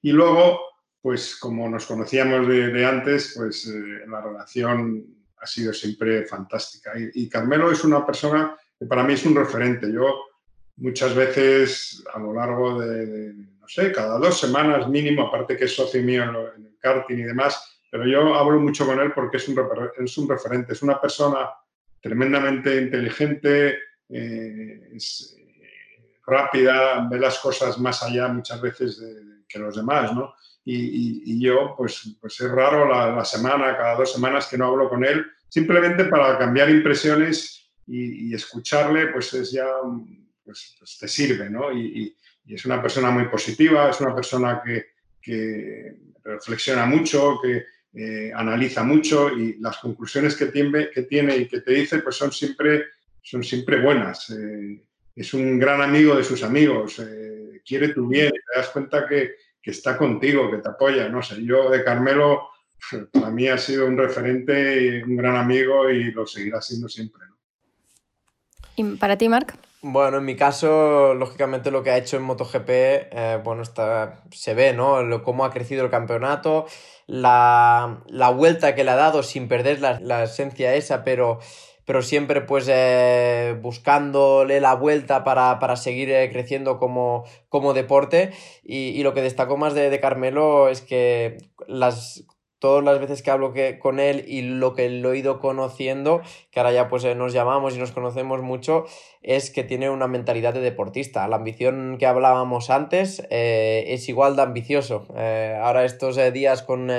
Y 0.02 0.12
luego, 0.12 0.60
pues 1.00 1.36
como 1.36 1.70
nos 1.70 1.86
conocíamos 1.86 2.46
de, 2.46 2.84
antes, 2.84 3.32
pues 3.34 3.66
eh, 3.66 4.06
la 4.06 4.20
relación 4.20 5.17
ha 5.40 5.46
sido 5.46 5.72
siempre 5.72 6.26
fantástica. 6.26 6.92
Y, 6.96 7.28
Carmelo 7.28 7.70
es 7.70 7.84
una 7.84 8.04
persona 8.04 8.56
que 8.78 8.86
para 8.86 9.02
mí 9.02 9.14
es 9.14 9.24
un 9.24 9.36
referente. 9.36 9.92
Yo 9.92 10.24
muchas 10.76 11.14
veces 11.14 12.04
a 12.12 12.18
lo 12.18 12.32
largo 12.32 12.80
de, 12.80 13.32
no 13.34 13.68
sé, 13.68 13.92
cada 13.92 14.18
dos 14.18 14.38
semanas 14.38 14.88
mínimo, 14.88 15.26
aparte 15.26 15.56
que 15.56 15.64
es 15.64 15.74
socio 15.74 16.02
mío 16.02 16.24
en, 16.24 16.66
el 16.66 16.78
karting 16.78 17.18
y 17.18 17.22
demás, 17.22 17.80
pero 17.90 18.06
yo 18.06 18.34
hablo 18.34 18.60
mucho 18.60 18.86
con 18.86 19.00
él 19.00 19.12
porque 19.12 19.38
es 19.38 19.48
un, 19.48 19.58
es 19.98 20.18
un 20.18 20.28
referente, 20.28 20.72
es 20.72 20.82
una 20.82 21.00
persona 21.00 21.50
tremendamente 22.00 22.80
inteligente, 22.80 23.78
eh, 24.08 24.90
es 24.94 25.36
eh, 25.38 26.18
rápida, 26.26 27.08
ve 27.10 27.18
las 27.18 27.38
cosas 27.38 27.78
más 27.78 28.02
allá 28.02 28.28
muchas 28.28 28.60
veces 28.60 29.02
que 29.48 29.58
los 29.58 29.74
demás, 29.76 30.14
¿no? 30.14 30.34
Y, 30.70 31.40
yo, 31.40 31.74
pues, 31.76 32.16
pues 32.20 32.40
es 32.40 32.50
raro 32.50 32.86
la, 32.86 33.24
semana, 33.24 33.76
cada 33.76 33.96
dos 33.96 34.12
semanas 34.12 34.46
que 34.46 34.58
no 34.58 34.66
hablo 34.66 34.88
con 34.88 35.04
él, 35.04 35.24
simplemente 35.48 36.04
para 36.04 36.36
cambiar 36.36 36.68
impresiones 36.68 37.70
y, 37.86 38.34
escucharle, 38.34 39.06
pues 39.08 39.32
es 39.34 39.52
ya, 39.52 39.66
pues, 40.44 40.76
pues 40.78 40.98
te 40.98 41.08
sirve, 41.08 41.48
¿no? 41.48 41.72
Y, 41.72 42.14
es 42.46 42.64
una 42.64 42.80
persona 42.80 43.10
muy 43.10 43.28
positiva, 43.28 43.90
es 43.90 44.00
una 44.00 44.14
persona 44.14 44.62
que, 44.64 44.86
que 45.20 45.94
reflexiona 46.24 46.86
mucho, 46.86 47.38
que 47.42 47.64
eh, 47.92 48.32
analiza 48.34 48.82
mucho 48.82 49.28
y 49.36 49.58
las 49.60 49.76
conclusiones 49.78 50.34
que 50.34 50.46
tiene, 50.46 50.90
que 50.90 51.02
tiene 51.02 51.36
y 51.36 51.48
que 51.48 51.60
te 51.60 51.72
dice, 51.72 51.98
pues 51.98 52.16
son 52.16 52.32
siempre, 52.32 52.86
son 53.22 53.42
siempre 53.44 53.82
buenas. 53.82 54.30
Eh, 54.30 54.82
es 55.14 55.34
un 55.34 55.58
gran 55.58 55.82
amigo 55.82 56.14
de 56.14 56.24
sus 56.24 56.42
amigos, 56.42 57.00
eh, 57.00 57.60
quiere 57.66 57.88
tu 57.88 58.08
bien, 58.08 58.30
te 58.30 58.58
das 58.58 58.68
cuenta 58.68 59.06
que, 59.06 59.34
que 59.68 59.72
está 59.72 59.98
contigo, 59.98 60.50
que 60.50 60.56
te 60.56 60.70
apoya. 60.70 61.10
No 61.10 61.20
sé, 61.20 61.44
yo 61.44 61.68
de 61.68 61.84
Carmelo, 61.84 62.48
para 63.12 63.28
mí 63.28 63.48
ha 63.48 63.58
sido 63.58 63.84
un 63.84 63.98
referente 63.98 64.82
y 64.82 65.02
un 65.02 65.14
gran 65.14 65.36
amigo 65.36 65.90
y 65.90 66.10
lo 66.10 66.26
seguirá 66.26 66.62
siendo 66.62 66.88
siempre. 66.88 67.22
¿Y 68.76 68.96
para 68.96 69.18
ti, 69.18 69.28
Marc? 69.28 69.58
Bueno, 69.82 70.16
en 70.16 70.24
mi 70.24 70.36
caso, 70.36 71.12
lógicamente 71.12 71.70
lo 71.70 71.82
que 71.82 71.90
ha 71.90 71.98
hecho 71.98 72.16
en 72.16 72.22
MotoGP, 72.22 72.68
eh, 72.70 73.40
bueno, 73.44 73.60
está, 73.60 74.24
se 74.30 74.54
ve, 74.54 74.72
¿no? 74.72 75.22
cómo 75.22 75.44
ha 75.44 75.50
crecido 75.50 75.84
el 75.84 75.90
campeonato, 75.90 76.64
la, 77.06 78.00
vuelta 78.34 78.74
que 78.74 78.84
le 78.84 78.92
ha 78.92 78.96
dado 78.96 79.22
sin 79.22 79.48
perder 79.48 79.82
la, 79.82 80.00
la 80.00 80.22
esencia 80.22 80.74
esa, 80.76 81.04
pero 81.04 81.40
pero 81.88 82.02
siempre 82.02 82.42
pues 82.42 82.68
eh, 82.70 83.56
buscándole 83.62 84.60
la 84.60 84.74
vuelta 84.74 85.24
para, 85.24 85.74
seguir 85.76 86.10
eh, 86.10 86.30
creciendo 86.30 86.78
como, 86.78 87.24
como 87.48 87.72
deporte. 87.72 88.30
Y, 88.62 89.02
lo 89.02 89.14
que 89.14 89.22
destaco 89.22 89.56
más 89.56 89.72
de, 89.72 89.88
de 89.88 89.98
Carmelo 89.98 90.68
es 90.68 90.82
que 90.82 91.38
las 91.66 92.26
todas 92.58 92.84
las 92.84 92.98
veces 92.98 93.22
que 93.22 93.30
hablo 93.30 93.52
que, 93.52 93.78
con 93.78 94.00
él 94.00 94.24
y 94.26 94.42
lo 94.42 94.74
que 94.74 94.88
lo 94.90 95.12
he 95.12 95.18
ido 95.18 95.38
conociendo, 95.38 96.20
que 96.50 96.60
ahora 96.60 96.72
ya 96.72 96.88
pues 96.88 97.04
eh, 97.04 97.14
nos 97.14 97.32
llamamos 97.32 97.76
y 97.76 97.78
nos 97.78 97.92
conocemos 97.92 98.42
mucho, 98.42 98.84
es 99.22 99.50
que 99.50 99.64
tiene 99.64 99.90
una 99.90 100.08
mentalidad 100.08 100.54
de 100.54 100.60
deportista. 100.60 101.26
La 101.28 101.36
ambición 101.36 101.96
que 101.98 102.06
hablábamos 102.06 102.70
antes 102.70 103.22
eh, 103.30 103.84
es 103.88 104.08
igual 104.08 104.36
de 104.36 104.42
ambicioso. 104.42 105.06
Eh, 105.16 105.58
ahora 105.60 105.84
estos 105.84 106.18
días 106.32 106.62
con 106.62 106.90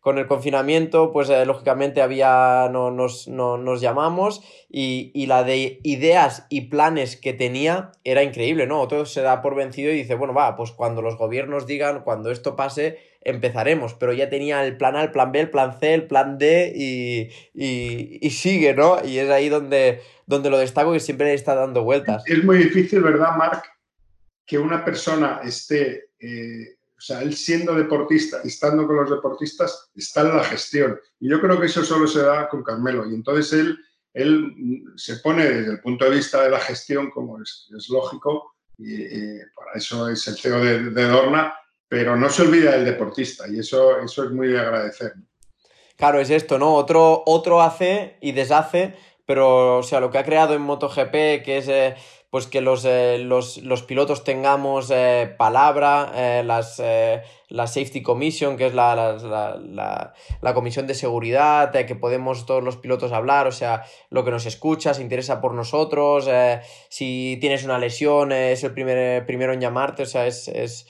con 0.00 0.18
el 0.18 0.26
confinamiento, 0.26 1.12
pues 1.12 1.28
lógicamente 1.46 2.02
había, 2.02 2.68
no, 2.72 2.90
nos, 2.90 3.28
no, 3.28 3.58
nos 3.58 3.80
llamamos 3.80 4.42
y, 4.68 5.12
y, 5.14 5.26
la 5.26 5.44
de 5.44 5.78
ideas 5.82 6.46
y 6.48 6.62
planes 6.62 7.16
que 7.16 7.34
tenía 7.34 7.92
era 8.02 8.22
increíble, 8.22 8.66
¿no? 8.66 8.88
Todo 8.88 9.04
se 9.04 9.20
da 9.20 9.42
por 9.42 9.54
vencido 9.54 9.92
y 9.92 9.96
dice, 9.96 10.14
bueno, 10.14 10.32
va, 10.32 10.56
pues 10.56 10.70
cuando 10.72 11.02
los 11.02 11.16
gobiernos 11.18 11.66
digan, 11.66 12.02
cuando 12.02 12.30
esto 12.30 12.56
pase, 12.56 12.98
empezaremos, 13.22 13.94
pero 13.94 14.12
ya 14.12 14.30
tenía 14.30 14.64
el 14.64 14.76
plan 14.76 14.96
A, 14.96 15.02
el 15.02 15.10
plan 15.10 15.32
B, 15.32 15.40
el 15.40 15.50
plan 15.50 15.78
C, 15.78 15.94
el 15.94 16.06
plan 16.06 16.38
D 16.38 16.72
y, 17.54 18.30
sigue, 18.30 18.74
¿no? 18.74 19.04
Y 19.04 19.18
es 19.18 19.28
ahí 19.30 19.48
donde, 19.48 20.00
donde 20.26 20.50
lo 20.50 20.58
destaco 20.58 20.92
que 20.92 21.00
siempre 21.00 21.34
está 21.34 21.54
dando 21.54 21.82
vueltas. 21.82 22.22
Es 22.26 22.42
muy 22.42 22.58
difícil, 22.58 23.02
¿verdad, 23.02 23.36
Marc? 23.36 23.64
Que 24.46 24.58
una 24.58 24.84
persona 24.84 25.40
esté, 25.44 26.10
eh, 26.18 26.76
o 27.00 27.02
sea, 27.02 27.22
él 27.22 27.34
siendo 27.34 27.74
deportista, 27.74 28.42
estando 28.44 28.86
con 28.86 28.96
los 28.96 29.08
deportistas, 29.08 29.90
está 29.94 30.20
en 30.20 30.36
la 30.36 30.44
gestión. 30.44 31.00
Y 31.18 31.30
yo 31.30 31.40
creo 31.40 31.58
que 31.58 31.64
eso 31.64 31.82
solo 31.82 32.06
se 32.06 32.20
da 32.20 32.46
con 32.46 32.62
Carmelo. 32.62 33.10
Y 33.10 33.14
entonces 33.14 33.58
él, 33.58 33.78
él 34.12 34.84
se 34.96 35.16
pone 35.16 35.46
desde 35.48 35.72
el 35.72 35.80
punto 35.80 36.04
de 36.04 36.10
vista 36.10 36.42
de 36.42 36.50
la 36.50 36.60
gestión, 36.60 37.10
como 37.10 37.40
es, 37.40 37.70
lógico, 37.88 38.54
y, 38.76 39.38
para 39.56 39.72
eso 39.76 40.10
es 40.10 40.28
el 40.28 40.36
CEO 40.36 40.60
de, 40.62 41.04
Dorna, 41.06 41.54
pero 41.88 42.16
no 42.16 42.28
se 42.28 42.42
olvida 42.42 42.72
del 42.72 42.84
deportista 42.84 43.48
y 43.48 43.60
eso, 43.60 43.98
eso 44.00 44.24
es 44.24 44.30
muy 44.32 44.48
de 44.48 44.60
agradecer. 44.60 45.14
Claro, 45.96 46.20
es 46.20 46.28
esto, 46.28 46.58
¿no? 46.58 46.74
Otro, 46.74 47.22
otro 47.24 47.62
hace 47.62 48.18
y 48.20 48.32
deshace, 48.32 48.94
pero 49.24 49.78
o 49.78 49.82
sea, 49.82 50.00
lo 50.00 50.10
que 50.10 50.18
ha 50.18 50.24
creado 50.24 50.52
en 50.52 50.60
MotoGP, 50.60 51.42
que 51.44 51.58
es 51.58 51.68
eh, 51.68 51.96
pues 52.30 52.46
que 52.46 52.60
los, 52.60 52.84
eh, 52.84 53.18
los, 53.18 53.82
pilotos 53.86 54.24
tengamos 54.24 54.90
eh, 54.90 55.34
palabra, 55.36 56.42
las, 56.44 56.80
la 57.48 57.66
Safety 57.66 58.02
Commission, 58.02 58.56
que 58.56 58.66
es 58.66 58.74
la, 58.74 58.94
la, 58.94 60.14
la 60.40 60.54
comisión 60.54 60.86
de 60.86 60.94
seguridad, 60.94 61.72
que 61.72 61.96
podemos 61.96 62.46
todos 62.46 62.62
los 62.62 62.76
pilotos 62.76 63.12
hablar, 63.12 63.46
o 63.46 63.52
sea, 63.52 63.84
lo 64.10 64.24
que 64.24 64.30
nos 64.30 64.46
escucha, 64.46 64.94
se 64.94 65.02
interesa 65.02 65.40
por 65.40 65.54
nosotros, 65.54 66.28
si 66.88 67.36
tienes 67.40 67.64
una 67.64 67.78
lesión, 67.78 68.32
es 68.32 68.62
el 68.62 68.72
primer, 68.72 69.26
primero 69.26 69.52
en 69.52 69.60
llamarte, 69.60 70.04
o 70.04 70.06
sea, 70.06 70.26
es, 70.26 70.48
es 70.48 70.86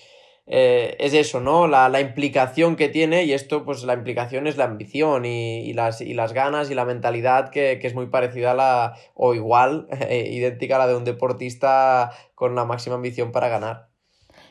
eh, 0.52 0.96
es 0.98 1.14
eso, 1.14 1.40
¿no? 1.40 1.68
La, 1.68 2.00
implicación 2.00 2.74
que 2.74 2.88
tiene 2.88 3.22
y 3.22 3.32
esto, 3.32 3.64
pues 3.64 3.84
la 3.84 3.94
implicación 3.94 4.48
es 4.48 4.56
la 4.56 4.64
ambición 4.64 5.24
y, 5.24 5.72
las, 5.74 6.00
y 6.00 6.12
las, 6.12 6.32
ganas 6.32 6.68
y 6.72 6.74
la 6.74 6.84
mentalidad 6.84 7.50
que, 7.50 7.78
es 7.80 7.94
muy 7.94 8.06
parecida 8.06 8.50
a 8.50 8.54
la, 8.54 8.94
o 9.14 9.34
igual, 9.34 9.86
eh, 9.92 10.28
idéntica 10.32 10.74
a 10.74 10.80
la 10.80 10.86
de 10.88 10.96
un 10.96 11.04
deportista 11.04 12.10
con 12.34 12.56
la 12.56 12.64
máxima 12.64 12.96
ambición 12.96 13.30
para 13.30 13.48
ganar. 13.48 13.90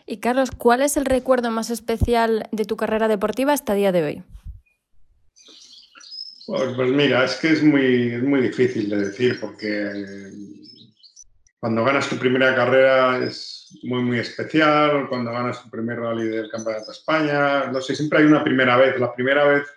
Y 0.05 0.17
Carlos, 0.17 0.51
¿cuál 0.51 0.81
es 0.81 0.95
el 0.95 1.03
recuerdo 1.03 1.51
más 1.51 1.69
especial 1.69 2.47
de 2.53 2.63
tu 2.63 2.77
carrera 2.77 3.09
deportiva 3.09 3.51
hasta 3.51 3.73
el 3.73 3.79
día 3.79 3.91
de 3.91 4.03
hoy? 4.03 4.23
Pues, 6.47 6.75
pues 6.77 6.89
mira, 6.91 7.25
es 7.25 7.35
que 7.35 7.51
es 7.51 7.61
muy, 7.61 8.13
es 8.13 8.23
muy 8.23 8.39
difícil 8.39 8.89
de 8.89 8.97
decir 8.97 9.37
porque 9.41 9.91
cuando 11.59 11.83
ganas 11.83 12.07
tu 12.07 12.17
primera 12.17 12.55
carrera 12.55 13.17
es 13.17 13.77
muy, 13.83 14.01
muy 14.01 14.19
especial, 14.19 15.07
cuando 15.09 15.31
ganas 15.31 15.61
tu 15.61 15.69
primer 15.69 15.99
rally 15.99 16.27
del 16.27 16.49
Campeonato 16.49 16.85
de 16.87 16.91
España, 16.93 17.67
no 17.67 17.81
sé, 17.81 17.95
siempre 17.95 18.19
hay 18.19 18.25
una 18.25 18.43
primera 18.43 18.77
vez. 18.77 18.99
La 18.99 19.13
primera 19.13 19.43
vez 19.43 19.67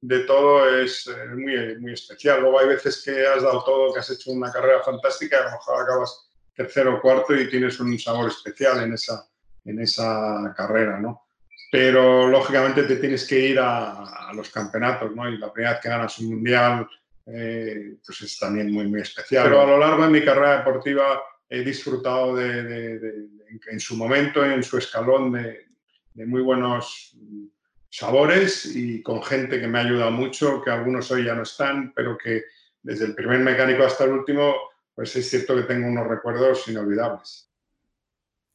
de 0.00 0.20
todo 0.20 0.68
es 0.78 1.06
eh, 1.08 1.34
muy, 1.34 1.78
muy 1.80 1.92
especial. 1.92 2.40
Luego 2.40 2.60
hay 2.60 2.68
veces 2.68 3.02
que 3.04 3.26
has 3.26 3.42
dado 3.42 3.64
todo, 3.64 3.92
que 3.92 4.00
has 4.00 4.10
hecho 4.10 4.30
una 4.30 4.52
carrera 4.52 4.82
fantástica 4.82 5.40
a 5.40 5.44
lo 5.44 5.50
mejor 5.52 5.82
acabas 5.82 6.28
tercero 6.54 6.96
o 6.96 7.00
cuarto 7.00 7.34
y 7.34 7.48
tienes 7.48 7.78
un 7.80 7.98
sabor 7.98 8.28
especial 8.28 8.82
en 8.82 8.92
esa, 8.92 9.26
en 9.64 9.80
esa 9.80 10.54
carrera, 10.56 11.00
¿no? 11.00 11.26
Pero 11.70 12.28
lógicamente 12.28 12.82
te 12.82 12.96
tienes 12.96 13.26
que 13.26 13.38
ir 13.38 13.58
a, 13.58 14.30
los 14.34 14.50
campeonatos, 14.50 15.14
¿no? 15.14 15.28
Y 15.28 15.38
la 15.38 15.52
primera 15.52 15.72
vez 15.72 15.82
que 15.82 15.88
ganas 15.88 16.18
un 16.18 16.30
mundial, 16.30 16.88
eh, 17.26 17.96
pues 18.04 18.22
es 18.22 18.38
también 18.38 18.70
muy, 18.72 18.86
muy 18.86 19.00
especial. 19.00 19.44
Pero 19.44 19.62
a 19.62 19.66
lo 19.66 19.78
largo 19.78 20.04
de 20.04 20.10
mi 20.10 20.24
carrera 20.24 20.58
deportiva 20.58 21.22
he 21.52 21.62
disfrutado 21.62 22.34
de, 22.34 23.28
en 23.70 23.78
su 23.78 23.94
momento, 23.94 24.42
en 24.42 24.62
su 24.62 24.78
escalón, 24.78 25.32
de, 25.32 25.66
muy 26.26 26.40
buenos 26.40 27.14
sabores 27.90 28.74
y 28.74 29.02
con 29.02 29.22
gente 29.22 29.60
que 29.60 29.66
me 29.66 29.78
ha 29.78 29.82
ayudado 29.82 30.10
mucho, 30.10 30.62
que 30.62 30.70
algunos 30.70 31.10
hoy 31.10 31.24
ya 31.24 31.34
no 31.34 31.42
están, 31.42 31.92
pero 31.94 32.16
que 32.16 32.44
desde 32.82 33.04
el 33.04 33.14
primer 33.14 33.40
mecánico 33.40 33.82
hasta 33.82 34.04
el 34.04 34.12
último, 34.12 34.54
pues 34.94 35.14
es 35.14 35.28
cierto 35.28 35.54
que 35.54 35.62
tengo 35.62 35.88
unos 35.88 36.06
recuerdos 36.06 36.66
inolvidables. 36.68 37.50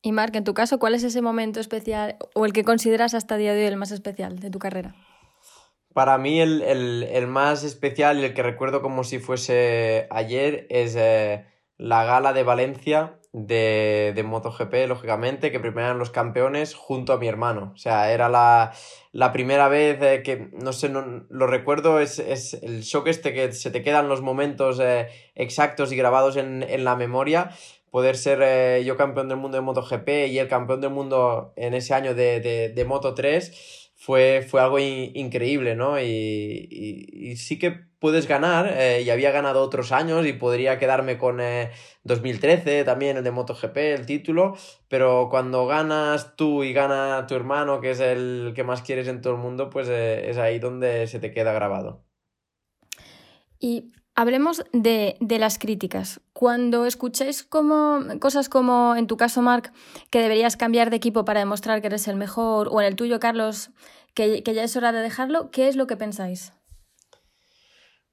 Y 0.01 0.11
Marc, 0.11 0.35
en 0.35 0.43
tu 0.43 0.55
caso, 0.55 0.79
¿cuál 0.79 0.95
es 0.95 1.03
ese 1.03 1.21
momento 1.21 1.59
especial 1.59 2.17
o 2.33 2.47
el 2.47 2.53
que 2.53 2.63
consideras 2.63 3.13
hasta 3.13 3.35
el 3.35 3.41
día 3.41 3.53
de 3.53 3.61
hoy 3.61 3.67
el 3.67 3.77
más 3.77 3.91
especial 3.91 4.39
de 4.39 4.49
tu 4.49 4.57
carrera? 4.57 4.95
Para 5.93 6.17
mí 6.17 6.41
el, 6.41 7.27
más 7.27 7.63
especial 7.63 8.19
y 8.19 8.25
el 8.25 8.33
que 8.33 8.41
recuerdo 8.41 8.81
como 8.81 9.03
si 9.03 9.19
fuese 9.19 10.07
ayer 10.09 10.65
es... 10.71 10.95
Eh, 10.95 11.45
la 11.78 12.03
gala 12.05 12.34
de 12.34 12.43
Valencia 12.43 13.19
de, 13.34 14.13
de 14.15 14.23
MotoGP, 14.23 14.88
lógicamente, 14.88 15.51
que 15.51 15.59
premiaron 15.59 15.99
los 15.99 16.09
campeones 16.09 16.73
junto 16.73 17.13
a 17.13 17.17
mi 17.17 17.28
hermano. 17.28 17.71
O 17.75 17.78
sea, 17.78 18.11
era 18.11 18.30
la, 18.30 18.71
primera 19.32 19.67
vez 19.67 20.01
eh, 20.01 20.23
que, 20.23 20.49
no 20.53 20.73
sé, 20.73 20.89
no, 20.89 21.25
lo 21.30 21.47
recuerdo, 21.47 21.99
es, 21.99 22.19
el 22.19 22.82
shock 22.82 23.07
este 23.07 23.34
que 23.34 23.51
se 23.53 23.69
te 23.71 23.84
quedan 23.84 24.09
los 24.09 24.21
momentos 24.21 24.80
eh, 24.80 25.07
exactos 25.36 25.91
y 25.91 25.95
grabados 25.95 26.36
en, 26.38 26.84
la 26.84 26.95
memoria. 26.95 27.51
Poder 27.91 28.17
ser 28.17 28.39
eh, 28.41 28.84
yo 28.86 28.97
campeón 28.97 29.30
del 29.30 29.38
mundo 29.38 29.57
de 29.57 29.61
MotoGP 29.61 30.09
y 30.30 30.39
el 30.39 30.47
campeón 30.47 30.82
del 30.82 30.91
mundo 30.91 31.53
en 31.55 31.73
ese 31.73 31.93
año 31.93 32.13
de, 32.13 32.39
de, 32.41 32.69
de 32.69 32.86
Moto 32.86 33.13
3 33.13 33.88
fue, 33.97 34.45
fue 34.47 34.61
algo 34.61 34.80
increíble, 34.80 35.75
¿no? 35.75 35.99
Y, 35.99 37.36
sí 37.38 37.59
que 37.59 37.86
puedes 37.99 38.27
ganar, 38.27 38.67
eh, 38.77 39.01
y 39.01 39.09
había 39.09 39.31
ganado 39.31 39.61
otros 39.61 39.91
años 39.91 40.25
y 40.25 40.33
podría 40.33 40.77
quedarme 40.77 41.17
con 41.17 41.41
2013 42.03 42.79
eh, 42.79 42.83
también, 42.83 43.17
el 43.17 43.23
de 43.23 43.31
MotoGP, 43.31 43.77
el 43.77 44.05
título, 44.05 44.55
pero 44.87 45.27
cuando 45.29 45.65
ganas 45.67 46.35
tú 46.35 46.63
y 46.63 46.73
gana 46.73 47.25
tu 47.27 47.35
hermano, 47.35 47.81
que 47.81 47.91
es 47.91 47.99
el 47.99 48.53
que 48.55 48.63
más 48.63 48.81
quieres 48.81 49.07
en 49.07 49.21
todo 49.21 49.33
el 49.33 49.39
mundo, 49.39 49.69
pues 49.69 49.87
eh, 49.89 50.29
es 50.29 50.37
ahí 50.37 50.59
donde 50.59 51.07
se 51.07 51.19
te 51.19 51.31
queda 51.31 51.53
grabado. 51.53 52.05
Y 53.59 53.91
Hablemos 54.19 54.63
de, 54.73 55.15
las 55.19 55.59
críticas. 55.59 56.21
Cuando 56.33 56.87
escucháis 56.87 57.43
como, 57.43 57.99
cosas 58.19 58.49
como, 58.49 58.95
en 58.95 59.05
tu 59.05 59.15
caso, 59.15 59.43
Marc, 59.43 59.71
que 60.09 60.23
deberías 60.23 60.57
cambiar 60.57 60.89
de 60.89 60.95
equipo 60.95 61.23
para 61.23 61.39
demostrar 61.39 61.81
que 61.81 61.87
eres 61.87 62.07
el 62.07 62.15
mejor, 62.15 62.67
o 62.71 62.81
en 62.81 62.87
el 62.87 62.95
tuyo, 62.95 63.19
Carlos, 63.19 63.69
que, 64.15 64.41
ya 64.41 64.63
es 64.63 64.75
hora 64.75 64.91
de 64.91 65.01
dejarlo, 65.01 65.51
¿qué 65.51 65.67
es 65.67 65.75
lo 65.75 65.85
que 65.85 65.97
pensáis? 65.97 66.51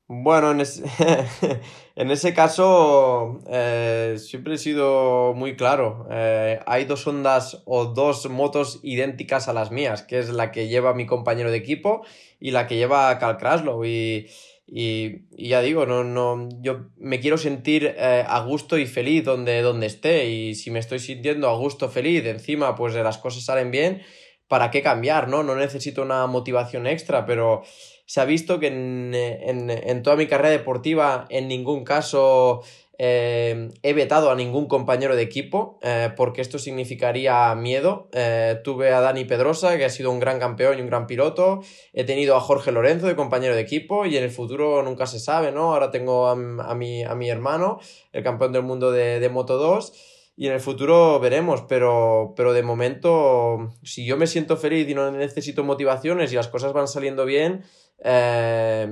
Bueno, 0.07 0.53
en, 1.97 2.11
ese 2.11 2.35
caso 2.35 3.41
eh, 3.51 4.17
siempre 4.19 4.55
he 4.55 4.59
sido 4.59 5.33
muy 5.35 5.57
claro. 5.57 6.07
Eh, 6.11 6.61
hay 6.67 6.85
dos 6.85 7.07
ondas 7.07 7.63
o 7.65 7.87
dos 7.87 8.29
motos 8.29 8.81
idénticas 8.83 9.49
a 9.49 9.55
las 9.55 9.71
mías, 9.71 10.03
que 10.03 10.19
es 10.19 10.29
la 10.29 10.53
que 10.53 10.69
lleva 10.69 10.93
mi 10.93 11.07
compañero 11.07 11.51
de 11.51 11.57
equipo 11.57 12.05
y 12.39 12.51
la 12.51 12.67
que 12.67 12.77
lleva 12.77 13.19
Cal 13.19 13.39
Kraslow. 13.39 13.85
Y 13.87 14.27
y, 14.67 15.27
ya 15.49 15.61
digo, 15.61 15.85
no, 15.85 16.05
no, 16.05 16.49
yo 16.63 16.87
me 16.97 17.21
quiero 17.21 17.37
sentir 17.37 17.95
eh, 17.99 18.25
a 18.27 18.41
gusto 18.41 18.79
y 18.79 18.87
feliz 18.87 19.25
donde, 19.25 19.61
donde 19.61 19.87
esté. 19.87 20.31
Y 20.31 20.55
si 20.55 20.71
me 20.71 20.79
estoy 20.79 20.99
sintiendo 21.01 21.49
a 21.49 21.57
gusto, 21.57 21.91
feliz, 21.91 22.25
encima 22.25 22.75
pues 22.75 22.95
las 22.95 23.19
cosas 23.19 23.45
salen 23.45 23.71
bien, 23.71 24.03
¿para 24.49 24.70
qué 24.70 24.82
cambiar? 24.82 25.28
No, 25.28 25.42
no 25.42 25.55
necesito 25.55 26.03
una 26.03 26.26
motivación 26.26 26.86
extra, 26.86 27.26
pero 27.26 27.62
se 28.07 28.20
ha 28.20 28.24
visto 28.24 28.61
que 28.61 28.68
en, 28.68 29.14
en, 29.14 29.70
en 29.70 30.03
toda 30.03 30.16
mi 30.16 30.26
carrera 30.26 30.51
deportiva 30.51 31.26
en 31.30 31.49
ningún 31.49 31.84
caso 31.84 32.62
eh, 32.99 33.70
he 33.82 33.92
vetado 33.92 34.30
a 34.30 34.36
ningún 34.36 34.66
compañero 34.66 35.16
de 35.16 35.22
equipo 35.22 35.78
eh, 35.82 36.11
porque 36.16 36.40
esto 36.40 36.59
significaría 36.59 37.55
miedo. 37.55 38.09
Eh, 38.12 38.61
tuve 38.62 38.92
a 38.92 39.01
Dani 39.01 39.24
Pedrosa, 39.24 39.76
que 39.76 39.84
ha 39.84 39.90
sido 39.90 40.11
un 40.11 40.20
gran 40.20 40.38
campeón 40.38 40.78
y 40.78 40.82
un 40.82 40.86
gran 40.86 41.07
piloto. 41.07 41.61
He 41.92 42.05
tenido 42.05 42.36
a 42.36 42.40
Jorge 42.40 42.72
Lorenzo 42.72 43.07
de 43.07 43.16
compañero 43.16 43.55
de 43.55 43.61
equipo 43.61 44.07
y 44.07 44.16
en 44.16 44.24
el 44.24 44.30
futuro 44.30 44.82
nunca 44.82 45.07
se 45.07 45.18
sabe, 45.18 45.51
¿no? 45.51 45.72
Ahora 45.72 45.90
tengo 45.90 46.28
a, 46.28 46.36
mi, 46.36 47.03
a 47.03 47.14
mi, 47.14 47.30
hermano, 47.30 47.80
el 48.12 48.22
campeón 48.22 48.53
del 48.53 48.62
mundo 48.62 48.92
de, 48.92 49.18
de 49.20 49.28
Moto 49.28 49.57
2 49.59 50.14
y 50.37 50.49
en 50.49 50.53
el 50.53 50.61
futuro 50.61 51.20
veremos, 51.20 51.62
pero, 51.62 52.35
pero 52.37 52.53
de 52.53 52.62
momento, 52.62 53.72
si 53.82 54.05
yo 54.05 54.16
me 54.16 54.26
siento 54.26 54.57
feliz 54.57 54.89
y 54.89 54.95
no 54.95 55.11
necesito 55.11 55.62
motivaciones 55.62 56.32
y 56.32 56.37
las 56.37 56.49
cosas 56.49 56.72
van 56.72 56.89
saliendo 56.89 57.24
bien, 57.24 57.62
eh, 58.03 58.89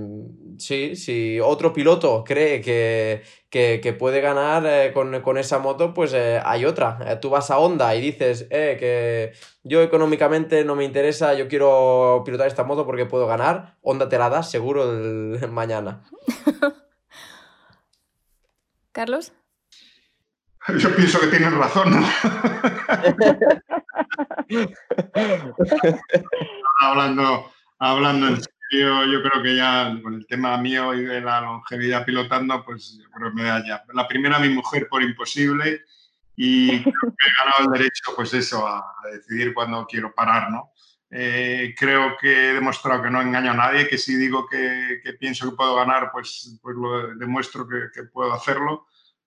Sí, 0.58 0.96
si 0.96 1.40
otro 1.40 1.72
piloto 1.72 2.22
cree 2.24 2.60
que, 2.60 3.22
que, 3.50 3.96
puede 3.98 4.20
ganar 4.20 4.64
eh, 4.66 4.92
con, 4.92 5.38
esa 5.38 5.58
moto, 5.58 5.92
pues 5.92 6.12
eh, 6.14 6.40
hay 6.44 6.64
otra. 6.64 7.20
Tú 7.20 7.30
vas 7.30 7.50
a 7.50 7.58
Honda 7.58 7.94
y 7.96 8.00
dices 8.00 8.46
que 8.48 9.32
yo 9.64 9.82
económicamente 9.82 10.64
no 10.64 10.76
me 10.76 10.84
interesa, 10.84 11.34
yo 11.34 11.48
quiero 11.48 12.22
pilotar 12.24 12.46
esta 12.46 12.64
moto 12.64 12.86
porque 12.86 13.06
puedo 13.06 13.26
ganar. 13.26 13.76
Honda 13.82 14.08
te 14.08 14.18
la 14.18 14.30
da 14.30 14.42
seguro 14.42 14.86
mañana. 15.50 16.04
Carlos. 18.92 19.32
Yo 20.78 20.94
pienso 20.94 21.20
que 21.20 21.26
tienes 21.26 21.52
razón. 21.52 21.92
hablando, 26.80 27.52
hablando 27.78 28.28
en 28.28 28.40
yo 28.72 29.22
creo 29.22 29.42
que 29.42 29.56
ya 29.56 29.98
con 30.02 30.14
el 30.14 30.26
tema 30.26 30.56
mío 30.56 30.94
y 30.94 31.04
de 31.04 31.20
la 31.20 31.42
longevidad 31.42 32.04
pilotando, 32.06 32.64
pues 32.64 32.98
yo 32.98 33.10
creo 33.10 33.30
que 33.30 33.36
me 33.36 33.42
da 33.44 33.62
ya. 33.66 33.84
La 33.92 34.08
primera, 34.08 34.38
mi 34.38 34.48
mujer 34.48 34.88
por 34.88 35.02
imposible 35.02 35.82
y 36.36 36.82
creo 36.82 37.14
que 37.18 37.26
he 37.26 37.44
ganado 37.44 37.64
el 37.64 37.78
derecho, 37.78 38.12
pues 38.16 38.32
eso, 38.32 38.66
a, 38.66 38.82
decidir 39.12 39.52
cuándo 39.52 39.86
quiero 39.86 40.14
parar, 40.14 40.50
¿no? 40.50 40.72
Eh, 41.10 41.74
creo 41.78 42.16
que 42.18 42.50
he 42.50 42.54
demostrado 42.54 43.02
que 43.02 43.10
no 43.10 43.20
engaño 43.20 43.50
a 43.50 43.54
nadie, 43.54 43.86
que 43.86 43.98
si 43.98 44.16
digo 44.16 44.46
que, 44.48 45.00
que 45.04 45.12
pienso 45.12 45.50
que 45.50 45.56
puedo 45.56 45.74
ganar, 45.74 46.08
pues, 46.10 46.58
pues 46.62 46.74
lo 46.74 47.14
demuestro 47.16 47.68
que, 47.68 47.90
que, 47.94 48.04
puedo 48.04 48.32
hacerlo, 48.32 48.86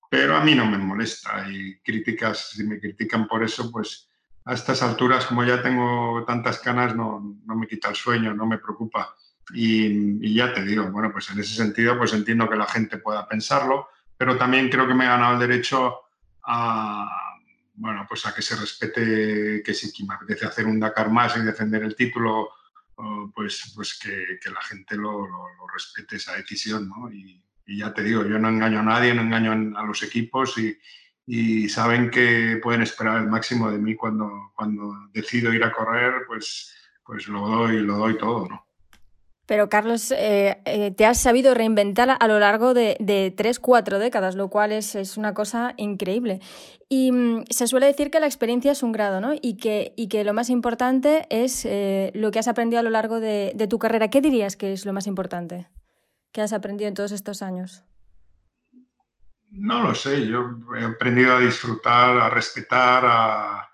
pero 0.10 0.36
a 0.36 0.44
mí 0.44 0.56
no 0.56 0.66
me 0.66 0.78
molesta 0.78 1.48
y 1.50 1.80
críticas, 1.80 2.52
si 2.52 2.64
me 2.64 2.80
critican 2.80 3.28
por 3.28 3.44
eso, 3.44 3.72
pues 3.72 4.10
a 4.46 4.54
estas 4.54 4.84
alturas, 4.84 5.26
como 5.26 5.44
ya 5.44 5.62
tengo 5.62 6.24
tantas 6.26 6.60
canas, 6.60 6.96
no, 6.96 7.38
no 7.46 7.56
me 7.56 7.68
quita 7.68 7.90
el 7.90 7.96
sueño, 7.96 8.34
no 8.34 8.46
me 8.46 8.60
preocupa. 8.60 9.16
Y, 9.54 10.34
ya 10.34 10.54
te 10.54 10.64
digo, 10.64 10.90
bueno, 10.92 11.12
pues 11.12 11.30
en 11.30 11.40
ese 11.40 11.56
sentido, 11.56 11.98
pues 11.98 12.14
entiendo 12.14 12.50
que 12.50 12.56
la 12.56 12.66
gente 12.66 12.98
pueda 12.98 13.28
pensarlo, 13.28 13.90
pero 14.18 14.38
también 14.38 14.70
creo 14.70 14.88
que 14.88 14.94
me 14.94 15.06
he 15.06 15.08
ganado 15.08 15.34
el 15.34 15.40
derecho 15.40 15.96
a, 16.44 17.38
bueno, 17.76 18.06
pues 18.08 18.26
a 18.26 18.34
que 18.34 18.42
se 18.42 18.56
respete, 18.56 19.62
que 19.64 19.74
si 19.74 20.06
me 20.06 20.16
apetece 20.16 20.46
hacer 20.46 20.66
un 20.66 20.80
Dakar 20.80 21.10
más 21.10 21.36
y 21.38 21.42
defender 21.42 21.84
el 21.84 21.96
título, 21.96 22.50
pues, 23.34 23.74
pues 23.76 24.00
que, 24.00 24.50
la 24.50 24.62
gente 24.62 24.96
lo, 24.96 25.28
respete 25.74 26.16
esa 26.16 26.36
decisión, 26.36 26.88
¿no? 26.88 27.10
Y, 27.66 27.80
ya 27.80 27.94
te 27.94 28.04
digo, 28.04 28.24
yo 28.24 28.40
no 28.40 28.50
engaño 28.50 28.80
a 28.80 28.84
nadie, 28.84 29.14
no 29.14 29.22
engaño 29.22 29.78
a 29.78 29.84
los 29.86 30.04
equipos 30.04 30.58
y, 30.58 30.78
y 31.28 31.68
saben 31.70 32.12
que 32.12 32.60
pueden 32.62 32.82
esperar 32.82 33.22
el 33.22 33.28
máximo 33.28 33.72
de 33.72 33.80
mí 33.80 33.96
cuando, 33.96 34.52
cuando 34.56 34.94
decido 35.12 35.54
ir 35.54 35.64
a 35.64 35.72
correr, 35.72 36.24
pues, 36.28 36.74
pues 37.04 37.28
lo 37.28 37.48
doy, 37.48 37.80
lo 37.80 37.98
doy 37.98 38.18
todo, 38.18 38.48
¿no? 38.48 38.66
Pero 39.48 39.70
Carlos, 39.70 40.12
eh, 40.12 40.58
eh, 40.66 40.90
te 40.90 41.06
has 41.06 41.20
sabido 41.20 41.54
reinventar 41.54 42.18
a 42.20 42.28
lo 42.28 42.40
largo 42.40 42.74
de, 42.74 43.34
tres, 43.38 43.60
cuatro 43.60 44.00
décadas, 44.00 44.36
lo 44.36 44.50
cual 44.50 44.72
es, 44.72 45.18
una 45.18 45.36
cosa 45.36 45.76
increíble. 45.78 46.40
Y 46.90 47.12
mm, 47.12 47.44
se 47.52 47.68
suele 47.68 47.86
decir 47.86 48.10
que 48.10 48.20
la 48.20 48.26
experiencia 48.26 48.72
es 48.72 48.82
un 48.82 48.92
grado, 48.92 49.22
¿no? 49.22 49.34
Y 49.40 49.58
que, 49.58 49.94
y 49.96 50.08
que 50.08 50.24
lo 50.24 50.34
más 50.34 50.50
importante 50.50 51.28
es 51.30 51.64
eh, 51.66 52.12
lo 52.16 52.32
que 52.32 52.40
has 52.40 52.48
aprendido 52.48 52.80
a 52.80 52.84
lo 52.84 52.90
largo 52.90 53.20
de, 53.20 53.52
de, 53.54 53.68
tu 53.68 53.78
carrera. 53.78 54.10
¿Qué 54.10 54.20
dirías 54.20 54.56
que 54.56 54.74
es 54.74 54.84
lo 54.84 54.94
más 54.94 55.06
importante 55.06 55.68
que 56.36 56.42
has 56.42 56.52
aprendido 56.52 56.90
en 56.90 56.94
todos 56.94 57.14
estos 57.14 57.42
años? 57.42 57.82
No 59.50 59.82
lo 59.82 59.96
sé, 59.96 60.28
yo 60.28 60.60
he 60.78 60.84
aprendido 60.84 61.38
a 61.38 61.40
disfrutar, 61.40 62.18
a 62.18 62.30
respetar, 62.30 63.04
a 63.06 63.70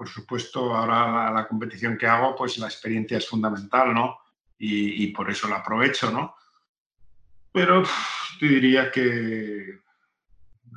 por 0.00 0.08
supuesto, 0.08 0.74
ahora 0.74 1.30
la, 1.30 1.46
competición 1.46 1.98
que 1.98 2.06
hago, 2.06 2.34
pues 2.34 2.56
la 2.56 2.68
experiencia 2.68 3.18
es 3.18 3.28
fundamental, 3.28 3.92
¿no? 3.92 4.20
Y, 4.56 5.08
por 5.08 5.30
eso 5.30 5.46
la 5.46 5.56
aprovecho, 5.56 6.10
¿no? 6.10 6.36
Pero 7.52 7.82
te 8.38 8.46
diría 8.46 8.90
que 8.90 9.78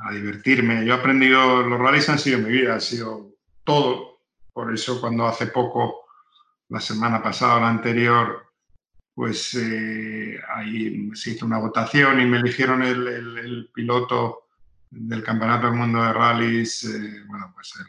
a 0.03 0.11
divertirme. 0.11 0.85
Yo 0.85 0.93
he 0.93 0.97
aprendido, 0.97 1.61
los 1.61 1.79
rallies 1.79 2.09
han 2.09 2.19
sido 2.19 2.39
mi 2.39 2.51
vida, 2.51 2.75
ha 2.75 2.79
sido 2.81 3.37
todo. 3.63 4.19
Por 4.51 4.73
eso 4.73 4.99
cuando 4.99 5.25
hace 5.25 5.47
poco, 5.47 6.01
la 6.67 6.81
semana 6.81 7.23
pasada, 7.23 7.61
la 7.61 7.69
anterior, 7.69 8.52
pues 9.13 9.53
eh, 9.55 10.39
ahí 10.55 11.11
se 11.13 11.31
hizo 11.31 11.45
una 11.45 11.59
votación 11.59 12.19
y 12.19 12.25
me 12.25 12.37
eligieron 12.37 12.81
el, 12.81 13.69
piloto 13.73 14.47
del 14.89 15.23
Campeonato 15.23 15.67
del 15.67 15.75
Mundo 15.75 16.01
de 16.01 16.13
Rallies, 16.13 16.83
eh, 16.85 17.23
bueno, 17.27 17.51
pues 17.53 17.73
el, 17.79 17.85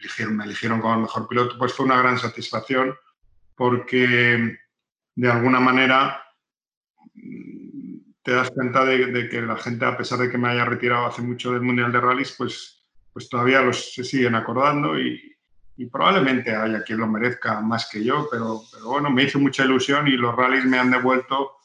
eligieron, 0.00 0.36
me 0.36 0.44
eligieron 0.44 0.80
como 0.80 0.94
el 0.94 1.00
mejor 1.02 1.28
piloto, 1.28 1.58
pues 1.58 1.72
fue 1.72 1.86
una 1.86 1.98
gran 1.98 2.18
satisfacción 2.18 2.94
porque 3.54 4.58
de 5.14 5.30
alguna 5.30 5.60
manera 5.60 6.22
te 8.22 8.32
das 8.32 8.50
cuenta 8.50 8.84
de, 8.84 9.28
que 9.28 9.42
la 9.42 9.56
gente, 9.56 9.84
a 9.84 9.96
pesar 9.96 10.18
de 10.18 10.30
que 10.30 10.38
me 10.38 10.48
haya 10.48 10.64
retirado 10.64 11.06
hace 11.06 11.22
mucho 11.22 11.52
del 11.52 11.62
Mundial 11.62 11.90
de 11.92 12.00
Rallys, 12.00 12.34
pues, 12.36 12.86
pues 13.12 13.28
todavía 13.28 13.62
los 13.62 13.94
se 13.94 14.04
siguen 14.04 14.34
acordando 14.34 14.98
y, 14.98 15.37
probablemente 15.86 16.54
haya 16.54 16.82
quien 16.82 16.98
lo 16.98 17.06
merezca 17.06 17.60
más 17.60 17.88
que 17.88 18.02
yo, 18.02 18.28
pero, 18.30 18.62
pero, 18.72 18.86
bueno, 18.86 19.10
me 19.10 19.24
hizo 19.24 19.38
mucha 19.38 19.64
ilusión 19.64 20.08
y 20.08 20.12
los 20.12 20.34
rallies 20.34 20.64
me 20.64 20.78
han 20.78 20.90
devuelto 20.90 21.58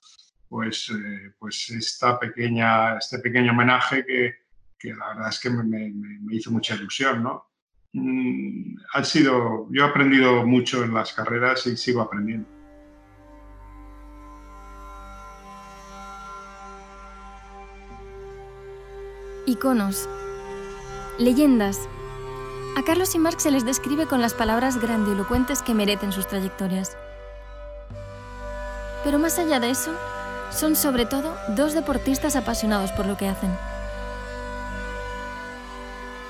pues, 0.47 0.91
eh, 0.91 1.33
pues 1.39 1.71
esta 1.71 2.19
pequeña, 2.19 2.97
este 2.97 3.17
pequeño 3.17 3.53
homenaje 3.53 4.05
que, 4.05 4.35
que 4.77 4.93
la 4.93 5.07
verdad 5.09 5.29
es 5.29 5.39
que 5.39 5.49
me, 5.49 5.91
hizo 6.29 6.51
mucha 6.51 6.75
ilusión, 6.75 7.23
¿no? 7.23 7.47
Mm, 7.93 8.75
sido, 9.03 9.67
yo 9.71 9.83
he 9.83 9.87
aprendido 9.89 10.45
mucho 10.45 10.83
en 10.83 10.93
las 10.93 11.13
carreras 11.13 11.65
y 11.65 11.75
sigo 11.75 12.01
aprendiendo. 12.01 12.47
Iconos. 19.45 20.07
Leyendas. 21.17 21.89
A 22.75 22.81
Carlos 22.81 23.13
y 23.13 23.19
Marx 23.19 23.43
se 23.43 23.51
les 23.51 23.65
describe 23.65 24.07
con 24.07 24.19
las 24.19 24.33
palabras 24.33 24.81
grandilocuentes 24.81 25.61
que 25.61 25.75
merecen 25.75 26.11
sus 26.11 26.27
trayectorias. 26.27 26.97
Pero 29.03 29.19
más 29.19 29.37
allá 29.37 29.59
de 29.59 29.69
eso, 29.69 29.91
son 30.51 30.75
sobre 30.75 31.05
todo 31.05 31.35
dos 31.49 31.73
deportistas 31.73 32.35
apasionados 32.35 32.91
por 32.91 33.05
lo 33.05 33.15
que 33.15 33.27
hacen. 33.27 33.55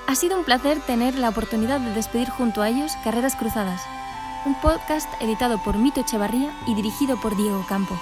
Ha 0.06 0.14
sido 0.14 0.38
un 0.38 0.44
placer 0.44 0.80
tener 0.80 1.14
la 1.14 1.30
oportunidad 1.30 1.80
de 1.80 1.94
despedir 1.94 2.28
junto 2.28 2.60
a 2.60 2.68
ellos 2.68 2.92
Carreras 3.02 3.36
Cruzadas, 3.36 3.80
un 4.44 4.54
podcast 4.60 5.08
editado 5.22 5.56
por 5.64 5.78
Mito 5.78 6.00
Echevarría 6.00 6.52
y 6.66 6.74
dirigido 6.74 7.16
por 7.16 7.34
Diego 7.36 7.64
Campo. 7.66 7.98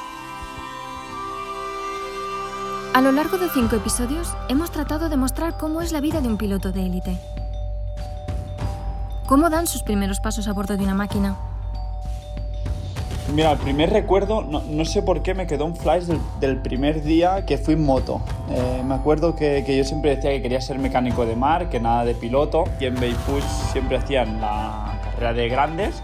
A 2.93 3.01
lo 3.01 3.13
largo 3.13 3.39
de 3.39 3.49
cinco 3.51 3.77
episodios 3.77 4.35
hemos 4.49 4.73
tratado 4.73 5.09
de 5.09 5.17
mostrar 5.17 5.57
cómo 5.57 5.81
es 5.81 5.93
la 5.93 6.01
vida 6.01 6.21
de 6.21 6.29
un 6.29 6.37
piloto 6.37 6.73
de 6.73 6.85
élite. 6.85 7.42
Cómo 9.33 9.49
dan 9.49 9.67
sus 9.67 9.83
primeros 9.83 10.21
pasos 10.21 10.47
a 10.47 10.53
bordo 10.53 10.77
de 10.77 10.85
una 10.85 10.93
máquina, 10.93 11.35
Mira, 13.35 13.53
el 13.53 13.59
primer 13.59 13.89
recuerdo, 13.89 14.43
no, 14.43 14.85
sé 14.85 15.01
por 15.01 15.23
qué 15.23 15.33
me 15.33 15.47
quedó 15.47 15.65
un 15.65 15.75
flash 15.75 16.05
del, 16.39 16.59
primer 16.59 17.03
día 17.03 17.47
que 17.47 17.57
fui 17.57 17.73
en 17.73 17.83
moto. 17.83 18.21
Eh, 18.51 18.83
me 18.85 18.95
acuerdo 18.95 19.35
que, 19.35 19.65
yo 19.75 19.85
siempre 19.85 20.17
decía 20.17 20.33
que 20.33 20.43
quería 20.43 20.61
ser 20.61 20.79
mecánico 20.79 21.25
de 21.25 21.35
mar, 21.35 21.71
que 21.71 21.81
nada 21.81 22.05
de 22.05 22.15
piloto. 22.15 22.65
Y 22.79 22.85
en 22.85 22.95
Baypush 22.97 23.43
siempre 23.73 23.97
hacían 23.97 24.39
la 24.39 25.01
carrera 25.03 25.33
de 25.33 25.49
grandes 25.49 26.03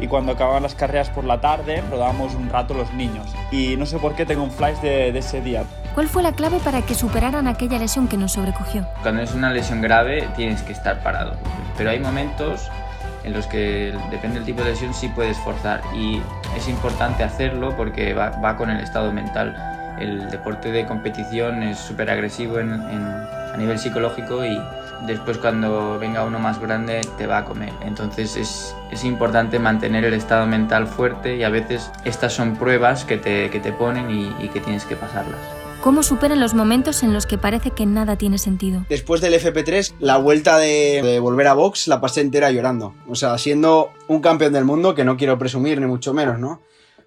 y 0.00 0.06
cuando 0.06 0.32
acababan 0.32 0.62
las 0.62 0.74
carreras 0.74 1.10
por 1.10 1.24
la 1.24 1.38
tarde 1.38 1.82
rodábamos 1.90 2.34
un 2.34 2.48
rato 2.48 2.72
los 2.72 2.90
niños. 2.94 3.26
Y 3.52 3.76
no 3.76 3.84
sé 3.84 3.98
por 3.98 4.14
qué 4.14 4.24
tengo 4.24 4.42
un 4.42 4.50
flash 4.50 4.78
de, 4.78 5.12
de 5.12 5.18
ese 5.18 5.42
día. 5.42 5.64
¿Cuál 5.94 6.08
fue 6.08 6.22
la 6.22 6.32
clave 6.32 6.60
para 6.60 6.80
que 6.80 6.94
superaran 6.94 7.46
aquella 7.46 7.78
lesión 7.78 8.08
que 8.08 8.16
nos 8.16 8.32
sobrecogió? 8.32 8.86
Cuando 9.02 9.20
es 9.20 9.34
una 9.34 9.50
lesión 9.50 9.82
grave 9.82 10.26
tienes 10.34 10.62
que 10.62 10.72
estar 10.72 11.02
parado, 11.02 11.34
pero 11.80 11.92
hay 11.92 11.98
momentos 11.98 12.70
en 13.24 13.32
los 13.32 13.46
que 13.46 13.94
depende 14.10 14.36
del 14.36 14.44
tipo 14.44 14.62
de 14.62 14.72
lesión 14.72 14.92
sí 14.92 15.08
puedes 15.08 15.38
forzar 15.38 15.80
y 15.94 16.20
es 16.54 16.68
importante 16.68 17.24
hacerlo 17.24 17.74
porque 17.74 18.12
va, 18.12 18.56
con 18.58 18.68
el 18.68 18.80
estado 18.80 19.10
mental. 19.12 19.56
El 19.98 20.28
deporte 20.28 20.72
de 20.72 20.84
competición 20.84 21.62
es 21.62 21.78
súper 21.78 22.10
agresivo 22.10 22.58
a 22.58 23.56
nivel 23.56 23.78
psicológico 23.78 24.44
y 24.44 24.60
después 25.06 25.38
cuando 25.38 25.98
venga 25.98 26.22
uno 26.24 26.38
más 26.38 26.60
grande 26.60 27.00
te 27.16 27.26
va 27.26 27.38
a 27.38 27.44
comer. 27.46 27.72
Entonces 27.80 28.36
es, 28.36 28.76
es 28.90 29.02
importante 29.02 29.58
mantener 29.58 30.04
el 30.04 30.12
estado 30.12 30.44
mental 30.44 30.86
fuerte 30.86 31.36
y 31.36 31.44
a 31.44 31.48
veces 31.48 31.90
estas 32.04 32.34
son 32.34 32.56
pruebas 32.56 33.06
que 33.06 33.16
te, 33.16 33.48
que 33.48 33.58
te 33.58 33.72
ponen 33.72 34.10
y 34.10 34.48
que 34.50 34.60
tienes 34.60 34.84
que 34.84 34.96
pasarlas 34.96 35.59
cómo 35.80 36.02
superan 36.02 36.40
los 36.40 36.54
momentos 36.54 37.02
en 37.02 37.12
los 37.12 37.26
que 37.26 37.38
parece 37.38 37.70
que 37.70 37.86
nada 37.86 38.16
tiene 38.16 38.38
sentido. 38.38 38.84
Después 38.88 39.20
del 39.20 39.34
FP3, 39.34 39.94
la 39.98 40.18
vuelta 40.18 40.58
de, 40.58 41.18
volver 41.20 41.46
a 41.46 41.54
box 41.54 41.88
la 41.88 42.00
pasé 42.00 42.20
entera 42.20 42.50
llorando. 42.50 42.94
O 43.08 43.14
sea, 43.14 43.36
siendo 43.38 43.90
un 44.08 44.20
campeón 44.20 44.52
del 44.52 44.64
mundo, 44.64 44.94
que 44.94 45.04
no 45.04 45.16
quiero 45.16 45.38
presumir 45.38 45.80
ni 45.80 45.86
mucho 45.86 46.12
menos, 46.14 46.38
¿no? 46.38 46.60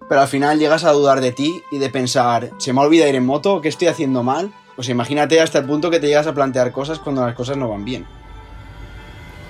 Pero 0.08 0.20
al 0.20 0.28
final 0.28 0.58
llegas 0.58 0.84
a 0.84 0.92
dudar 0.92 1.20
de 1.20 1.32
ti 1.32 1.62
y 1.70 1.78
de 1.78 1.88
pensar, 1.88 2.50
¿se 2.58 2.72
me 2.72 2.80
olvida 2.80 3.08
ir 3.08 3.14
en 3.14 3.24
moto? 3.24 3.60
¿Qué 3.60 3.68
estoy 3.68 3.88
haciendo 3.88 4.22
mal? 4.22 4.52
Pues 4.76 4.88
imagínate 4.88 5.40
hasta 5.40 5.60
el 5.60 5.66
punto 5.66 5.90
que 5.90 6.00
te 6.00 6.08
llegas 6.08 6.26
a 6.26 6.34
plantear 6.34 6.72
cosas 6.72 6.98
cuando 6.98 7.24
las 7.24 7.34
cosas 7.34 7.56
no 7.56 7.68
van 7.68 7.84
bien. 7.84 8.06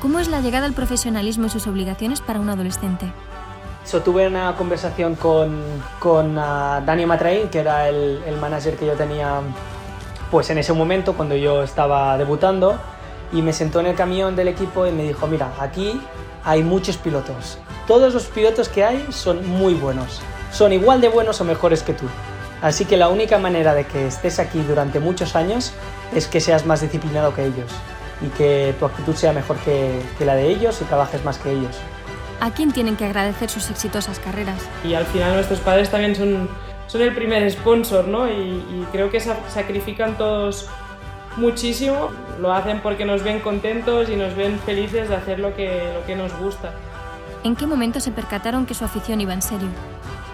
¿Cómo 0.01 0.19
es 0.19 0.29
la 0.29 0.43
llegada 0.43 0.67
al 0.67 0.75
profesionalismo 0.75 1.47
y 1.47 1.51
sus 1.51 1.67
obligaciones 1.67 2.21
para 2.21 2.39
un 2.39 2.51
adolescente? 2.51 3.07
So, 3.85 4.01
tuve 4.01 4.27
una 4.27 4.57
conversación 4.57 5.15
con, 5.15 5.63
con 5.99 6.39
uh, 6.39 6.85
Dani 6.85 7.05
Matraín, 7.05 7.49
que 7.49 7.59
era 7.59 7.89
el, 7.89 8.23
el 8.27 8.37
manager 8.39 8.77
que 8.77 8.87
yo 8.87 8.95
tenía 8.95 9.41
pues 10.31 10.51
en 10.51 10.59
ese 10.59 10.73
momento 10.73 11.13
cuando 11.13 11.37
yo 11.37 11.63
estaba 11.63 12.17
debutando 12.17 12.79
y 13.31 13.43
me 13.43 13.53
sentó 13.53 13.81
en 13.81 13.87
el 13.87 13.95
camión 13.95 14.35
del 14.37 14.49
equipo 14.49 14.87
y 14.87 14.91
me 14.91 15.03
dijo, 15.03 15.27
mira, 15.27 15.53
aquí 15.61 16.01
hay 16.45 16.63
muchos 16.63 16.97
pilotos. 16.97 17.59
Todos 17.87 18.15
los 18.15 18.27
pilotos 18.27 18.69
que 18.69 18.85
hay 18.85 19.07
son 19.11 19.47
muy 19.47 19.75
buenos. 19.75 20.23
Son 20.51 20.73
igual 20.73 21.01
de 21.01 21.09
buenos 21.09 21.41
o 21.41 21.45
mejores 21.45 21.83
que 21.83 21.93
tú. 21.93 22.07
Así 22.63 22.87
que 22.87 22.97
la 22.97 23.09
única 23.09 23.39
manera 23.39 23.75
de 23.75 23.85
que 23.85 24.07
estés 24.07 24.39
aquí 24.39 24.61
durante 24.63 24.99
muchos 24.99 25.37
años 25.37 25.73
es 26.15 26.27
que 26.27 26.41
seas 26.41 26.65
más 26.65 26.81
disciplinado 26.81 27.35
que 27.35 27.45
ellos 27.45 27.71
y 28.23 28.29
que 28.29 28.75
tu 28.79 28.87
actitud 28.87 29.15
sea 29.15 29.33
mejor 29.33 29.57
que, 29.59 30.01
que 30.17 30.25
la 30.25 30.35
de 30.35 30.49
ellos 30.49 30.81
y 30.81 30.85
trabajes 30.85 31.25
más 31.25 31.39
que 31.39 31.53
ellos. 31.53 31.77
¿A 32.41 32.51
quién 32.51 32.73
tienen 32.73 32.97
que 32.97 33.05
agradecer 33.05 33.49
sus 33.49 33.71
exitosas 33.71 34.19
carreras? 34.19 34.61
Y 34.85 34.95
al 34.95 35.07
final 35.07 35.35
nuestros 35.35 35.61
padres 35.61 35.91
también 35.91 36.15
son, 36.15 36.49
son 36.87 37.03
el 37.03 37.15
primer 37.15 37.51
sponsor, 37.51 38.07
¿no? 38.07 38.29
Y, 38.29 38.33
y 38.33 38.87
creo 38.93 39.11
que 39.11 39.21
sacrifican 39.21 40.17
todos 40.19 40.69
muchísimo, 41.37 42.11
lo 42.41 42.53
hacen 42.53 42.81
porque 42.81 43.05
nos 43.05 43.23
ven 43.23 43.41
contentos 43.41 44.09
y 44.09 44.17
nos 44.17 44.35
ven 44.37 44.59
felices 44.61 45.09
de 45.09 45.17
hacer 45.17 45.39
lo 45.39 45.55
que, 45.55 45.93
lo 45.93 46.05
que 46.07 46.17
nos 46.17 46.37
gusta. 46.39 46.73
¿En 47.43 47.57
qué 47.57 47.67
momento 47.67 48.01
se 48.01 48.11
percataron 48.11 48.67
que 48.67 48.75
su 48.75 48.85
afición 48.85 49.21
iba 49.21 49.33
en 49.33 49.43
serio? 49.43 49.69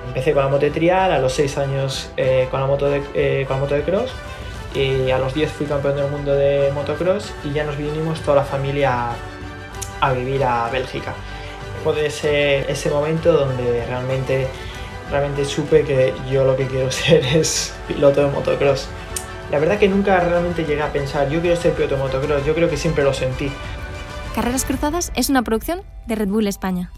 Empecé 0.06 0.32
con 0.32 0.44
la 0.44 0.48
moto 0.48 0.64
de 0.64 0.70
trial, 0.70 1.12
a 1.12 1.18
los 1.18 1.32
6 1.34 1.58
años 1.58 2.10
eh, 2.16 2.48
con, 2.50 2.60
la 2.60 2.66
moto 2.66 2.88
de, 2.88 3.02
eh, 3.14 3.44
con 3.46 3.56
la 3.56 3.62
moto 3.62 3.74
de 3.74 3.82
cross 3.82 4.10
y 4.74 5.10
a 5.10 5.18
los 5.18 5.34
10 5.34 5.50
fui 5.50 5.66
campeón 5.66 5.96
del 5.96 6.10
mundo 6.10 6.32
de 6.32 6.70
motocross 6.72 7.32
y 7.44 7.52
ya 7.52 7.64
nos 7.64 7.76
vinimos 7.76 8.20
toda 8.20 8.36
la 8.36 8.44
familia 8.44 9.10
a, 9.10 9.14
a 10.00 10.12
vivir 10.12 10.44
a 10.44 10.68
Bélgica. 10.70 11.14
Fue 11.82 12.06
ese, 12.06 12.70
ese 12.70 12.90
momento 12.90 13.32
donde 13.32 13.84
realmente, 13.86 14.46
realmente 15.10 15.44
supe 15.44 15.82
que 15.82 16.12
yo 16.30 16.44
lo 16.44 16.56
que 16.56 16.66
quiero 16.66 16.90
ser 16.90 17.24
es 17.24 17.74
piloto 17.88 18.24
de 18.24 18.30
motocross. 18.30 18.86
La 19.50 19.58
verdad 19.58 19.78
que 19.78 19.88
nunca 19.88 20.20
realmente 20.20 20.64
llegué 20.64 20.82
a 20.82 20.92
pensar, 20.92 21.28
yo 21.28 21.40
quiero 21.40 21.56
ser 21.56 21.72
piloto 21.72 21.96
de 21.96 22.02
motocross, 22.02 22.44
yo 22.44 22.54
creo 22.54 22.70
que 22.70 22.76
siempre 22.76 23.02
lo 23.02 23.12
sentí. 23.12 23.50
Carreras 24.34 24.64
Cruzadas 24.64 25.10
es 25.16 25.28
una 25.28 25.42
producción 25.42 25.82
de 26.06 26.14
Red 26.14 26.28
Bull 26.28 26.46
España. 26.46 26.92